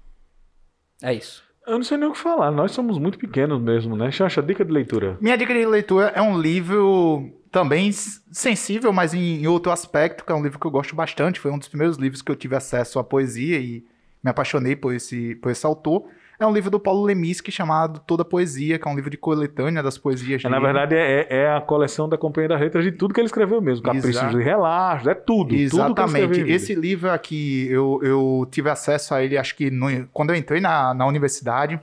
[1.01, 1.43] É isso.
[1.65, 2.51] Eu não sei nem o que falar.
[2.51, 4.11] Nós somos muito pequenos mesmo, né?
[4.11, 5.17] Xancha, dica de leitura.
[5.19, 10.31] Minha dica de leitura é um livro também sensível, mas em, em outro aspecto, que
[10.31, 11.39] é um livro que eu gosto bastante.
[11.39, 13.83] Foi um dos primeiros livros que eu tive acesso à poesia e
[14.27, 16.03] me apaixonei por esse, por esse autor.
[16.37, 19.81] é um livro do Paulo Leminski chamado Toda Poesia, que é um livro de coletânea
[19.81, 20.65] das poesias É, na dele.
[20.73, 23.83] verdade, é, é a coleção da Companhia das Letras de tudo que ele escreveu mesmo.
[23.83, 24.39] Caprichos Exato.
[24.39, 25.49] e relaxos, é tudo.
[25.49, 26.41] Tudo Exatamente.
[26.41, 30.35] em Esse livro aqui, eu, eu tive acesso a ele, acho que no- quando eu
[30.35, 31.79] entrei na, na universidade.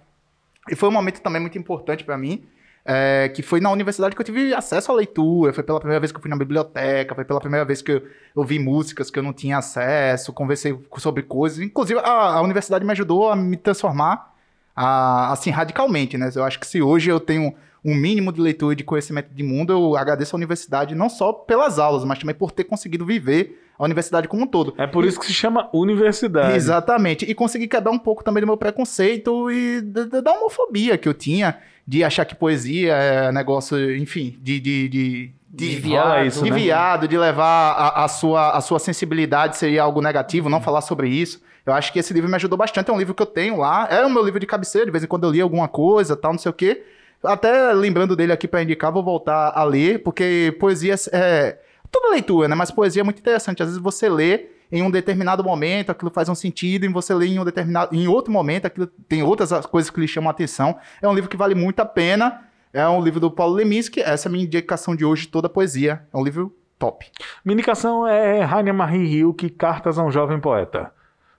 [0.70, 2.44] E foi um momento também muito importante para mim,
[2.84, 5.52] é, que foi na universidade que eu tive acesso à leitura.
[5.52, 8.02] Foi pela primeira vez que eu fui na biblioteca, foi pela primeira vez que eu
[8.34, 11.58] ouvi músicas que eu não tinha acesso, conversei sobre coisas.
[11.60, 14.34] Inclusive, a, a universidade me ajudou a me transformar
[14.76, 16.30] a- assim radicalmente, né?
[16.34, 17.54] Eu acho que se hoje eu tenho
[17.84, 21.32] um mínimo de leitura e de conhecimento de mundo, eu agradeço a universidade não só
[21.32, 24.74] pelas aulas, mas também por ter conseguido viver a universidade como um todo.
[24.78, 26.56] É por isso que se chama universidade.
[26.56, 27.24] Exatamente.
[27.24, 31.58] E consegui quebrar um pouco também do meu preconceito e da, homofobia que eu tinha
[31.86, 34.60] de achar que poesia é negócio, enfim, de.
[34.60, 36.56] de, de, de De viado, isso, de né?
[36.56, 41.08] viado, de levar a, a sua, a sua sensibilidade seria algo negativo, não falar sobre
[41.08, 41.42] isso.
[41.66, 42.90] Eu acho que esse livro me ajudou bastante.
[42.90, 43.88] É um livro que eu tenho lá.
[43.90, 46.32] É o meu livro de cabeceira, de vez em quando eu li alguma coisa, tal,
[46.32, 46.82] não sei o quê.
[47.22, 51.58] Até lembrando dele aqui para indicar, vou voltar a ler, porque poesia é.
[51.94, 52.56] Toda leitura, né?
[52.56, 53.62] Mas poesia é muito interessante.
[53.62, 57.26] Às vezes você lê em um determinado momento, aquilo faz um sentido, e você lê
[57.26, 57.94] em um determinado.
[57.94, 60.76] Em outro momento, aquilo tem outras coisas que lhe chamam a atenção.
[61.00, 62.48] É um livro que vale muito a pena.
[62.72, 64.00] É um livro do Paulo Leminski.
[64.00, 66.02] Essa é a minha indicação de hoje, toda poesia.
[66.12, 67.06] É um livro top.
[67.44, 70.92] Minha indicação é Rainer Marie Hilke, Cartas a um Jovem Poeta.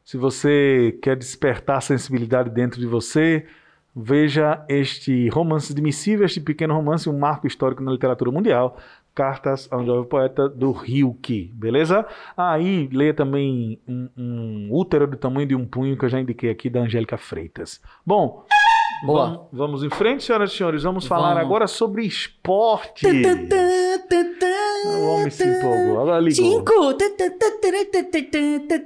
[0.06, 3.46] Se você quer despertar a sensibilidade dentro de você,
[3.94, 8.78] veja este romance admissível, este pequeno romance, um marco histórico na literatura mundial,
[9.16, 12.06] Cartas a um Jovem Poeta, do Hilke, beleza?
[12.36, 16.50] Aí, leia também um, um útero do tamanho de um punho, que eu já indiquei
[16.50, 17.82] aqui, da Angélica Freitas.
[18.06, 18.46] Bom,
[19.04, 19.26] Boa.
[19.28, 20.84] Vamos, vamos em frente, senhoras e senhores.
[20.84, 21.42] Vamos falar Vamos.
[21.44, 23.06] agora sobre esporte.
[24.86, 26.00] O homem se empolgou.
[26.02, 26.36] Agora ligou.
[26.36, 26.72] Cinco.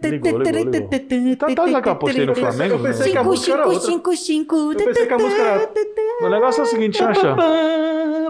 [0.03, 1.38] Ligou, ligou, ligou.
[1.38, 2.76] Tá, tá já que eu apostei no Flamengo?
[2.76, 3.11] Eu pensei né?
[3.11, 3.91] que a Cinco, música era cinco, outra.
[3.91, 4.56] cinco, cinco.
[4.56, 5.69] Eu pensei que a música era...
[6.22, 7.36] O negócio é o seguinte, Xanxa.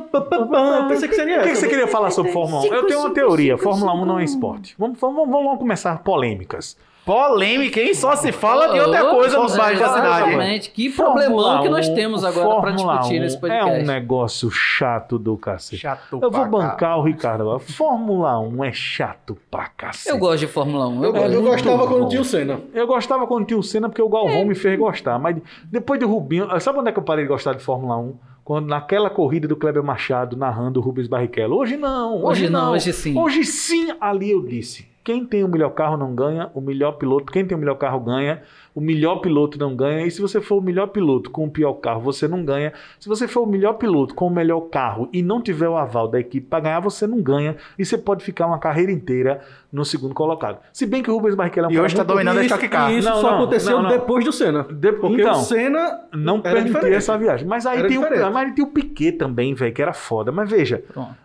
[0.02, 2.66] Eu pensei que seria O que, que você queria falar sobre Fórmula 1?
[2.66, 3.54] Eu Cinco, tenho uma cinco, teoria.
[3.58, 4.06] cinco, Fórmula 1 cinco.
[4.06, 4.76] não é esporte.
[4.78, 6.78] Vamos, vamos, vamos, vamos começar polêmicas.
[7.10, 7.92] Polêmica, hein?
[7.96, 10.30] Só se fala de outra coisa nos bairros da cidade.
[10.30, 10.70] Exatamente.
[10.70, 13.82] Que problemão que nós 1, temos agora para Fórmula discutir 1 nesse É podcast.
[13.82, 15.82] um negócio chato do cacete.
[15.82, 17.58] Chato Eu vou bancar o Ricardo agora.
[17.58, 20.10] Fórmula 1 é chato pra cacete.
[20.10, 21.04] Eu gosto de Fórmula 1.
[21.04, 21.34] Eu, Eu, gosto.
[21.34, 22.60] eu gostava quando tinha o Senna.
[22.76, 25.18] Eu gostava quando tinha o Senna porque o Galvão me fez gostar.
[25.18, 26.48] Mas depois do Rubinho.
[26.60, 28.14] Sabe onde é que eu parei de gostar de Fórmula 1?
[28.44, 31.58] Quando naquela corrida do Kleber Machado narrando o Rubens Barrichello.
[31.58, 32.72] Hoje não, hoje, Hoje não, não.
[32.74, 33.18] hoje sim.
[33.18, 34.89] Hoje sim, ali eu disse.
[35.04, 37.32] Quem tem o melhor carro não ganha, o melhor piloto.
[37.32, 38.42] Quem tem o melhor carro ganha,
[38.76, 40.06] o melhor piloto não ganha.
[40.06, 42.74] E se você for o melhor piloto com o pior carro, você não ganha.
[43.00, 46.08] Se você for o melhor piloto com o melhor carro e não tiver o aval
[46.08, 47.56] da equipe para ganhar, você não ganha.
[47.78, 50.60] E você pode ficar uma carreira inteira no segundo colocado.
[50.74, 52.46] Se bem que o Rubens Barrichello é um E cara hoje tá muito- dominando Isso,
[52.46, 52.92] Stock Car.
[52.92, 53.90] e isso Não, só não, aconteceu não, não.
[53.90, 54.64] depois do Senna.
[54.64, 56.94] De- Porque então, o Senna não diferente.
[56.94, 57.48] essa viagem.
[57.48, 60.32] Mas aí, Era tem o, mas aí tem o Piquet também, velho, que era foda.
[60.32, 60.84] Mas veja,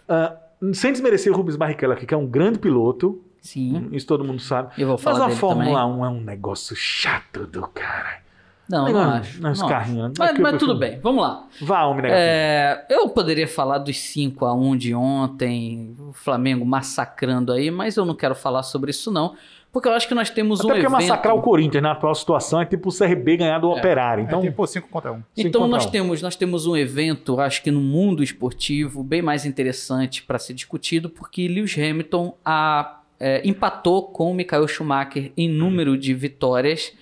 [0.09, 0.37] ah,
[0.73, 3.89] sem desmerecer o Rubens Barrichello aqui, que é um grande piloto, Sim.
[3.93, 4.73] isso todo mundo sabe.
[4.79, 5.99] Eu vou Mas falar a dele Fórmula também.
[6.01, 8.25] 1 é um negócio chato do cara.
[8.67, 9.43] Não, Não, não acho.
[9.43, 10.13] nos não carrinhos?
[10.19, 11.47] Mas, eu mas tudo prefiro- bem, vamos lá.
[11.61, 12.19] Vá, homem negativo.
[12.27, 17.97] É, eu poderia falar dos 5 a 1 de ontem, o Flamengo massacrando aí, mas
[17.99, 19.35] eu não quero falar sobre isso não,
[19.71, 20.93] porque eu acho que nós temos Até um porque evento...
[20.93, 24.25] massacrar o Corinthians na atual situação é tipo o CRB ganhar do Operário.
[24.25, 25.17] Então, É tipo 5 contra 1.
[25.17, 25.91] cinco Então contra nós um.
[25.91, 30.55] temos, nós temos um evento, acho que no mundo esportivo, bem mais interessante para ser
[30.55, 36.93] discutido, porque Lewis Hamilton a, é, empatou com o Michael Schumacher em número de vitórias,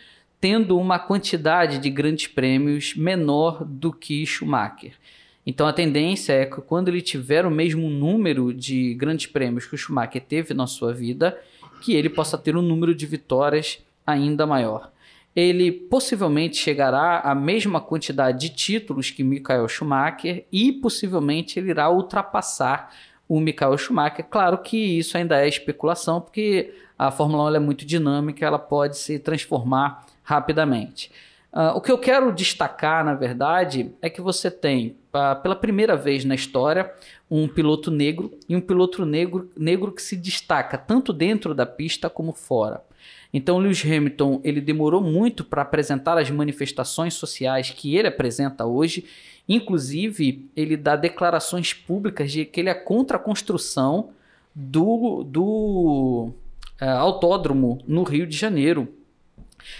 [0.40, 4.93] tendo uma quantidade de grandes prêmios menor do que Schumacher.
[5.47, 9.74] Então a tendência é que quando ele tiver o mesmo número de grandes prêmios que
[9.74, 11.39] o Schumacher teve na sua vida,
[11.80, 14.93] que ele possa ter um número de vitórias ainda maior
[15.34, 21.90] ele possivelmente chegará à mesma quantidade de títulos que Michael Schumacher e possivelmente ele irá
[21.90, 22.94] ultrapassar
[23.33, 24.27] o Michael Schumacher.
[24.29, 28.59] Claro que isso ainda é especulação, porque a Fórmula 1 ela é muito dinâmica, ela
[28.59, 31.11] pode se transformar rapidamente.
[31.51, 35.97] Ah, o que eu quero destacar, na verdade, é que você tem, ah, pela primeira
[35.97, 36.93] vez na história,
[37.31, 42.11] um piloto negro e um piloto negro, negro que se destaca tanto dentro da pista
[42.11, 42.83] como fora.
[43.33, 49.07] Então, Lewis Hamilton ele demorou muito para apresentar as manifestações sociais que ele apresenta hoje.
[49.48, 54.10] Inclusive, ele dá declarações públicas de que ele é contra a construção
[54.55, 56.31] do, do
[56.81, 58.89] eh, autódromo no Rio de Janeiro.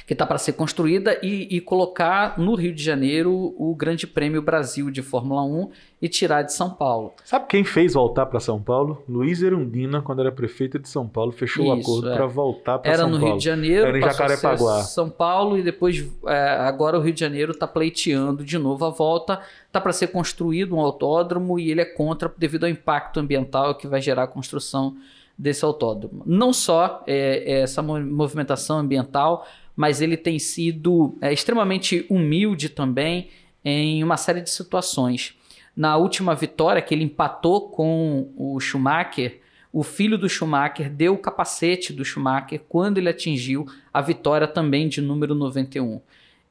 [0.07, 4.43] Que está para ser construída e, e, colocar no Rio de Janeiro o Grande Prêmio
[4.43, 7.13] Brasil de Fórmula 1 e tirar de São Paulo.
[7.25, 9.03] Sabe quem fez voltar para São Paulo?
[9.09, 12.17] Luiz Erundina, quando era prefeito de São Paulo, fechou o acordo é.
[12.17, 13.29] para voltar para Era São no Paulo.
[13.31, 14.83] Rio de Janeiro, Era em Jacarepaguá.
[14.83, 18.91] São Paulo e depois é, agora o Rio de Janeiro está pleiteando de novo a
[18.91, 19.41] volta.
[19.67, 23.87] Está para ser construído um autódromo e ele é contra devido ao impacto ambiental que
[23.87, 24.97] vai gerar a construção
[25.37, 26.23] desse autódromo.
[26.27, 29.47] Não só é, é essa mo- movimentação ambiental,
[29.77, 33.29] mas ele tem sido é, extremamente humilde também
[33.65, 35.35] em uma série de situações.
[35.75, 39.41] Na última vitória, que ele empatou com o Schumacher,
[39.73, 44.87] o filho do Schumacher deu o capacete do Schumacher quando ele atingiu a vitória também
[44.87, 46.01] de número 91.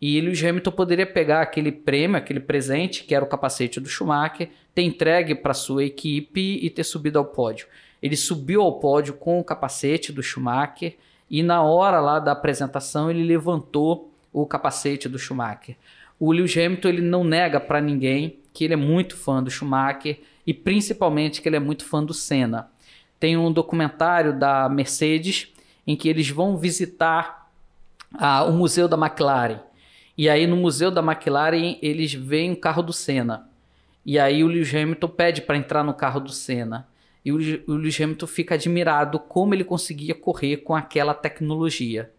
[0.02, 4.50] E Lewis Hamilton poderia pegar aquele prêmio, aquele presente, que era o capacete do Schumacher,
[4.74, 7.68] ter entregue para sua equipe e ter subido ao pódio.
[8.02, 10.96] Ele subiu ao pódio com o capacete do Schumacher
[11.32, 15.78] e na hora lá da apresentação ele levantou o capacete do Schumacher.
[16.20, 20.20] O Lewis Hamilton ele não nega para ninguém que ele é muito fã do Schumacher
[20.46, 22.70] e principalmente que ele é muito fã do Senna.
[23.18, 25.48] Tem um documentário da Mercedes
[25.88, 27.50] em que eles vão visitar
[28.14, 29.62] ah, o museu da McLaren.
[30.18, 33.48] E aí no museu da McLaren eles veem um carro do Senna.
[34.06, 36.91] E aí o Lewis Hamilton pede para entrar no carro do Senna.
[37.24, 42.12] E o Lewis- Hamilton fica admirado como ele conseguia correr com aquela tecnologia.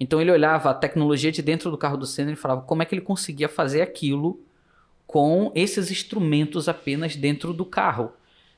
[0.00, 2.84] Então ele olhava a tecnologia de dentro do carro do Senna e falava como é
[2.84, 4.40] que ele conseguia fazer aquilo
[5.06, 8.12] com esses instrumentos apenas dentro do carro.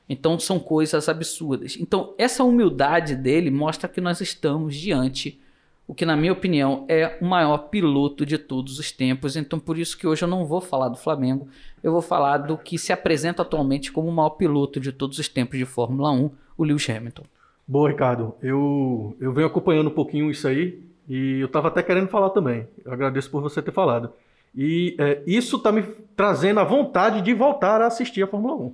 [0.07, 1.77] Então são coisas absurdas.
[1.79, 5.40] Então essa humildade dele mostra que nós estamos diante
[5.91, 9.35] o que na minha opinião é o maior piloto de todos os tempos.
[9.35, 11.49] Então por isso que hoje eu não vou falar do Flamengo,
[11.83, 15.27] eu vou falar do que se apresenta atualmente como o maior piloto de todos os
[15.27, 17.25] tempos de Fórmula 1, o Lewis Hamilton.
[17.67, 18.33] Boa, Ricardo.
[18.41, 22.69] Eu, eu venho acompanhando um pouquinho isso aí e eu estava até querendo falar também.
[22.85, 24.13] Eu agradeço por você ter falado.
[24.55, 25.83] E é, isso está me
[26.15, 28.73] trazendo a vontade de voltar a assistir a Fórmula 1.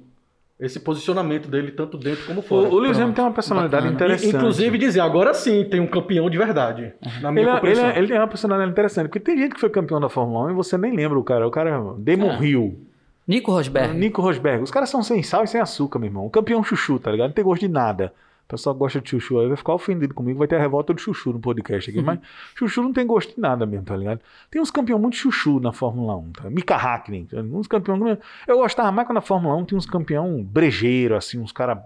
[0.60, 2.68] Esse posicionamento dele, tanto dentro como O, fora.
[2.68, 2.98] o Lewis Pronto.
[3.04, 3.96] Hamilton tem uma personalidade Bacana.
[3.96, 4.36] interessante.
[4.36, 6.94] Inclusive dizer, agora sim tem um campeão de verdade.
[7.22, 9.60] Na minha Ele, é- ele, é- ele tem uma personalidade interessante, porque tem gente que
[9.60, 11.48] foi campeão da Fórmula 1 e você nem lembra o cara.
[11.48, 12.44] O cara é Damon É.
[12.44, 12.80] Hill,
[13.28, 13.94] Nico Rosberg.
[13.96, 14.64] Nico Rosberg.
[14.64, 16.26] Os caras são sem sal e sem açúcar, meu irmão.
[16.26, 17.28] O campeão chuchu, tá ligado?
[17.28, 18.12] Não tem gosto de nada.
[18.48, 21.02] O pessoal gosta de chuchu aí vai ficar ofendido comigo, vai ter a revolta do
[21.02, 22.02] chuchu no podcast aqui.
[22.02, 22.20] Mas
[22.56, 24.22] chuchu não tem gosto de nada mesmo, tá ligado?
[24.50, 26.50] Tem uns campeões muito chuchu na Fórmula 1, tá?
[26.50, 27.42] Mika Hakkinen, tá?
[27.42, 28.18] uns campeões.
[28.48, 31.78] Eu gostava mais quando na Fórmula 1 tinha uns campeão brejeiro, assim, uns caras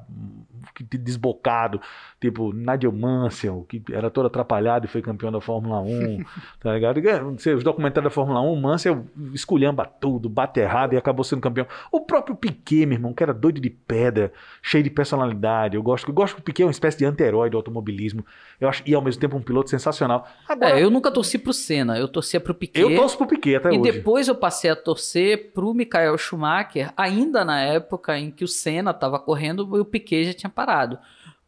[0.79, 1.81] desbocado,
[2.22, 6.23] tipo Nigel Mansell, que era todo atrapalhado e foi campeão da Fórmula 1,
[6.61, 7.02] tá ligado?
[7.35, 11.41] Você, Os documentários da Fórmula 1, o Mansell esculhamba tudo, bate errado e acabou sendo
[11.41, 11.65] campeão.
[11.91, 14.31] O próprio Piquet, meu irmão, que era doido de pedra,
[14.61, 15.76] cheio de personalidade.
[15.76, 18.23] Eu gosto, eu gosto que o Piquet é uma espécie de anti-herói do automobilismo.
[18.60, 20.27] Eu acho, e ao mesmo tempo um piloto sensacional.
[20.48, 22.81] Agora, É, eu nunca torci pro Senna, eu torcia pro Piquet.
[22.81, 23.91] eu torço pro Piquet até E hoje.
[23.91, 28.91] depois eu passei a torcer pro Michael Schumacher, ainda na época em que o Senna
[28.91, 30.99] estava correndo e o Piquet já tinha parado.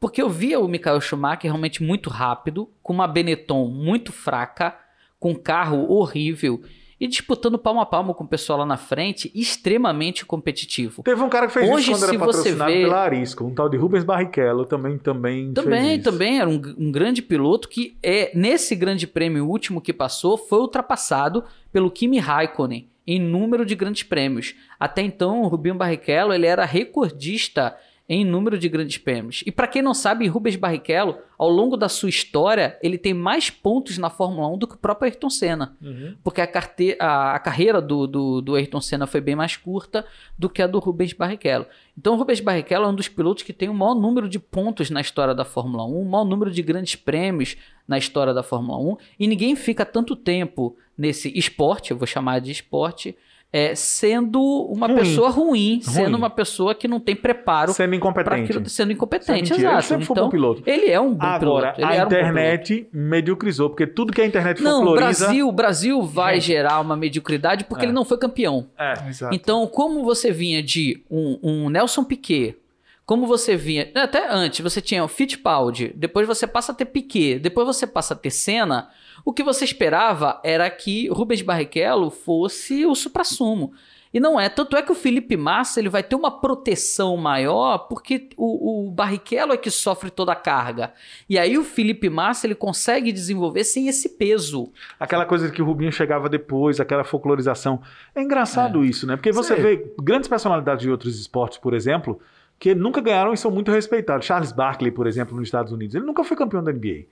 [0.03, 4.75] Porque eu via o Michael Schumacher realmente muito rápido, com uma Benetton muito fraca,
[5.17, 6.61] com um carro horrível
[6.99, 11.03] e disputando palmo a palmo com o pessoal lá na frente, extremamente competitivo.
[11.03, 13.69] Teve um cara que fez Hoje, isso quando era patrocinado vê- pela Arisco, um tal
[13.69, 18.75] de Rubens Barrichello também também Também, também era um, um grande piloto que é nesse
[18.75, 24.53] grande prêmio último que passou foi ultrapassado pelo Kimi Raikkonen em número de grandes prêmios.
[24.77, 27.73] Até então, o Rubinho Barrichello ele era recordista
[28.07, 29.43] em número de grandes prêmios.
[29.45, 33.49] E para quem não sabe, Rubens Barrichello, ao longo da sua história, ele tem mais
[33.49, 35.77] pontos na Fórmula 1 do que o próprio Ayrton Senna.
[35.81, 36.13] Uhum.
[36.21, 40.05] Porque a, carte- a- a carreira do, do, do Ayrton Senna foi bem mais curta
[40.38, 41.65] do que a do Rubens Barrichello.
[41.97, 44.89] Então o Rubens Barrichello é um dos pilotos que tem o maior número de pontos
[44.89, 47.55] na história da Fórmula 1, o maior número de grandes prêmios
[47.88, 52.39] na história da Fórmula 1, e ninguém fica tanto tempo nesse esporte, eu vou chamar
[52.39, 53.15] de esporte,
[53.55, 54.97] é, sendo uma Ruim.
[54.97, 56.15] pessoa ruim, sendo Ruim.
[56.15, 58.51] uma pessoa que não tem preparo Sendo incompetente.
[58.51, 59.84] aquilo, sendo é incompetente, mentira, ele exato.
[59.85, 60.63] sempre foi um então, bom piloto.
[60.65, 61.80] ele é um bom Agora, piloto.
[61.81, 62.25] Ele a era um piloto.
[62.30, 65.25] internet mediocrizou, porque tudo que a internet Não, o folcloriza...
[65.25, 66.45] Brasil, o Brasil vai Gente.
[66.47, 67.85] gerar uma mediocridade porque É.
[67.85, 68.65] ele não foi campeão.
[68.75, 68.93] É.
[69.07, 69.35] Exato.
[69.35, 72.57] Então, como você vinha de um, um Nelson Piquet,
[73.05, 73.88] como você vinha.
[73.93, 78.15] Até antes, você tinha o Fittipaldi, depois você passa a ter Piquet, depois você passa
[78.15, 78.89] a ter Senna.
[79.26, 83.73] O que você esperava era que Rubens Barrichello fosse o suprassumo.
[84.14, 84.48] E não é.
[84.48, 88.91] Tanto é que o Felipe Massa ele vai ter uma proteção maior porque o, o
[88.91, 90.94] Barrichello é que sofre toda a carga.
[91.27, 94.72] E aí o Felipe Massa ele consegue desenvolver sem esse peso.
[94.99, 97.81] Aquela coisa que o Rubinho chegava depois, aquela folclorização.
[98.14, 99.15] É engraçado isso, né?
[99.15, 99.61] Porque você Sim.
[99.61, 102.19] vê grandes personalidades de outros esportes, por exemplo,
[102.60, 104.27] que nunca ganharam e são muito respeitados.
[104.27, 107.06] Charles Barkley, por exemplo, nos Estados Unidos, ele nunca foi campeão da NBA.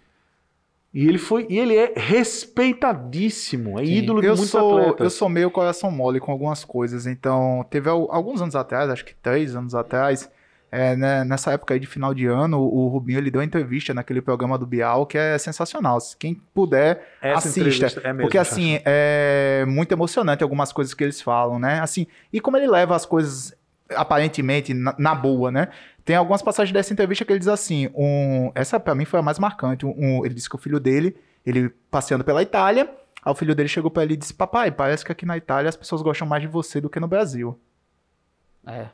[0.94, 5.00] E ele foi, e ele é respeitadíssimo, é ídolo de eu muitos sou, atletas.
[5.04, 7.06] eu sou meio coração mole com algumas coisas.
[7.08, 10.30] Então, teve al- alguns anos atrás, acho que três anos atrás,
[10.72, 13.94] é, né, nessa época aí de final de ano, o Rubinho ele deu uma entrevista
[13.94, 16.00] naquele programa do Bial que é sensacional.
[16.00, 18.00] Se Quem puder, Essa assista.
[18.02, 21.80] é mesmo, porque assim, é muito emocionante algumas coisas que eles falam, né?
[21.82, 23.54] Assim, e como ele leva as coisas
[23.96, 25.68] aparentemente na, na boa, né?
[26.04, 29.24] Tem algumas passagens dessa entrevista que ele diz assim, um, essa pra mim foi a
[29.24, 29.86] mais marcante.
[29.86, 31.16] Um, ele disse que o filho dele,
[31.46, 32.90] ele passeando pela Itália,
[33.24, 35.70] aí o filho dele chegou pra ele e disse: "Papai, parece que aqui na Itália
[35.70, 37.60] as pessoas gostam mais de você do que no Brasil".
[38.66, 38.88] É.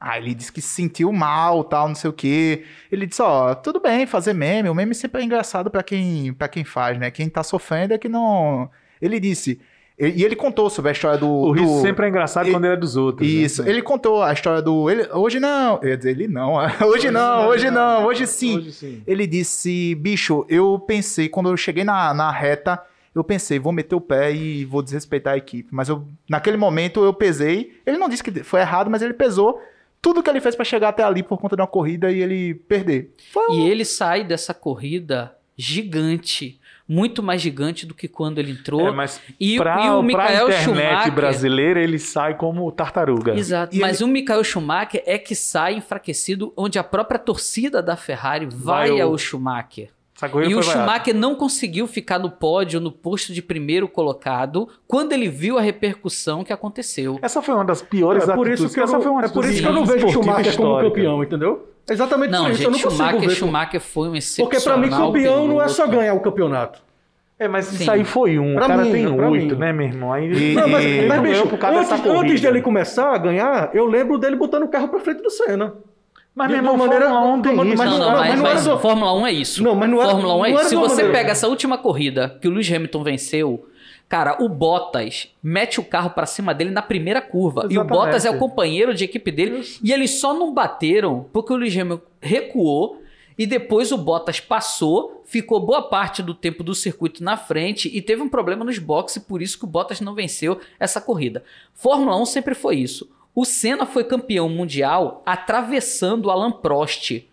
[0.00, 2.64] Aí ele disse que se sentiu mal, tal, não sei o quê.
[2.92, 6.46] Ele disse, ó, tudo bem fazer meme, o meme sempre é engraçado pra quem, pra
[6.46, 7.10] quem faz, né?
[7.10, 8.70] Quem tá sofrendo é que não...
[9.00, 9.60] Ele disse...
[9.98, 11.28] E ele contou sobre a história do...
[11.28, 13.28] O riso do- sempre é engraçado e- quando ele é dos outros.
[13.28, 13.34] né?
[13.34, 14.90] Isso, ele contou a história do...
[14.90, 16.54] Ele, hoje não, eu ia dizer, ele não,
[16.84, 18.56] hoje não, hoje não, hoje sim.
[18.58, 19.02] Hoje sim.
[19.06, 22.82] Ele disse, bicho, eu pensei, quando eu cheguei na, na reta,
[23.14, 25.68] eu pensei, vou meter o pé e vou desrespeitar a equipe.
[25.70, 27.80] Mas eu, naquele momento eu pesei.
[27.86, 29.60] Ele não disse que foi errado, mas ele pesou
[30.02, 32.52] tudo que ele fez pra chegar até ali por conta de uma corrida e ele
[32.54, 33.14] perder.
[33.32, 36.58] Foi um- E ele sai dessa corrida gigante.
[36.86, 38.88] Muito mais gigante do que quando ele entrou.
[38.88, 41.12] É, mas e, pra, e o pra Michael internet Schumacher.
[41.14, 43.34] brasileira, ele sai como tartaruga.
[43.34, 47.96] Exato, E mas o Michael Schumacher é que sai enfraquecido, onde a própria torcida da
[47.96, 49.88] Ferrari vai, Vai o- ao Schumacher.
[50.48, 50.62] E o.
[50.62, 55.60] Schumacher não conseguiu ficar no pódio, no posto de primeiro colocado, quando ele viu a
[55.60, 57.18] repercussão que aconteceu.
[57.20, 59.28] Essa foi uma das piores É por isso que eu essa foi não, uma é
[59.28, 60.90] por isso que eu não vejo o Schumacher como histórica.
[60.94, 61.68] campeão, entendeu?
[61.88, 62.62] É exatamente Não, por isso.
[62.62, 63.34] eu gente, não consigo Schumacher, ver.
[63.36, 65.98] Schumacher foi um excepcional Porque pra mim, campeão não é só piloto.
[66.00, 66.82] ganhar o campeonato.
[67.38, 67.82] É, mas Sim.
[67.82, 68.54] isso aí foi um.
[68.54, 70.12] Pra o cara mim, tem oito, né, meu irmão?
[70.12, 72.22] Aí E- Não, mas, ele mas, não bicho, por causa antes, dessa corrida.
[72.24, 75.74] antes dele começar a ganhar, eu lembro dele botando o carro pra frente do Senna.
[76.34, 77.76] Mas, meu irmão, maneira- Fórmula 1 tem mas- isso.
[77.76, 79.62] mas Não, não- não, não, mas, mas não mas Fórmula 1 é isso.
[79.62, 80.68] Não, mas não era- Fórmula 1 não é isso.
[80.68, 83.66] Se você maneira- pega essa última corrida que o Lewis Hamilton venceu,
[84.08, 87.62] cara, o Bottas mete o carro pra cima dele na primeira curva.
[87.62, 87.88] E o Exatamente.
[87.90, 89.62] Bottas é o companheiro de equipe dele.
[89.82, 93.02] E eles só não bateram porque o Lewis Hamilton recuou
[93.36, 98.00] e depois o Bottas passou, ficou boa parte do tempo do circuito na frente e
[98.00, 101.42] teve um problema nos boxes, por isso que o Bottas não venceu essa corrida.
[101.72, 103.10] Fórmula 1 sempre foi isso.
[103.34, 107.24] O Senna foi campeão mundial atravessando o Alan Prost.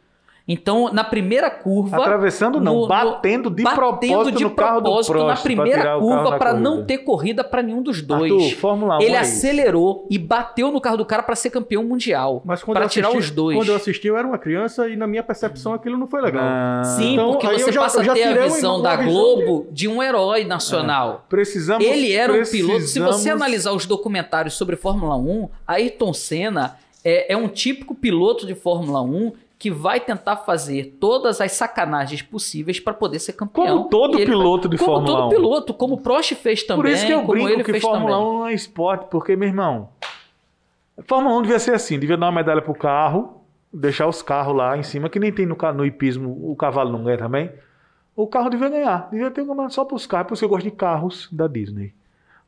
[0.47, 1.97] Então, na primeira curva.
[1.97, 5.43] Atravessando não, no- batendo de batendo propósito de no carro do propósito Prost na pra
[5.43, 8.31] primeira tirar curva para não ter corrida para nenhum dos dois.
[8.31, 9.31] Arthur, Fórmula 1 Ele é isso.
[9.37, 12.41] acelerou e bateu no carro do cara para ser campeão mundial.
[12.43, 13.55] Mas quando Para eu tirar assisti- os dois.
[13.57, 16.43] Quando eu assisti, eu era uma criança e na minha percepção aquilo não foi legal.
[16.43, 19.87] Ah, Sim, Então, porque você já- passa a ter a visão uma da Globo de
[19.87, 21.23] um herói nacional.
[21.29, 21.85] Precisamos.
[21.85, 22.47] Ele era um piloto.
[22.51, 22.65] Se
[22.99, 28.45] precisamos- você analisar os documentários sobre Fórmula 1, Ayrton Senna é, é um típico piloto
[28.45, 29.31] de Fórmula 1
[29.61, 33.77] que vai tentar fazer todas as sacanagens possíveis para poder ser campeão.
[33.77, 35.29] Como todo piloto de como Fórmula todo 1.
[35.29, 38.27] piloto, como o Prost fez também, Por isso que eu como brinco que Fórmula também.
[38.27, 39.89] 1 não é esporte, porque, meu irmão,
[41.07, 44.75] Fórmula 1 devia ser assim, devia dar uma medalha pro carro, deixar os carros lá
[44.75, 47.51] em cima, que nem tem no, no hipismo, o cavalo não ganha também.
[48.15, 50.49] O carro devia ganhar, devia ter um campeonato só pros carros, por isso que eu
[50.49, 51.93] gosto de carros da Disney.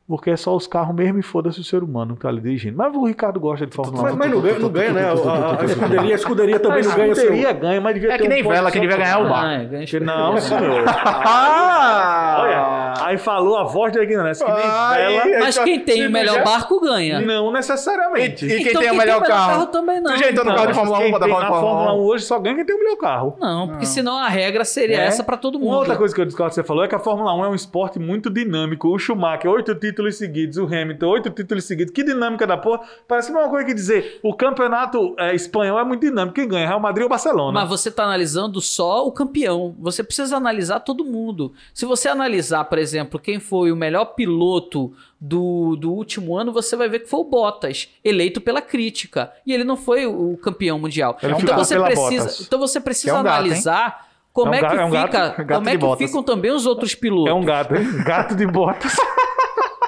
[0.06, 2.76] Porque é só os carros mesmo e foda-se o ser humano que tá ali dirigindo.
[2.76, 4.16] Mas o Ricardo gosta de Fórmula 1.
[4.16, 5.02] Mas, não ganha, não ganha, né?
[5.02, 7.14] A, a- a escuderia, a escuderia também a não ganha.
[7.14, 9.22] seu- escuderia ganha, mas devia É ter que nem um vela, que devia ganhar o
[9.22, 9.34] carro.
[9.34, 9.44] bar.
[9.44, 10.84] Ah, é, Não, senhor.
[10.86, 12.36] Ah!
[12.40, 15.38] Olha, aí falou a voz da ignorância, que nem vela.
[15.40, 17.20] Mas quem tem o melhor barco ganha.
[17.20, 18.44] Não necessariamente.
[18.44, 19.66] E quem Então tem o melhor carro?
[19.66, 20.12] também não.
[20.12, 21.60] Tu já entrou no Não, carro de Fórmula 1 quem pra dar Fórmula na 1?
[21.60, 23.36] Fórmula 1 hoje só ganha quem tem o melhor carro.
[23.40, 25.06] Não, porque senão a regra seria É.
[25.06, 25.68] essa pra todo mundo.
[25.68, 27.48] Uma outra coisa que eu discordo que você falou é que a Fórmula 1 é
[27.48, 28.88] um esporte muito dinâmico.
[28.88, 30.56] O Schumacher, oito títulos seguidos.
[30.58, 31.92] O Hamilton, oito títulos seguidos.
[31.92, 32.80] Que dinâmica da porra.
[33.06, 36.34] Parece a mesma coisa que dizer o campeonato é, espanhol é muito dinâmico.
[36.34, 36.66] Quem ganha?
[36.66, 37.52] Real Madrid ou Barcelona?
[37.60, 39.74] Mas você está analisando só o campeão.
[39.78, 41.52] Você precisa analisar todo mundo.
[41.72, 46.76] Se você analisar, por exemplo, quem foi o melhor piloto do, do último ano, você
[46.76, 49.32] vai ver que foi o Bottas, eleito pela crítica.
[49.46, 51.16] E ele não foi o campeão mundial.
[51.22, 52.40] Ele então, você precisa, Bottas.
[52.46, 54.90] então você precisa é um gato, analisar como É é, um que gato- é um
[54.90, 56.06] gato- fica, gato como é que Bottas.
[56.10, 57.30] ficam também os outros pilotos.
[57.30, 57.86] É um gato, hein?
[58.04, 58.92] Gato de botas.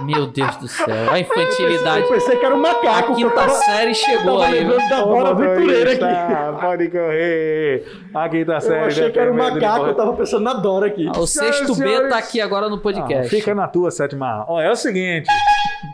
[0.02, 2.02] Meu Deus do céu, a infantilidade.
[2.04, 3.12] Eu pensei que era um A macaco.
[3.12, 4.60] eu quinta tava- série chegou aí.
[4.60, 6.60] lembrando da Dora Aventureira aqui.
[6.60, 7.84] Pode correr.
[8.14, 8.86] Aqui tá Eu sério.
[8.86, 11.08] achei que era um macaco, eu tava pensando na Dora aqui.
[11.08, 13.28] Ah, O sexto B tá aqui agora no podcast.
[13.34, 14.44] fica na tua, sétima.
[14.48, 15.28] Ó, é o seguinte.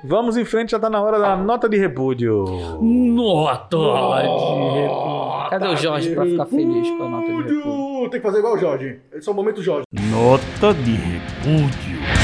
[0.05, 2.45] Vamos em frente, já tá na hora da nota de repúdio.
[2.81, 5.49] Nota de repúdio.
[5.51, 7.57] Cadê o Jorge pra ficar feliz com a nota de repúdio?
[7.59, 8.11] Repúdio.
[8.11, 9.01] Tem que fazer igual o Jorge.
[9.13, 9.85] Esse é o momento Jorge.
[10.11, 12.22] Nota de repúdio.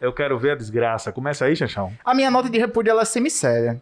[0.00, 1.12] Eu quero ver a desgraça.
[1.12, 1.92] Começa aí, Chachão.
[2.04, 3.80] A minha nota de repúdio ela é semisséria.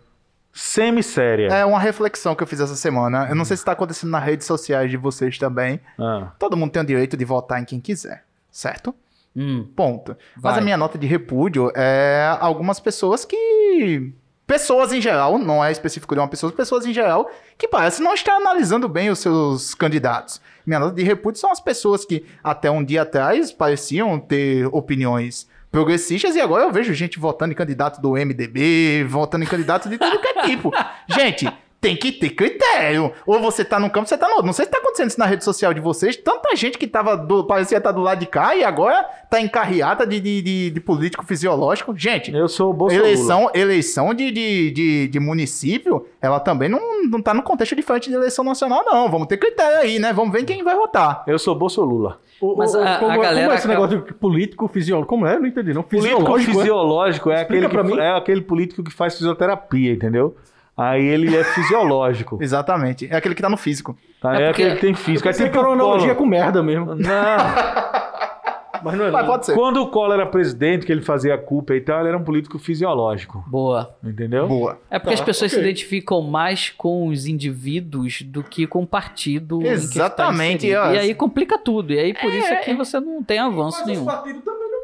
[0.53, 1.47] Semi-séria.
[1.49, 3.27] É uma reflexão que eu fiz essa semana.
[3.29, 5.81] Eu não sei se está acontecendo nas redes sociais de vocês também.
[5.99, 6.33] Ah.
[6.39, 8.95] Todo mundo tem o direito de votar em quem quiser, certo?
[9.37, 10.17] Hum, Ponto.
[10.37, 10.53] Vai.
[10.53, 14.13] Mas a minha nota de repúdio é algumas pessoas que.
[14.49, 18.15] Pessoas em geral, não é específico de uma pessoa, pessoas em geral, que parece não
[18.15, 20.41] estar analisando bem os seus candidatos.
[20.65, 25.47] Minha nota de repúdio são as pessoas que até um dia atrás pareciam ter opiniões
[25.71, 29.99] progressistas e agora eu vejo gente votando em candidato do MDB, votando em candidato de
[29.99, 30.73] tudo que é tipo.
[31.09, 31.47] Gente,
[31.81, 33.13] tem que ter critério.
[33.27, 34.47] Ou você tá num campo, você tá no outro.
[34.47, 36.17] Não sei se tá acontecendo isso na rede social de vocês.
[36.17, 39.47] Tanta gente que tava do, parecia estar do lado de cá e agora tá em
[39.49, 41.95] carreata de, de, de- de político fisiológico.
[41.97, 43.07] Gente, Eu sou o Bolsonaro.
[43.07, 48.09] eleição, eleição de, de, de, de município, ela também não, não tá no contexto diferente
[48.09, 49.09] de eleição nacional, não.
[49.09, 50.13] Vamos ter critério aí, né?
[50.13, 51.23] Vamos ver quem vai votar.
[51.27, 52.19] Eu sou Bolsolula.
[52.41, 55.09] O- Mas o- a- a como, como galera é esse acaba- negócio de político fisiológico?
[55.15, 55.39] Como é?
[55.39, 55.73] Não entendi.
[55.73, 55.83] Não.
[55.85, 56.51] Político Fisiológico.
[56.51, 56.61] é?
[56.63, 58.01] fisiológico é Explica aquele, que, mim.
[58.01, 60.37] é aquele político que faz fisioterapia, entendeu?
[60.79, 62.39] Aí ele é fisiológico.
[62.41, 63.09] Exatamente.
[63.11, 63.99] É aquele que tá no físico.
[64.23, 64.41] Tá?
[64.41, 65.29] É É, aquele que tem físico.
[65.29, 65.73] É o Collor.
[65.73, 66.95] analogia com merda mesmo.
[66.95, 66.99] Não.
[68.81, 69.11] Mas não é.
[69.11, 69.55] Mas pode ser.
[69.55, 72.23] Quando o Collor era presidente, que ele fazia a culpa e tal, ele era um
[72.23, 73.45] político fisiológico.
[73.49, 73.93] boa.
[74.05, 74.47] Entendeu?
[74.47, 74.79] Boa.
[74.89, 75.61] É porque Tá, as pessoas ok.
[75.63, 79.59] se identificam mais com os indivíduos do que com o partido.
[79.61, 80.67] em que está Exatamente.
[80.69, 81.93] E aí complica tudo.
[81.93, 84.05] E aí por isso é que você não tem avanço Mas os nenhum.
[84.05, 84.78] partidos também não tem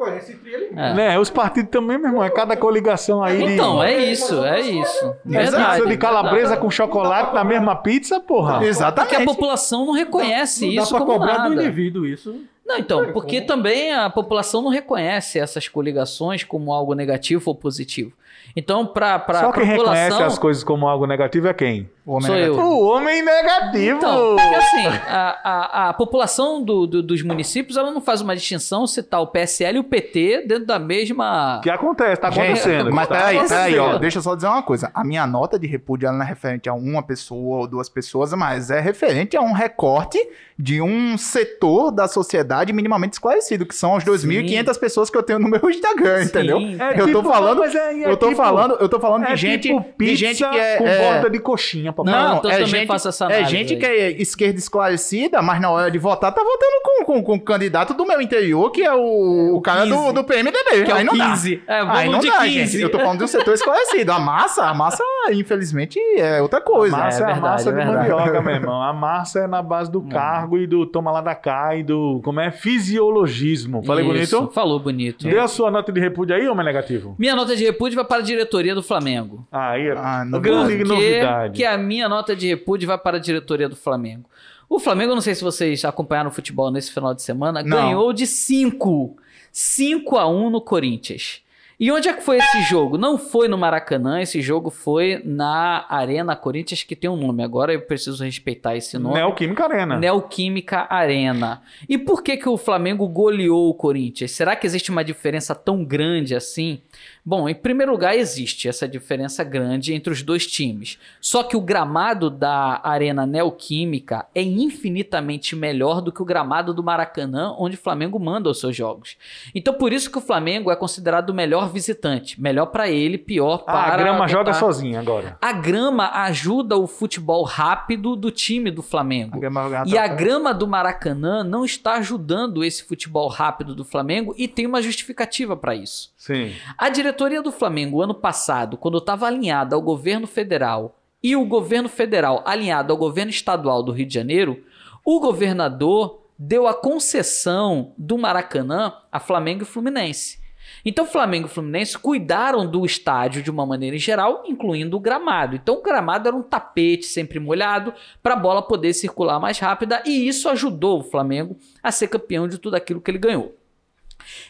[0.00, 0.70] coerência entre eles.
[0.72, 0.94] É.
[0.94, 1.18] Né?
[1.18, 3.52] Os partidos também, meu irmão, é cada coligação aí de.
[3.52, 5.14] Então, é isso, é isso.
[5.24, 5.86] Verdade.
[5.86, 8.52] de calabresa com chocolate na mesma pizza, porra.
[8.52, 9.24] Porque a Exatamente.
[9.26, 11.62] população não reconhece Não dá isso pra como cobrar do nada.
[11.62, 12.34] indivíduo isso.
[12.64, 18.12] Não, então, porque também a população não reconhece essas coligações como algo negativo ou positivo.
[18.54, 19.94] Então, para a Só quem população...
[19.94, 21.90] reconhece as coisas como algo negativo é quem?
[22.10, 22.60] O homem Sou negativo.
[22.60, 22.66] eu.
[22.66, 23.96] O homem negativo!
[23.98, 28.34] Então, porque assim, a, a, a população do- do- dos municípios ela não faz uma
[28.34, 31.58] distinção se tá o PSL e o PT dentro da mesma.
[31.58, 32.20] O que acontece?
[32.20, 32.92] Tá Gente, acontecendo.
[32.92, 33.96] mas tá peraí, peraí, ó.
[33.98, 34.90] Deixa eu só dizer uma coisa.
[34.92, 38.32] A minha nota de repúdio ela não é referente a uma pessoa ou duas pessoas,
[38.34, 40.18] mas é referente a um recorte
[40.58, 45.38] de um setor da sociedade minimamente esclarecido, que são as 2.500 pessoas que eu tenho
[45.38, 46.24] no meu Instagram, Sim.
[46.28, 46.58] entendeu?
[46.58, 49.24] É eu tô tipo- falando, mas é- é eu tô tipo- falando, eu tô falando
[49.26, 52.36] de É gente, tipo de pizza gente que é, com é- borda de coxinha, Não,
[52.38, 53.78] então é também gente, faço essa é análise gente aí.
[53.80, 57.40] que é esquerda esclarecida, mas na hora de votar tá votando com, com, com o
[57.40, 60.12] candidato do meu interior, que é o, o cara do, 15.
[60.12, 60.84] do PMDB.
[60.84, 61.30] Que é Aí o não dá.
[61.30, 61.62] 15.
[61.66, 62.50] É, Aí não de dá, 15.
[62.50, 62.82] gente.
[62.82, 64.12] Eu tô falando do setor esclarecido.
[64.12, 65.02] A massa, a massa,
[65.32, 66.96] infelizmente, é outra coisa.
[66.96, 68.82] A massa é, É a verdade, massa é de mandioca, meu irmão.
[68.82, 72.20] A massa é na base do cargo e do toma lá da cá e do.
[72.24, 72.50] Como é?
[72.50, 73.82] Fisiologismo.
[73.84, 74.54] Falei Isso, bonito?
[74.54, 75.24] Falou bonito.
[75.24, 77.14] Dê a sua nota de repúdio aí, homem negativo?
[77.18, 79.46] Minha nota de repúdio vai para a diretoria do Flamengo.
[79.50, 81.54] Aí, Ah, não grande novidade.
[81.54, 84.30] que a minha nota de repúdio vai para a diretoria do Flamengo?
[84.68, 87.76] O Flamengo, não sei se vocês acompanharam o futebol nesse final de semana, Não.
[87.76, 89.16] ganhou de 5.
[89.50, 91.42] 5 a 1 no Corinthians.
[91.80, 92.98] E onde é que foi esse jogo?
[92.98, 97.42] Não foi no Maracanã, esse jogo foi na Arena Corinthians, que tem um nome.
[97.42, 99.14] Agora eu preciso respeitar esse nome.
[99.14, 99.98] Neoquímica Arena.
[99.98, 101.62] Neoquímica Arena.
[101.88, 104.30] E por que, que o Flamengo goleou o Corinthians?
[104.32, 106.82] Será que existe uma diferença tão grande assim?
[107.24, 110.98] Bom, em primeiro lugar, existe essa diferença grande entre os dois times.
[111.20, 116.82] Só que o gramado da Arena Neoquímica é infinitamente melhor do que o gramado do
[116.82, 119.16] Maracanã, onde o Flamengo manda os seus jogos.
[119.54, 122.40] Então, por isso que o Flamengo é considerado o melhor visitante.
[122.40, 125.36] Melhor para ele, pior Ah, para a grama joga sozinha agora.
[125.40, 129.38] a grama ajuda o futebol rápido do time do Flamengo.
[129.44, 134.48] A E a grama do Maracanã não está ajudando esse futebol rápido do Flamengo e
[134.48, 136.10] tem uma justificativa para isso.
[136.16, 136.52] Sim.
[136.78, 141.88] A diretoria do Flamengo, ano passado, quando estava alinhada ao governo federal e o governo
[141.88, 144.62] federal alinhado ao governo estadual do Rio de Janeiro,
[145.04, 150.38] o governador deu a concessão do Maracanã a Flamengo e Fluminense.
[150.84, 155.56] Então, Flamengo e Fluminense cuidaram do estádio de uma maneira em geral, incluindo o gramado.
[155.56, 157.92] Então, o gramado era um tapete sempre molhado
[158.22, 162.46] para a bola poder circular mais rápida e isso ajudou o Flamengo a ser campeão
[162.46, 163.56] de tudo aquilo que ele ganhou.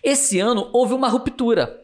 [0.02, 1.79] Esse ano houve uma ruptura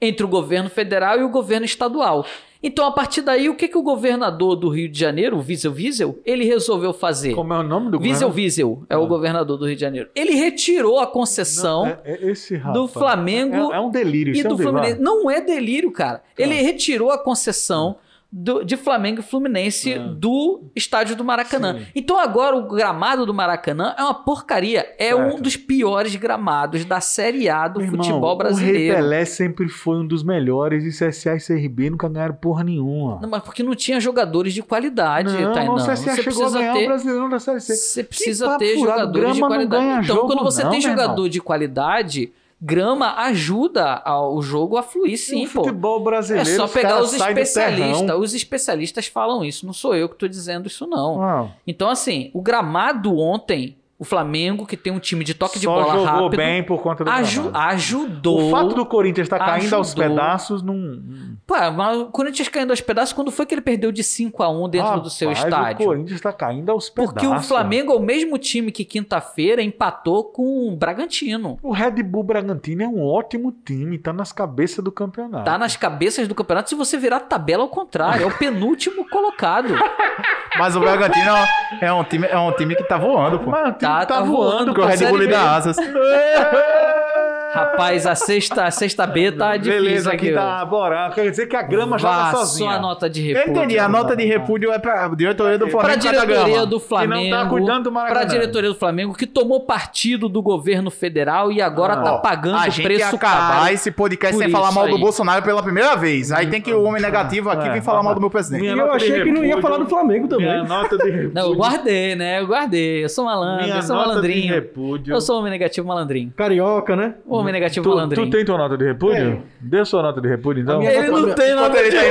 [0.00, 2.24] entre o governo federal e o governo estadual.
[2.60, 5.72] Então, a partir daí, o que, que o governador do Rio de Janeiro, o Wiesel
[5.72, 7.32] Wiesel, ele resolveu fazer?
[7.34, 8.30] Como é o nome do Wiesel?
[8.30, 10.08] Wiesel é o governador do Rio de Janeiro.
[10.12, 12.74] Ele retirou a concessão É, é rapaz.
[12.74, 14.34] do Flamengo É, é um delírio.
[14.34, 14.94] e isso é um do Fluminense.
[14.94, 15.04] delírio.
[15.04, 16.20] Não é delírio, cara.
[16.36, 17.96] Ele retirou a concessão
[18.30, 21.78] do- de Flamengo e Fluminense do estádio do Maracanã.
[21.78, 21.86] Sim.
[21.94, 24.86] Então agora o gramado do Maracanã é uma porcaria.
[24.98, 25.34] É Certo.
[25.34, 28.78] um dos piores gramados da Série A do Meu irmão, futebol O brasileiro.
[28.78, 33.18] Rei Pelé sempre foi um dos melhores e CSA e CRB nunca ganharam porra nenhuma.
[33.22, 35.76] Não, mas porque não tinha jogadores de qualidade, não, Tainão.
[35.76, 37.74] não, o CSA Você chegou a precisa ganhar o ter Brasileirão da Série C.
[37.76, 39.84] Você precisa ter furado, jogadores de qualidade.
[39.84, 41.28] Então, jogo quando você não, tem jogador irmão.
[41.30, 45.62] de qualidade, grama ajuda ao- o jogo a fluir sim, o pô.
[45.64, 46.56] futebol É brasileiro.
[46.56, 48.18] só pegar os especialistas.
[48.18, 51.22] Os especialistas falam isso, não sou eu que tô dizendo isso, não.
[51.22, 55.64] Ah, Então, assim, o gramado ontem, o Flamengo, que tem um time de toque de
[55.64, 57.68] só bola jogou rápido, bem por conta do aju- gramado.
[57.74, 58.46] ajudou.
[58.48, 61.02] O fato do Corinthians estar caindo aos pedaços não.
[61.44, 64.48] Pô, mas o Corinthians caindo aos pedaços, quando foi que ele perdeu de 5 a
[64.48, 65.84] 1 dentro do seu estádio?
[65.84, 67.12] O Corinthians está caindo aos pedaços.
[67.14, 71.58] Porque o Flamengo é o mesmo time que quinta-feira empatou com o Bragantino.
[71.60, 75.44] O Red Bull Bragantino é um ótimo time, tá nas cabeças do campeonato.
[75.44, 76.68] Tá nas cabeças do campeonato.
[76.68, 79.74] Se você virar a tabela ao contrário, é o penúltimo colocado.
[80.58, 81.32] Mas o Bragantino
[81.80, 83.50] é um time, é um time que tá voando, pô.
[83.50, 84.32] Mas time Tá- tá, tá voando.
[84.32, 85.76] voando, Porque o Red Bull lhe dá asas.
[87.52, 90.34] Rapaz, a sexta, a sexta B tá difícil Beleza, aqui aqui.
[90.34, 91.10] tá bora.
[91.14, 92.70] Quer dizer que a grama já tá só sozinha.
[92.72, 93.56] a nota de Eu repúdio.
[93.62, 97.22] entendi, a nota de repúdio é pra diretoria do Pra Flamengo cada diretoria do Flamengo.
[97.22, 98.20] Que não tá cuidando do Maracanã.
[98.20, 102.02] Pra diretoria do Flamengo, que tomou partido do governo federal e agora Ah.
[102.02, 105.00] tá Ó, pagando o preço acabar esse podcast sem falar mal do aí.
[105.00, 106.30] Bolsonaro pela primeira vez.
[106.32, 108.64] Aí tem que o homem negativo aqui É, vir falar mal do meu presidente.
[108.64, 110.46] E eu achei que não ia falar do Flamengo também.
[110.48, 111.32] Minha nota de repúdio.
[111.34, 112.40] Não, eu guardei, né?
[112.40, 113.04] Eu guardei.
[113.04, 114.54] Eu sou malandro, Minha eu sou nota de malandrinho.
[114.54, 115.14] repúdio.
[115.14, 116.32] Eu sou homem negativo malandrinho.
[116.36, 117.14] Carioca, né?
[117.40, 118.26] Homem negativo Tu, malandrinho.
[118.26, 119.42] tu tem tua nota de repúdio?
[119.60, 120.82] Dê sua nota de repúdio, então.
[120.82, 122.02] Ele não tem nota de tá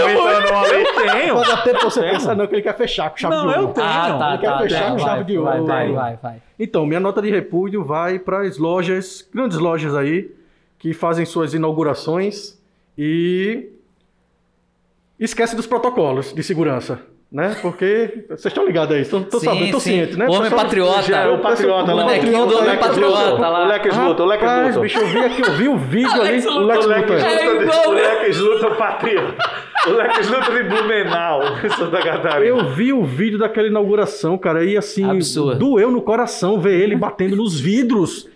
[0.50, 0.82] uma lei.
[0.82, 1.36] Eu tenho.
[1.36, 3.62] Pode até você pensar não que ele quer fechar com chave Não, de ouro.
[3.62, 3.88] eu tenho.
[3.88, 4.60] Ah, tá, Ele quer tá.
[4.60, 5.66] fechar tá, com vai, chave de ouro.
[5.66, 6.42] vai, vai, vai.
[6.60, 10.32] Então, minha nota de repúdio vai para as lojas, grandes lojas aí,
[10.80, 12.58] que fazem suas inaugurações
[12.98, 13.70] e
[15.20, 17.00] esquece dos protocolos de segurança,
[17.32, 17.56] né?
[17.62, 19.92] Porque vocês estão ligados aí, estão Sim, sabendo, estão sim.
[19.92, 20.26] cientes, né?
[20.26, 21.12] O homem Pessoal- patriota.
[21.16, 23.64] É o patriota O bonequinho do homem patriota lá.
[23.66, 24.82] O Lex Luthor, o Lex Luthor.
[24.82, 27.18] bicho, eu vi aqui, eu vi o vídeo ali, Lex o Lex Luthor.
[27.18, 27.92] É o?
[27.92, 29.36] Lex Luthor patriota.
[29.88, 31.42] O Lex Luthor de Blumenau,
[31.78, 32.46] Santa Catarina.
[32.46, 35.60] Eu vi o vídeo daquela inauguração, cara, e assim, Absurdo.
[35.60, 38.28] doeu no coração ver ele batendo nos vidros,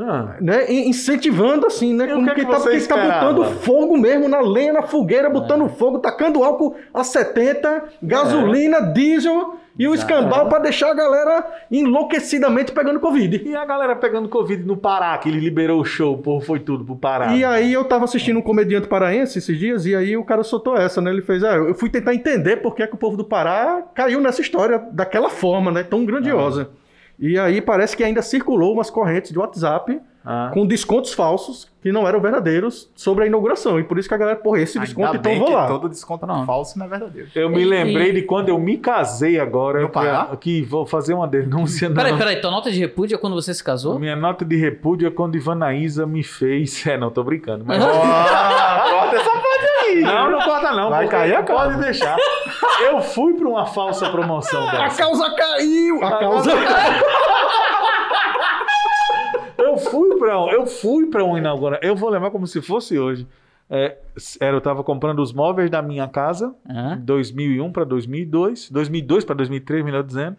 [0.00, 0.72] Ah, né?
[0.72, 2.08] Incentivando assim, né?
[2.08, 3.32] E o Como que que, que tá, que tá esperava?
[3.32, 9.56] botando fogo mesmo na lenha, na fogueira, botando fogo, tacando álcool a 70, gasolina, diesel
[9.78, 13.42] e o escambau pra deixar a galera enlouquecidamente pegando Covid.
[13.46, 16.84] E a galera pegando Covid no Pará, que ele liberou o show, pô, foi tudo
[16.84, 17.34] pro Pará.
[17.34, 20.76] E aí eu tava assistindo um comediante paraense esses dias, e aí o cara soltou
[20.76, 21.10] essa, né?
[21.10, 23.82] Ele fez, ah, eu fui tentar entender por que, é que o povo do Pará
[23.94, 25.82] caiu nessa história daquela forma, né?
[25.82, 26.70] Tão grandiosa.
[27.20, 30.50] E aí parece que ainda circulou umas correntes de WhatsApp Ah.
[30.52, 33.80] com descontos falsos que não eram verdadeiros sobre a inauguração.
[33.80, 35.66] E por isso que a galera, porra, esse desconto, Ainda então bem vou que lá.
[35.66, 36.44] todo desconto Pronto.
[36.44, 37.28] falso não é verdadeiro.
[37.34, 39.80] Eu me E- lembrei de quando eu me casei agora.
[39.80, 40.26] No Pará?
[40.38, 41.88] que, que vou fazer uma denúncia.
[41.88, 41.96] não.
[41.96, 43.98] Peraí, peraí, tua nota de repúdio é quando você se casou?
[43.98, 46.84] Minha nota de repúdio é quando Ivanaísa me fez.
[46.86, 47.64] É, não, tô brincando.
[47.66, 47.82] Mas...
[47.82, 49.49] Ah, corta essa parte
[49.90, 50.00] aí.
[50.02, 50.90] Não, não corta não.
[50.90, 52.16] Vai cair a Pode deixar.
[52.80, 55.02] Eu fui pra uma falsa promoção A dessa.
[55.02, 56.04] causa caiu!
[56.04, 56.50] A causa
[59.58, 61.88] Eu fui pra um, eu fui para um inauguração.
[61.88, 63.26] Eu vou lembrar como se fosse hoje.
[63.72, 63.96] É,
[64.40, 66.98] era, eu tava comprando os móveis da minha casa, Hã?
[67.00, 70.36] 2001 para 2002, 2002 para 2003, melhor dizendo.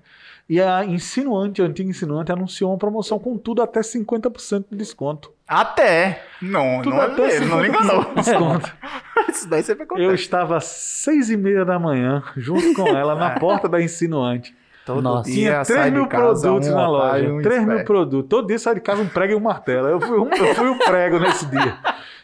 [0.51, 5.31] E a insinuante, a antiga insinuante, anunciou uma promoção com tudo até 50% de desconto.
[5.47, 6.25] Até.
[6.41, 8.03] Não, Tudo não, até é, não 50% enganou.
[8.03, 8.73] de desconto.
[9.31, 10.05] Isso daí sempre acontece.
[10.05, 14.53] Eu estava às seis e meia da manhã, junto com ela, na porta da insinuante.
[14.85, 15.31] Todo Nossa.
[15.31, 17.41] Tinha 3 mil produtos na loja.
[17.43, 18.29] 3 mil produtos.
[18.29, 19.87] Todo dia sai de casa um prego e um martelo.
[19.87, 21.77] Eu fui, um, eu fui o prego nesse dia.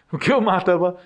[0.10, 0.98] Porque o martelo.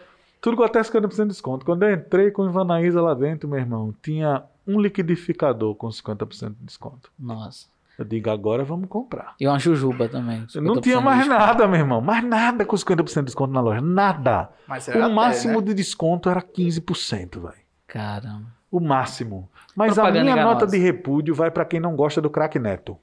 [0.42, 1.64] Tudo com até 50% de desconto.
[1.68, 6.50] Quando eu entrei com a Ivanaísa lá dentro, meu irmão, tinha um liquidificador com 50%
[6.50, 7.12] de desconto.
[7.18, 7.68] Nossa.
[7.98, 9.36] Eu digo, agora vamos comprar.
[9.40, 10.40] E uma jujuba também.
[10.56, 12.02] Não 50% tinha mais nada, meu irmão.
[12.02, 13.82] Mais nada com 50% de desconto na loja.
[13.82, 14.50] Nada.
[14.68, 15.68] O até, máximo né?
[15.68, 17.54] de desconto era 15%, velho.
[17.86, 18.46] Caramba.
[18.72, 19.50] O máximo.
[19.76, 20.54] Mas Propaganda a minha enganosa.
[20.56, 22.98] nota de repúdio vai para quem não gosta do craque Neto.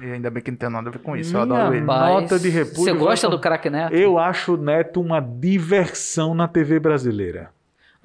[0.00, 1.36] E ainda bem que não tem nada a ver com isso.
[1.36, 1.84] Eu Minha adoro ele.
[1.84, 3.94] Nota de repúdio Você gosta do craque Neto?
[3.94, 7.50] Eu acho o Neto uma diversão na TV brasileira.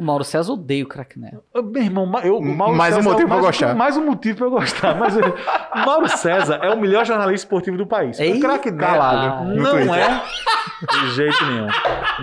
[0.01, 0.87] O Mauro César odeia o.
[1.53, 3.75] Ah, Meu irmão, eu, o Mauro Mais um César é motivo pra mais, gostar.
[3.75, 4.95] Mais um motivo pra eu gostar.
[4.95, 5.19] Mas o
[5.85, 8.19] Mauro César é o melhor jornalista esportivo do país.
[8.19, 9.93] Ei, o craque Neto calado, não Twitter.
[9.99, 10.21] é
[10.87, 11.67] de jeito nenhum.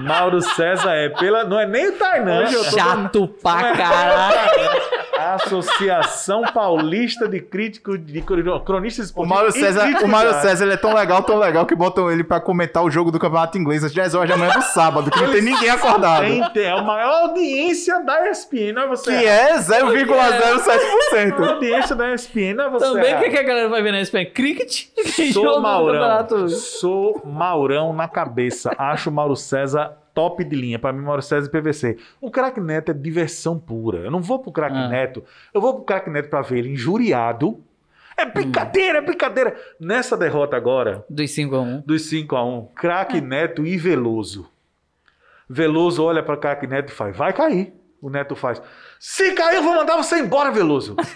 [0.09, 1.45] Mauro César é pela.
[1.45, 2.43] Não é nem o Tainan.
[2.51, 4.81] eu tô- Chato pra é caralho.
[5.29, 9.37] A Associação Paulista de Críticos de Cronistas O Esportivos.
[9.37, 10.47] Mário César, o Mário de arte.
[10.49, 13.19] César ele é tão legal, tão legal, que botam ele pra comentar o jogo do
[13.19, 16.23] Campeonato Inglês às 10 horas da manhã do sábado, que não tem ninguém acordado.
[16.23, 19.19] Tem, tem, é a maior audiência da ESPN, não é você?
[19.19, 21.47] Que é A 0,07%.
[21.47, 22.85] audiência da ESPN, não é você?
[22.87, 24.27] Também o que, que a galera vai ver na ESPN?
[24.33, 24.87] Cricket?
[25.33, 26.49] Sou Maurão.
[26.49, 28.75] Sou Maurão na cabeça.
[28.79, 30.81] Acho o Mauro César top de linha.
[30.81, 31.97] Pra mim, Mauro César e PVC.
[32.21, 33.99] O craque Neto é diversão pura.
[33.99, 34.89] Eu não vou pro craque Ah.
[34.89, 35.23] Neto.
[35.55, 37.63] Eu vou pro craque Neto pra ver ele injuriado.
[38.17, 39.57] É brincadeira, é brincadeira.
[39.79, 44.51] Nessa derrota agora, Dos 5 a 1 dos 5 a 1 craque Neto e Veloso.
[45.49, 47.73] Veloso olha para craque Neto e faz: vai cair.
[48.03, 48.61] O Neto faz:
[48.99, 50.97] se cair, eu vou mandar você embora, Veloso.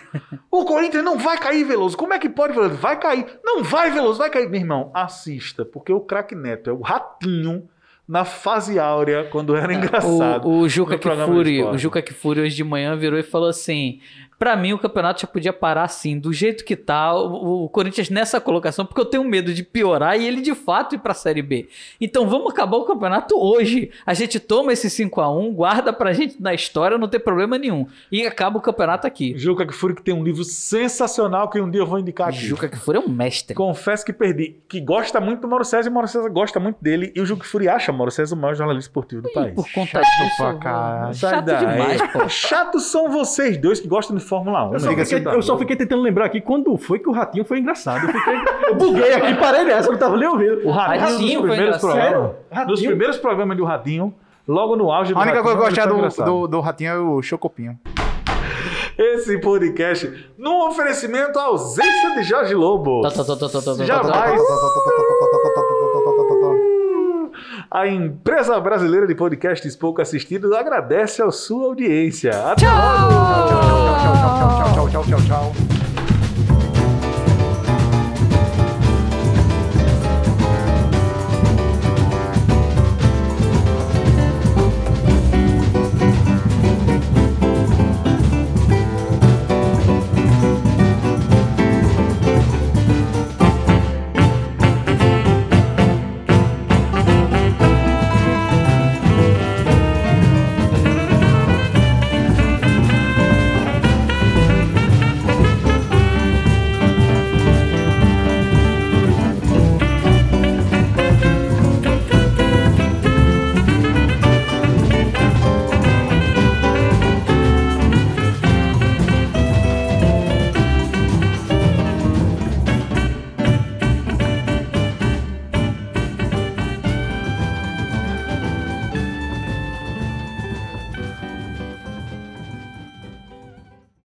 [0.48, 1.96] O Corinthians não vai cair, Veloso.
[1.96, 2.74] Como é que pode, Veloso?
[2.76, 3.26] Vai cair.
[3.42, 4.48] Não vai, Veloso, vai cair.
[4.48, 7.68] Meu irmão, assista, porque o craque Neto é o ratinho
[8.06, 10.48] na fase áurea, quando era engraçado.
[10.48, 14.00] O, o Juca Kifuri, o Juca Kifuri hoje de manhã virou e falou assim:
[14.42, 18.10] Pra mim, o campeonato já podia parar assim, do jeito que tá, o, o Corinthians
[18.10, 21.42] nessa colocação, porque eu tenho medo de piorar e ele de fato ir pra Série
[21.42, 21.68] B.
[22.00, 23.92] Então vamos acabar o campeonato hoje.
[24.04, 27.56] A gente toma esse 5 a 1 guarda pra gente na história, não tem problema
[27.56, 27.86] nenhum.
[28.10, 29.32] E acaba o campeonato aqui.
[29.38, 32.38] Juca Kfouri que tem um livro sensacional que um dia eu vou indicar aqui.
[32.38, 33.54] Juca Kifuri é um mestre.
[33.54, 34.56] Confesso que perdi.
[34.66, 37.12] Que gosta muito do Mauro César e o Mauro César gosta muito dele.
[37.14, 39.54] E o Juca Kfouri acha o Mauro César o maior jornalista esportivo do país.
[39.54, 40.36] Por conta Chato disso.
[40.36, 41.14] pra caralho.
[41.14, 42.28] Sai Chato demais, pô.
[42.28, 44.72] Chatos são vocês dois que gostam de Fórmula 1.
[44.72, 45.04] Eu só, né?
[45.04, 48.06] fiquei, eu só fiquei tentando lembrar aqui quando foi que o Ratinho foi engraçado.
[48.06, 48.34] Eu, fiquei,
[48.66, 50.66] eu buguei aqui, parei nessa, eu não tava nem ouvindo.
[50.66, 52.00] O Radinho, Ratinho nos foi primeiros engraçado.
[52.00, 52.36] programas.
[52.50, 52.70] Ratinho?
[52.70, 54.14] Nos primeiros programas do Radinho,
[54.48, 56.98] logo no auge do A única coisa que eu ele do, do, do Ratinho é
[56.98, 57.78] o Chocopinho.
[58.96, 63.02] Esse podcast, num oferecimento à ausência de Jorge Lobo.
[63.02, 64.40] Tá, tá, tá, tá, tá, tá, tá, Jamais
[67.72, 72.30] a empresa brasileira de podcasts pouco assistidos agradece a sua audiência.
[72.50, 73.14] Até logo!
[73.48, 75.71] Tchau, tchau, tchau, tchau, tchau, tchau, tchau, tchau.